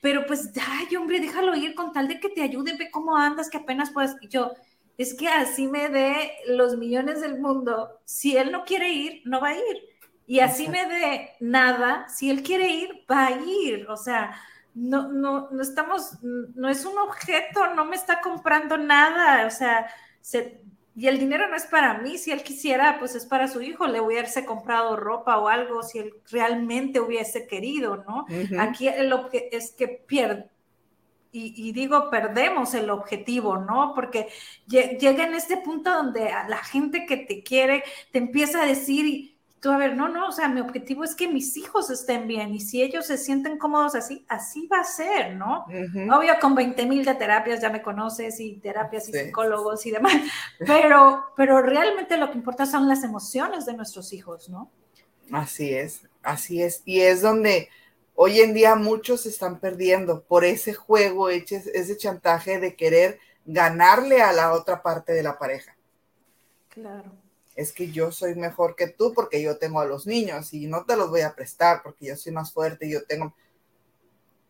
pero 0.00 0.26
pues, 0.26 0.52
ay, 0.68 0.94
hombre, 0.96 1.20
déjalo 1.20 1.56
ir 1.56 1.74
con 1.74 1.92
tal 1.92 2.06
de 2.06 2.20
que 2.20 2.28
te 2.28 2.42
ayude, 2.42 2.76
ve 2.76 2.90
cómo 2.90 3.16
andas, 3.16 3.50
que 3.50 3.56
apenas 3.56 3.90
puedes. 3.90 4.14
Y 4.20 4.28
yo, 4.28 4.52
es 4.96 5.14
que 5.14 5.28
así 5.28 5.66
me 5.66 5.88
dé 5.88 6.32
los 6.46 6.76
millones 6.76 7.20
del 7.20 7.40
mundo. 7.40 8.00
Si 8.04 8.36
él 8.36 8.52
no 8.52 8.64
quiere 8.64 8.90
ir, 8.90 9.22
no 9.24 9.40
va 9.40 9.48
a 9.48 9.56
ir. 9.56 9.88
Y 10.28 10.40
así 10.40 10.68
me 10.68 10.84
dé 10.84 11.30
nada, 11.40 12.06
si 12.10 12.28
él 12.28 12.42
quiere 12.42 12.68
ir, 12.68 13.02
va 13.10 13.28
a 13.28 13.30
ir. 13.30 13.86
O 13.88 13.96
sea, 13.96 14.38
no, 14.74 15.08
no, 15.08 15.48
no 15.50 15.62
estamos, 15.62 16.18
no 16.22 16.68
es 16.68 16.84
un 16.84 16.98
objeto, 16.98 17.74
no 17.74 17.86
me 17.86 17.96
está 17.96 18.20
comprando 18.20 18.76
nada. 18.76 19.46
O 19.46 19.50
sea, 19.50 19.88
y 20.94 21.06
el 21.06 21.18
dinero 21.18 21.48
no 21.48 21.56
es 21.56 21.64
para 21.64 21.94
mí. 22.00 22.18
Si 22.18 22.30
él 22.30 22.42
quisiera, 22.42 22.98
pues 22.98 23.14
es 23.14 23.24
para 23.24 23.48
su 23.48 23.62
hijo. 23.62 23.86
Le 23.86 24.02
hubiese 24.02 24.44
comprado 24.44 24.96
ropa 24.96 25.38
o 25.38 25.48
algo 25.48 25.82
si 25.82 25.98
él 25.98 26.12
realmente 26.30 27.00
hubiese 27.00 27.46
querido, 27.46 28.04
¿no? 28.06 28.26
Aquí 28.58 28.90
lo 29.04 29.30
que 29.30 29.48
es 29.50 29.72
que 29.72 29.88
pierde. 29.88 30.50
Y, 31.30 31.72
digo, 31.72 32.10
perdemos 32.10 32.74
el 32.74 32.90
objetivo, 32.90 33.56
¿no? 33.58 33.92
Porque 33.94 34.28
llega 34.66 35.24
en 35.24 35.34
este 35.34 35.56
punto 35.56 35.90
donde 35.90 36.30
la 36.48 36.58
gente 36.58 37.06
que 37.06 37.16
te 37.16 37.42
quiere 37.42 37.82
te 38.12 38.18
empieza 38.18 38.62
a 38.62 38.66
decir, 38.66 39.37
tú, 39.60 39.70
a 39.70 39.76
ver, 39.76 39.96
no, 39.96 40.08
no, 40.08 40.28
o 40.28 40.32
sea, 40.32 40.48
mi 40.48 40.60
objetivo 40.60 41.04
es 41.04 41.14
que 41.14 41.28
mis 41.28 41.56
hijos 41.56 41.90
estén 41.90 42.26
bien 42.28 42.54
y 42.54 42.60
si 42.60 42.82
ellos 42.82 43.06
se 43.06 43.18
sienten 43.18 43.58
cómodos 43.58 43.94
así, 43.94 44.24
así 44.28 44.66
va 44.66 44.80
a 44.80 44.84
ser, 44.84 45.34
¿no? 45.34 45.64
Obvio, 45.66 46.34
con 46.40 46.54
20 46.54 46.86
mil 46.86 47.04
de 47.04 47.14
terapias 47.14 47.60
ya 47.60 47.70
me 47.70 47.82
conoces 47.82 48.38
y 48.40 48.54
terapias 48.58 49.08
y 49.08 49.12
psicólogos 49.12 49.84
y 49.86 49.90
demás, 49.90 50.14
pero, 50.66 51.26
pero 51.36 51.60
realmente 51.62 52.16
lo 52.16 52.30
que 52.30 52.38
importa 52.38 52.66
son 52.66 52.88
las 52.88 53.02
emociones 53.02 53.66
de 53.66 53.74
nuestros 53.74 54.12
hijos, 54.12 54.48
¿no? 54.48 54.70
Así 55.32 55.74
es, 55.74 56.06
así 56.22 56.62
es. 56.62 56.82
Y 56.84 57.00
es 57.00 57.20
donde 57.20 57.68
hoy 58.14 58.40
en 58.40 58.54
día 58.54 58.76
muchos 58.76 59.22
se 59.22 59.28
están 59.28 59.58
perdiendo 59.58 60.22
por 60.22 60.44
ese 60.44 60.72
juego, 60.72 61.28
ese 61.28 61.96
chantaje 61.96 62.58
de 62.58 62.76
querer 62.76 63.18
ganarle 63.44 64.22
a 64.22 64.32
la 64.32 64.52
otra 64.52 64.82
parte 64.82 65.12
de 65.12 65.22
la 65.22 65.38
pareja. 65.38 65.76
Claro 66.68 67.27
es 67.58 67.72
que 67.72 67.90
yo 67.90 68.12
soy 68.12 68.36
mejor 68.36 68.76
que 68.76 68.86
tú 68.86 69.12
porque 69.12 69.42
yo 69.42 69.58
tengo 69.58 69.80
a 69.80 69.84
los 69.84 70.06
niños 70.06 70.54
y 70.54 70.68
no 70.68 70.84
te 70.84 70.96
los 70.96 71.10
voy 71.10 71.22
a 71.22 71.34
prestar 71.34 71.82
porque 71.82 72.06
yo 72.06 72.16
soy 72.16 72.30
más 72.30 72.52
fuerte 72.52 72.86
y 72.86 72.92
yo 72.92 73.04
tengo... 73.04 73.34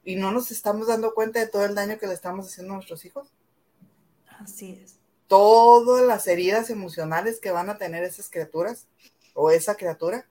Y 0.05 0.17
no 0.17 0.31
nos 0.31 0.51
estamos 0.51 0.89
dando 0.89 1.15
cuenta 1.15 1.41
de 1.41 1.47
todo 1.47 1.65
el 1.65 1.75
daño 1.75 1.99
que 1.99 2.07
le 2.07 2.13
estamos 2.13 2.47
haciendo 2.47 2.75
a 2.75 2.77
nuestros 2.77 3.07
hijos. 3.07 3.33
Así 4.39 4.79
es. 4.85 4.97
Todas 5.27 6.07
las 6.07 6.27
heridas 6.27 6.69
emocionales 6.69 7.41
que 7.41 7.51
van 7.51 7.71
a 7.71 7.79
tener 7.79 8.05
esas 8.05 8.29
criaturas 8.29 8.87
o 9.33 9.51
esa 9.51 9.75
criatura. 9.75 10.27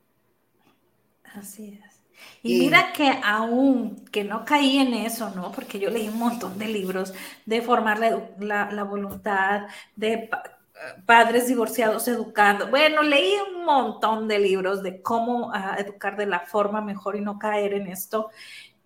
Así 1.33 1.81
es. 1.83 1.95
Y, 2.43 2.59
mira 2.59 2.93
que 2.93 3.11
aún 3.23 4.05
que 4.11 4.23
no 4.23 4.45
caí 4.45 4.77
en 4.77 4.93
eso, 4.93 5.31
¿no? 5.31 5.51
Porque 5.51 5.79
yo 5.79 5.89
leí 5.89 6.09
un 6.09 6.19
montón 6.19 6.59
de 6.59 6.67
libros 6.67 7.15
de 7.43 7.63
formar 7.63 7.97
la, 7.97 8.71
la 8.71 8.83
voluntad, 8.83 9.65
de 9.95 10.29
padres 11.05 11.47
divorciados 11.47 12.07
educando. 12.07 12.67
Bueno, 12.67 13.01
leí 13.03 13.33
un 13.53 13.65
montón 13.65 14.27
de 14.27 14.39
libros 14.39 14.83
de 14.83 15.01
cómo 15.01 15.51
ah, 15.53 15.75
educar 15.79 16.17
de 16.17 16.25
la 16.25 16.41
forma 16.41 16.81
mejor 16.81 17.15
y 17.15 17.21
no 17.21 17.39
caer 17.39 17.73
en 17.73 17.87
esto. 17.87 18.29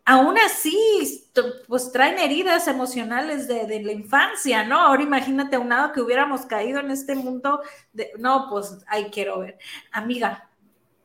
Aún 0.04 0.38
así, 0.40 1.30
pues 1.68 1.92
traen 1.92 2.18
heridas 2.18 2.68
emocionales 2.68 3.48
de, 3.48 3.82
la 3.82 3.92
infancia, 3.92 4.64
¿no? 4.64 4.80
Ahora 4.80 5.04
imagínate 5.04 5.58
un 5.58 5.70
lado 5.70 5.92
que 5.92 6.02
hubiéramos 6.02 6.46
caído 6.48 6.80
en 6.80 6.90
este 6.90 7.16
mundo 7.16 7.62
de, 7.94 8.12
no, 8.18 8.48
pues 8.50 8.78
ahí 8.88 9.10
quiero 9.12 9.40
ver. 9.40 9.60
Amiga, 9.92 10.50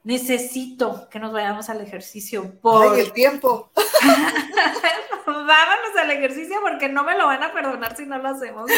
necesito 0.02 1.08
que 1.10 1.18
nos 1.18 1.32
vayamos 1.32 1.68
al 1.68 1.82
ejercicio 1.82 2.58
por 2.60 2.98
el 2.98 3.12
tiempo. 3.12 3.70
Vámonos 5.26 5.96
al 6.00 6.10
ejercicio 6.10 6.56
porque 6.62 6.88
no 6.88 7.04
me 7.04 7.18
lo 7.18 7.26
van 7.26 7.42
a 7.42 7.52
perdonar 7.52 7.96
si 7.96 8.06
no 8.06 8.18
lo 8.18 8.30
hacemos. 8.30 8.70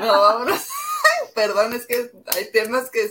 no, 0.00 0.20
vámonos. 0.20 0.68
Perdón, 1.34 1.74
es 1.74 1.86
que 1.86 2.10
hay 2.26 2.50
temas 2.52 2.90
que 2.90 3.10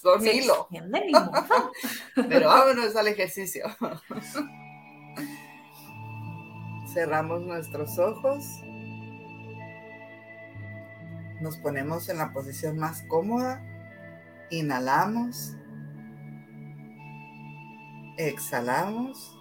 son 0.00 0.26
hilo. 0.26 0.68
Pero 2.28 2.48
vámonos 2.48 2.96
al 2.96 3.08
ejercicio. 3.08 3.66
Cerramos 6.92 7.42
nuestros 7.42 7.98
ojos. 7.98 8.44
Nos 11.40 11.56
ponemos 11.58 12.08
en 12.08 12.18
la 12.18 12.32
posición 12.32 12.78
más 12.78 13.02
cómoda. 13.08 13.62
Inhalamos. 14.50 15.56
Exhalamos. 18.16 19.36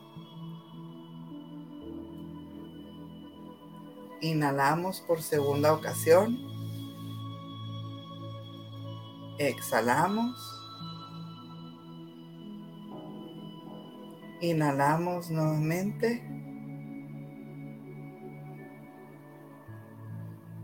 Inhalamos 4.21 5.01
por 5.01 5.21
segunda 5.21 5.73
ocasión. 5.73 6.48
Exhalamos. 9.39 10.35
Inhalamos 14.41 15.31
nuevamente. 15.31 16.21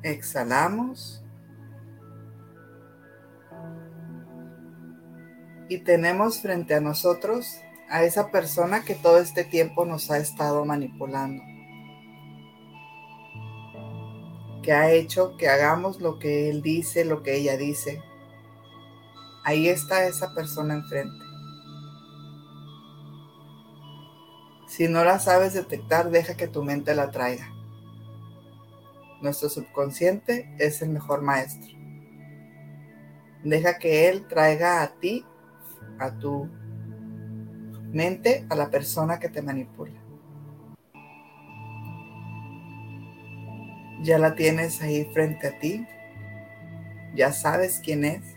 Exhalamos. 0.04 1.24
Y 5.70 5.78
tenemos 5.78 6.42
frente 6.42 6.76
a 6.76 6.82
nosotros 6.82 7.62
a 7.90 8.04
esa 8.04 8.30
persona 8.30 8.84
que 8.84 8.96
todo 8.96 9.20
este 9.20 9.46
tiempo 9.46 9.86
nos 9.86 10.12
ha 10.12 10.18
estado 10.18 10.66
manipulando. 10.66 11.42
Que 14.62 14.74
ha 14.74 14.92
hecho 14.92 15.38
que 15.38 15.48
hagamos 15.48 16.02
lo 16.02 16.20
que 16.20 16.50
él 16.50 16.62
dice, 16.62 17.06
lo 17.06 17.24
que 17.24 17.38
ella 17.38 17.56
dice, 17.56 18.02
Ahí 19.46 19.70
está 19.70 20.08
esa 20.08 20.34
persona 20.34 20.74
enfrente. 20.74 21.24
Si 24.68 24.88
no 24.88 25.04
la 25.04 25.20
sabes 25.20 25.54
detectar, 25.54 26.10
deja 26.10 26.36
que 26.36 26.48
tu 26.48 26.64
mente 26.64 26.96
la 26.96 27.12
traiga. 27.12 27.48
Nuestro 29.22 29.48
subconsciente 29.48 30.54
es 30.58 30.82
el 30.82 30.90
mejor 30.90 31.22
maestro. 31.22 31.72
Deja 33.44 33.78
que 33.78 34.10
él 34.10 34.28
traiga 34.28 34.82
a 34.82 34.88
ti, 34.96 35.24
a 36.00 36.12
tu 36.18 36.50
mente, 37.92 38.48
a 38.50 38.56
la 38.56 38.72
persona 38.72 39.20
que 39.20 39.30
te 39.30 39.44
manipula. 39.44 39.94
Ya 44.02 44.18
la 44.18 44.34
tienes 44.34 44.82
ahí 44.82 45.06
frente 45.14 45.48
a 45.48 45.60
ti. 45.60 45.86
Ya 47.16 47.32
sabes 47.32 47.80
quién 47.84 48.04
es. 48.04 48.35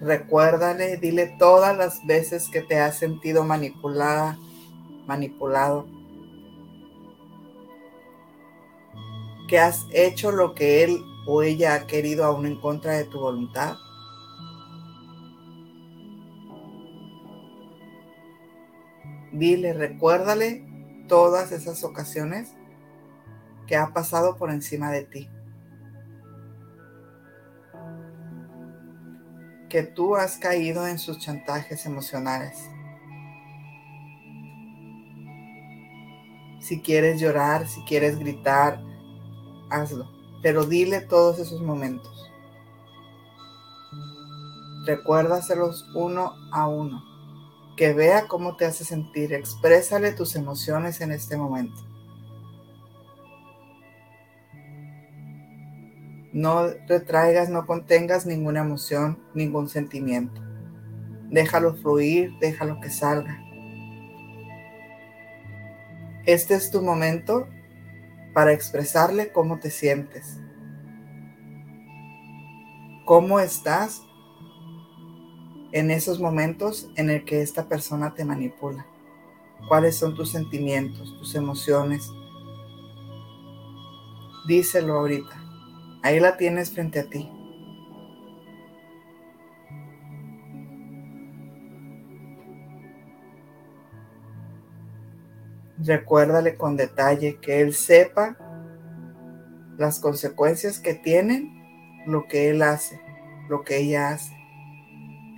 Recuérdale, 0.00 0.96
dile 0.96 1.26
todas 1.38 1.76
las 1.76 2.06
veces 2.06 2.48
que 2.48 2.62
te 2.62 2.78
has 2.78 2.96
sentido 2.98 3.44
manipulada, 3.44 4.38
manipulado. 5.06 5.86
Que 9.48 9.58
has 9.58 9.86
hecho 9.92 10.30
lo 10.30 10.54
que 10.54 10.84
él 10.84 11.02
o 11.26 11.42
ella 11.42 11.74
ha 11.74 11.86
querido 11.86 12.24
aún 12.24 12.46
en 12.46 12.60
contra 12.60 12.92
de 12.92 13.04
tu 13.04 13.18
voluntad. 13.18 13.76
Dile, 19.32 19.72
recuérdale 19.72 20.64
todas 21.08 21.52
esas 21.52 21.82
ocasiones 21.82 22.52
que 23.66 23.76
ha 23.76 23.92
pasado 23.92 24.36
por 24.36 24.50
encima 24.50 24.90
de 24.90 25.04
ti. 25.04 25.28
Que 29.68 29.82
tú 29.82 30.16
has 30.16 30.38
caído 30.38 30.86
en 30.86 30.98
sus 30.98 31.18
chantajes 31.18 31.86
emocionales. 31.86 32.68
Si 36.60 36.80
quieres 36.80 37.20
llorar, 37.20 37.66
si 37.66 37.82
quieres 37.82 38.18
gritar, 38.18 38.82
hazlo. 39.70 40.10
Pero 40.42 40.64
dile 40.64 41.00
todos 41.00 41.38
esos 41.38 41.62
momentos. 41.62 42.30
Recuérdaselos 44.84 45.88
uno 45.94 46.34
a 46.52 46.68
uno. 46.68 47.02
Que 47.76 47.92
vea 47.92 48.26
cómo 48.26 48.56
te 48.56 48.64
hace 48.64 48.84
sentir. 48.84 49.32
Exprésale 49.32 50.12
tus 50.12 50.34
emociones 50.34 51.00
en 51.00 51.12
este 51.12 51.36
momento. 51.36 51.87
No 56.38 56.68
retraigas, 56.86 57.48
no 57.48 57.66
contengas 57.66 58.24
ninguna 58.24 58.60
emoción, 58.60 59.18
ningún 59.34 59.68
sentimiento. 59.68 60.40
Déjalo 61.30 61.74
fluir, 61.74 62.32
déjalo 62.38 62.80
que 62.80 62.90
salga. 62.90 63.42
Este 66.26 66.54
es 66.54 66.70
tu 66.70 66.80
momento 66.80 67.48
para 68.34 68.52
expresarle 68.52 69.32
cómo 69.32 69.58
te 69.58 69.68
sientes. 69.68 70.38
¿Cómo 73.04 73.40
estás 73.40 74.00
en 75.72 75.90
esos 75.90 76.20
momentos 76.20 76.88
en 76.94 77.10
el 77.10 77.24
que 77.24 77.42
esta 77.42 77.68
persona 77.68 78.14
te 78.14 78.24
manipula? 78.24 78.86
¿Cuáles 79.66 79.96
son 79.96 80.14
tus 80.14 80.30
sentimientos, 80.30 81.18
tus 81.18 81.34
emociones? 81.34 82.08
Díselo 84.46 85.00
ahorita. 85.00 85.47
Ahí 86.02 86.20
la 86.20 86.36
tienes 86.36 86.70
frente 86.72 87.00
a 87.00 87.08
ti. 87.08 87.28
Recuérdale 95.78 96.56
con 96.56 96.76
detalle 96.76 97.38
que 97.40 97.60
él 97.60 97.72
sepa 97.72 98.36
las 99.76 100.00
consecuencias 100.00 100.80
que 100.80 100.94
tienen 100.94 101.58
lo 102.06 102.26
que 102.26 102.50
él 102.50 102.62
hace, 102.62 103.00
lo 103.48 103.62
que 103.62 103.78
ella 103.78 104.10
hace, 104.10 104.36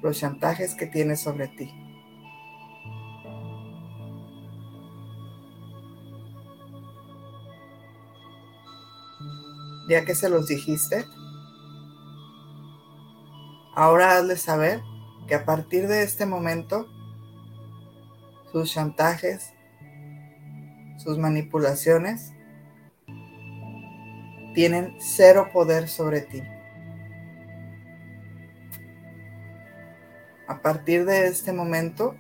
los 0.03 0.19
chantajes 0.19 0.75
que 0.75 0.87
tiene 0.87 1.17
sobre 1.17 1.49
ti. 1.49 1.80
Ya 9.91 10.05
que 10.05 10.15
se 10.15 10.29
los 10.29 10.47
dijiste, 10.47 11.05
ahora 13.75 14.17
hazle 14.17 14.37
saber 14.37 14.81
que 15.27 15.35
a 15.35 15.45
partir 15.45 15.89
de 15.89 16.05
este 16.05 16.27
momento, 16.27 16.87
sus 18.53 18.73
chantajes, 18.73 19.53
sus 20.99 21.19
manipulaciones, 21.19 22.33
tienen 24.55 24.95
cero 25.01 25.49
poder 25.53 25.89
sobre 25.89 26.21
ti. 26.21 26.41
A 30.47 30.63
partir 30.63 31.05
de 31.05 31.27
este 31.27 31.53
momento, 31.53 32.15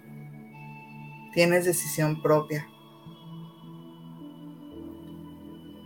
tienes 1.32 1.66
decisión 1.66 2.20
propia. 2.20 2.66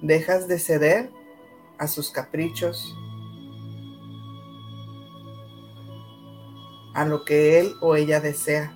Dejas 0.01 0.49
de 0.49 0.59
ceder 0.59 1.24
a 1.79 1.87
sus 1.87 2.11
caprichos, 2.11 2.97
a 6.95 7.05
lo 7.05 7.25
que 7.25 7.61
él 7.61 7.75
o 7.81 7.97
ella 7.97 8.21
desea. 8.21 8.73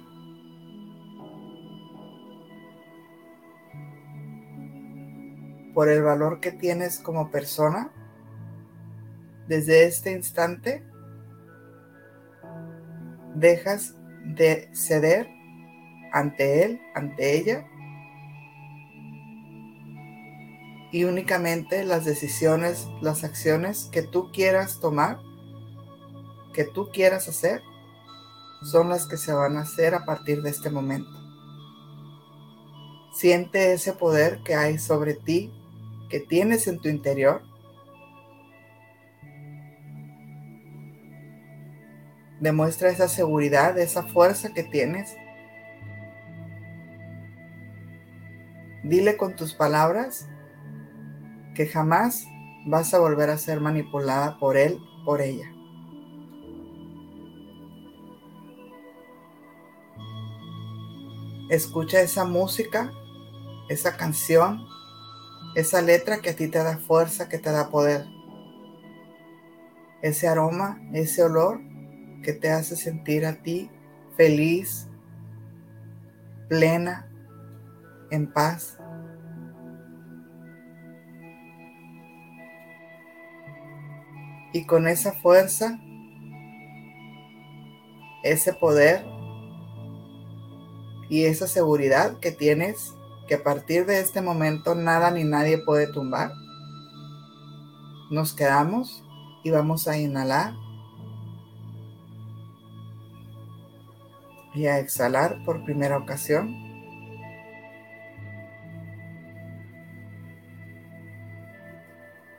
Por 5.75 5.89
el 5.89 6.03
valor 6.03 6.41
que 6.41 6.51
tienes 6.51 6.99
como 6.99 7.31
persona, 7.31 7.93
desde 9.47 9.85
este 9.85 10.13
instante 10.13 10.85
dejas 13.35 13.95
de 14.25 14.69
ceder 14.75 15.29
ante 16.13 16.65
él, 16.65 16.81
ante 16.95 17.39
ella, 17.39 17.67
y 20.91 21.05
únicamente 21.05 21.85
las 21.85 22.05
decisiones, 22.05 22.89
las 23.03 23.25
acciones 23.25 23.89
que 23.93 24.03
tú 24.03 24.31
quieras 24.33 24.81
tomar, 24.81 25.19
que 26.55 26.65
tú 26.65 26.89
quieras 26.91 27.29
hacer, 27.29 27.63
son 28.63 28.89
las 28.89 29.07
que 29.07 29.17
se 29.17 29.33
van 29.33 29.57
a 29.57 29.63
hacer 29.63 29.95
a 29.95 30.05
partir 30.05 30.43
de 30.43 30.51
este 30.51 30.71
momento. 30.71 31.11
Siente 33.13 33.73
ese 33.73 33.93
poder 33.93 34.43
que 34.45 34.55
hay 34.55 34.79
sobre 34.79 35.15
ti, 35.15 35.53
que 36.09 36.21
tienes 36.21 36.67
en 36.67 36.79
tu 36.79 36.89
interior. 36.89 37.43
Demuestra 42.41 42.91
esa 42.91 43.09
seguridad, 43.09 43.79
esa 43.79 44.05
fuerza 44.05 44.55
que 44.55 44.63
tienes. 44.63 45.15
Dile 48.85 49.17
con 49.17 49.37
tus 49.37 49.55
palabras 49.55 50.29
que 51.59 51.67
jamás 51.67 52.29
vas 52.67 52.95
a 52.95 53.01
volver 53.01 53.31
a 53.31 53.37
ser 53.37 53.61
manipulada 53.61 54.39
por 54.39 54.57
él, 54.57 54.79
por 55.05 55.21
ella. 55.21 55.53
Escucha 61.51 62.01
esa 62.01 62.25
música, 62.25 62.93
esa 63.69 63.97
canción, 63.97 64.65
esa 65.57 65.83
letra 65.83 66.21
que 66.21 66.31
a 66.31 66.37
ti 66.37 66.47
te 66.47 66.63
da 66.63 66.79
fuerza, 66.79 67.29
que 67.29 67.39
te 67.39 67.51
da 67.51 67.71
poder. 67.71 68.07
Ese 70.01 70.29
aroma, 70.29 70.81
ese 70.93 71.25
olor 71.25 71.61
que 72.23 72.35
te 72.35 72.53
hace 72.53 72.77
sentir 72.77 73.27
a 73.27 73.43
ti 73.43 73.69
feliz, 74.17 74.89
plena, 76.49 77.11
en 78.13 78.33
paz. 78.33 78.78
Y 84.59 84.65
con 84.65 84.89
esa 84.89 85.13
fuerza, 85.13 85.79
ese 88.25 88.53
poder, 88.53 89.07
y 91.09 91.27
esa 91.27 91.47
seguridad 91.47 92.19
que 92.19 92.33
tienes 92.33 92.93
que 93.29 93.37
a 93.37 93.45
partir 93.45 93.87
de 93.87 94.01
este 94.01 94.21
momento 94.21 94.75
nada 94.75 95.13
ni 95.13 95.23
nadie 95.23 95.59
puede 95.59 95.87
tumbar. 95.87 96.33
Nos 98.11 98.33
quedamos 98.33 99.05
y 99.45 99.51
vamos 99.51 99.87
a 99.87 99.97
inhalar 99.97 100.55
y 104.55 104.67
a 104.67 104.81
exhalar 104.81 105.39
por 105.45 105.65
primera 105.65 105.99
ocasión. 105.99 106.53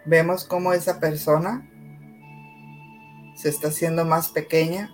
Vemos 0.03 0.43
cómo 0.43 0.73
esa 0.73 0.99
persona 0.99 1.65
se 3.39 3.47
está 3.47 3.69
haciendo 3.69 4.03
más 4.03 4.27
pequeña, 4.27 4.91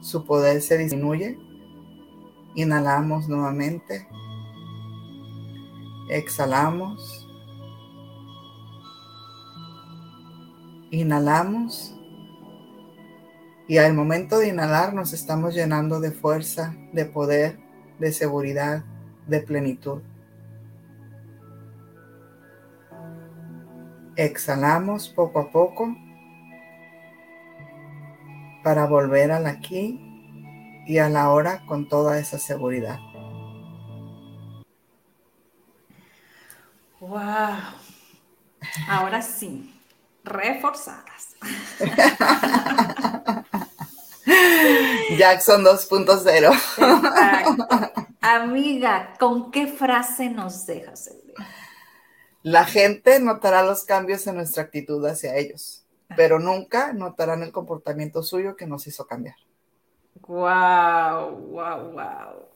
su 0.00 0.24
poder 0.24 0.62
se 0.62 0.78
disminuye 0.78 1.36
Inhalamos 2.54 3.28
nuevamente. 3.28 4.06
Exhalamos. 6.08 7.28
Inhalamos. 10.92 11.92
Y 13.66 13.78
al 13.78 13.94
momento 13.94 14.38
de 14.38 14.50
inhalar 14.50 14.94
nos 14.94 15.12
estamos 15.12 15.52
llenando 15.52 15.98
de 15.98 16.12
fuerza, 16.12 16.76
de 16.92 17.04
poder, 17.04 17.58
de 17.98 18.12
seguridad, 18.12 18.84
de 19.26 19.40
plenitud. 19.40 20.02
Exhalamos 24.14 25.08
poco 25.08 25.40
a 25.40 25.50
poco 25.50 25.96
para 28.66 28.86
volver 28.86 29.30
al 29.30 29.46
aquí 29.46 30.00
y 30.88 30.98
a 30.98 31.08
la 31.08 31.30
hora 31.30 31.64
con 31.66 31.88
toda 31.88 32.18
esa 32.18 32.36
seguridad. 32.36 32.98
Wow. 36.98 37.20
Ahora 38.88 39.22
sí, 39.22 39.72
reforzadas. 40.24 41.36
Jackson 45.16 45.64
2.0. 45.64 48.10
Amiga, 48.20 49.14
¿con 49.20 49.52
qué 49.52 49.68
frase 49.68 50.28
nos 50.28 50.66
dejas 50.66 51.06
el 51.06 51.24
día? 51.24 51.36
La 52.42 52.64
gente 52.64 53.20
notará 53.20 53.62
los 53.62 53.84
cambios 53.84 54.26
en 54.26 54.34
nuestra 54.34 54.64
actitud 54.64 55.06
hacia 55.06 55.36
ellos, 55.36 55.85
pero 56.16 56.38
nunca 56.38 56.92
notarán 56.92 57.42
el 57.42 57.52
comportamiento 57.52 58.22
suyo 58.22 58.56
que 58.56 58.66
nos 58.66 58.86
hizo 58.86 59.06
cambiar. 59.06 59.36
Wow, 60.26 61.30
wow, 61.30 61.92
wow. 61.92 62.48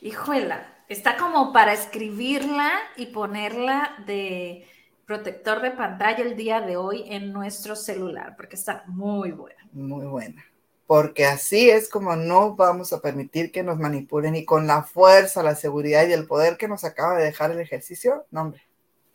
Hijuela, 0.00 0.84
está 0.88 1.16
como 1.16 1.52
para 1.52 1.72
escribirla 1.72 2.70
y 2.96 3.06
ponerla 3.06 3.96
de 4.06 4.66
protector 5.06 5.62
de 5.62 5.70
pantalla 5.70 6.22
el 6.22 6.36
día 6.36 6.60
de 6.60 6.76
hoy 6.76 7.04
en 7.06 7.32
nuestro 7.32 7.74
celular, 7.74 8.34
porque 8.36 8.56
está 8.56 8.84
muy 8.86 9.32
buena. 9.32 9.58
Muy 9.72 10.06
buena. 10.06 10.44
Porque 10.86 11.26
así 11.26 11.68
es 11.68 11.88
como 11.88 12.14
no 12.14 12.56
vamos 12.56 12.92
a 12.92 13.00
permitir 13.00 13.50
que 13.50 13.62
nos 13.62 13.78
manipulen 13.78 14.36
y 14.36 14.44
con 14.44 14.66
la 14.66 14.82
fuerza, 14.82 15.42
la 15.42 15.54
seguridad 15.54 16.06
y 16.06 16.12
el 16.12 16.26
poder 16.26 16.56
que 16.56 16.68
nos 16.68 16.84
acaba 16.84 17.16
de 17.16 17.24
dejar 17.24 17.50
el 17.50 17.60
ejercicio, 17.60 18.26
no 18.30 18.42
hombre, 18.42 18.67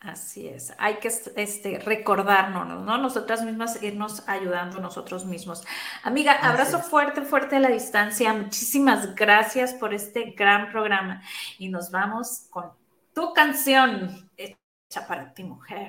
Así 0.04 0.46
es, 0.46 0.74
hay 0.76 0.96
que 0.96 1.08
este, 1.08 1.78
recordarnos, 1.78 2.66
¿no? 2.82 2.98
Nosotras 2.98 3.42
mismas 3.42 3.82
irnos 3.82 4.22
ayudando 4.28 4.78
nosotros 4.78 5.24
mismos. 5.24 5.64
Amiga, 6.02 6.32
abrazo 6.42 6.80
fuerte, 6.80 7.22
fuerte 7.22 7.56
a 7.56 7.60
la 7.60 7.70
distancia. 7.70 8.34
Muchísimas 8.34 9.14
gracias 9.14 9.72
por 9.72 9.94
este 9.94 10.34
gran 10.36 10.70
programa 10.70 11.22
y 11.58 11.70
nos 11.70 11.90
vamos 11.90 12.48
con 12.50 12.70
tu 13.14 13.32
canción 13.32 14.30
hecha 14.36 15.06
para 15.08 15.32
ti, 15.32 15.42
mujer. 15.44 15.88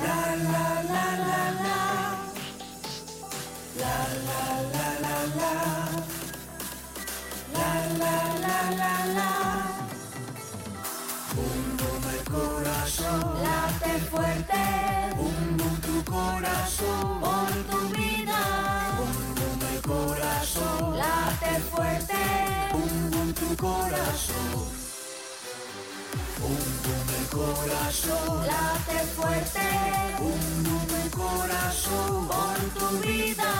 La, 0.00 0.36
la, 0.36 0.82
la, 0.84 1.08
corazón 12.28 13.42
late 13.42 13.98
fuerte. 14.10 14.62
Bum 15.16 15.80
tu 15.80 16.04
corazón 16.04 17.20
por 17.20 17.52
tu 17.70 17.80
vida. 17.96 18.40
Bum 18.98 19.60
el 19.72 19.80
corazón 19.80 20.96
late 20.96 21.60
fuerte. 21.70 22.22
Bum 22.72 23.32
tu 23.32 23.56
corazón. 23.56 24.68
Bum 26.40 27.08
el 27.18 27.26
corazón 27.28 28.46
late 28.46 28.98
fuerte. 29.16 29.68
Bum 30.20 30.90
el 31.02 31.10
corazón 31.10 32.28
por 32.28 32.58
tu 32.78 32.88
vida. 33.06 33.52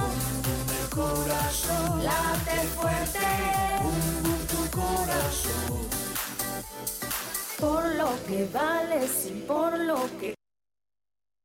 Bum 0.00 0.68
el 0.80 0.88
corazón 0.88 2.04
late 2.04 2.58
fuerte. 2.76 3.26
Bum 3.82 4.46
tu 4.50 4.78
corazón 4.78 5.95
por 7.58 7.94
lo 7.94 8.08
que 8.26 8.46
vales 8.52 9.26
y 9.26 9.40
por 9.40 9.78
lo 9.78 9.96
que 10.20 10.34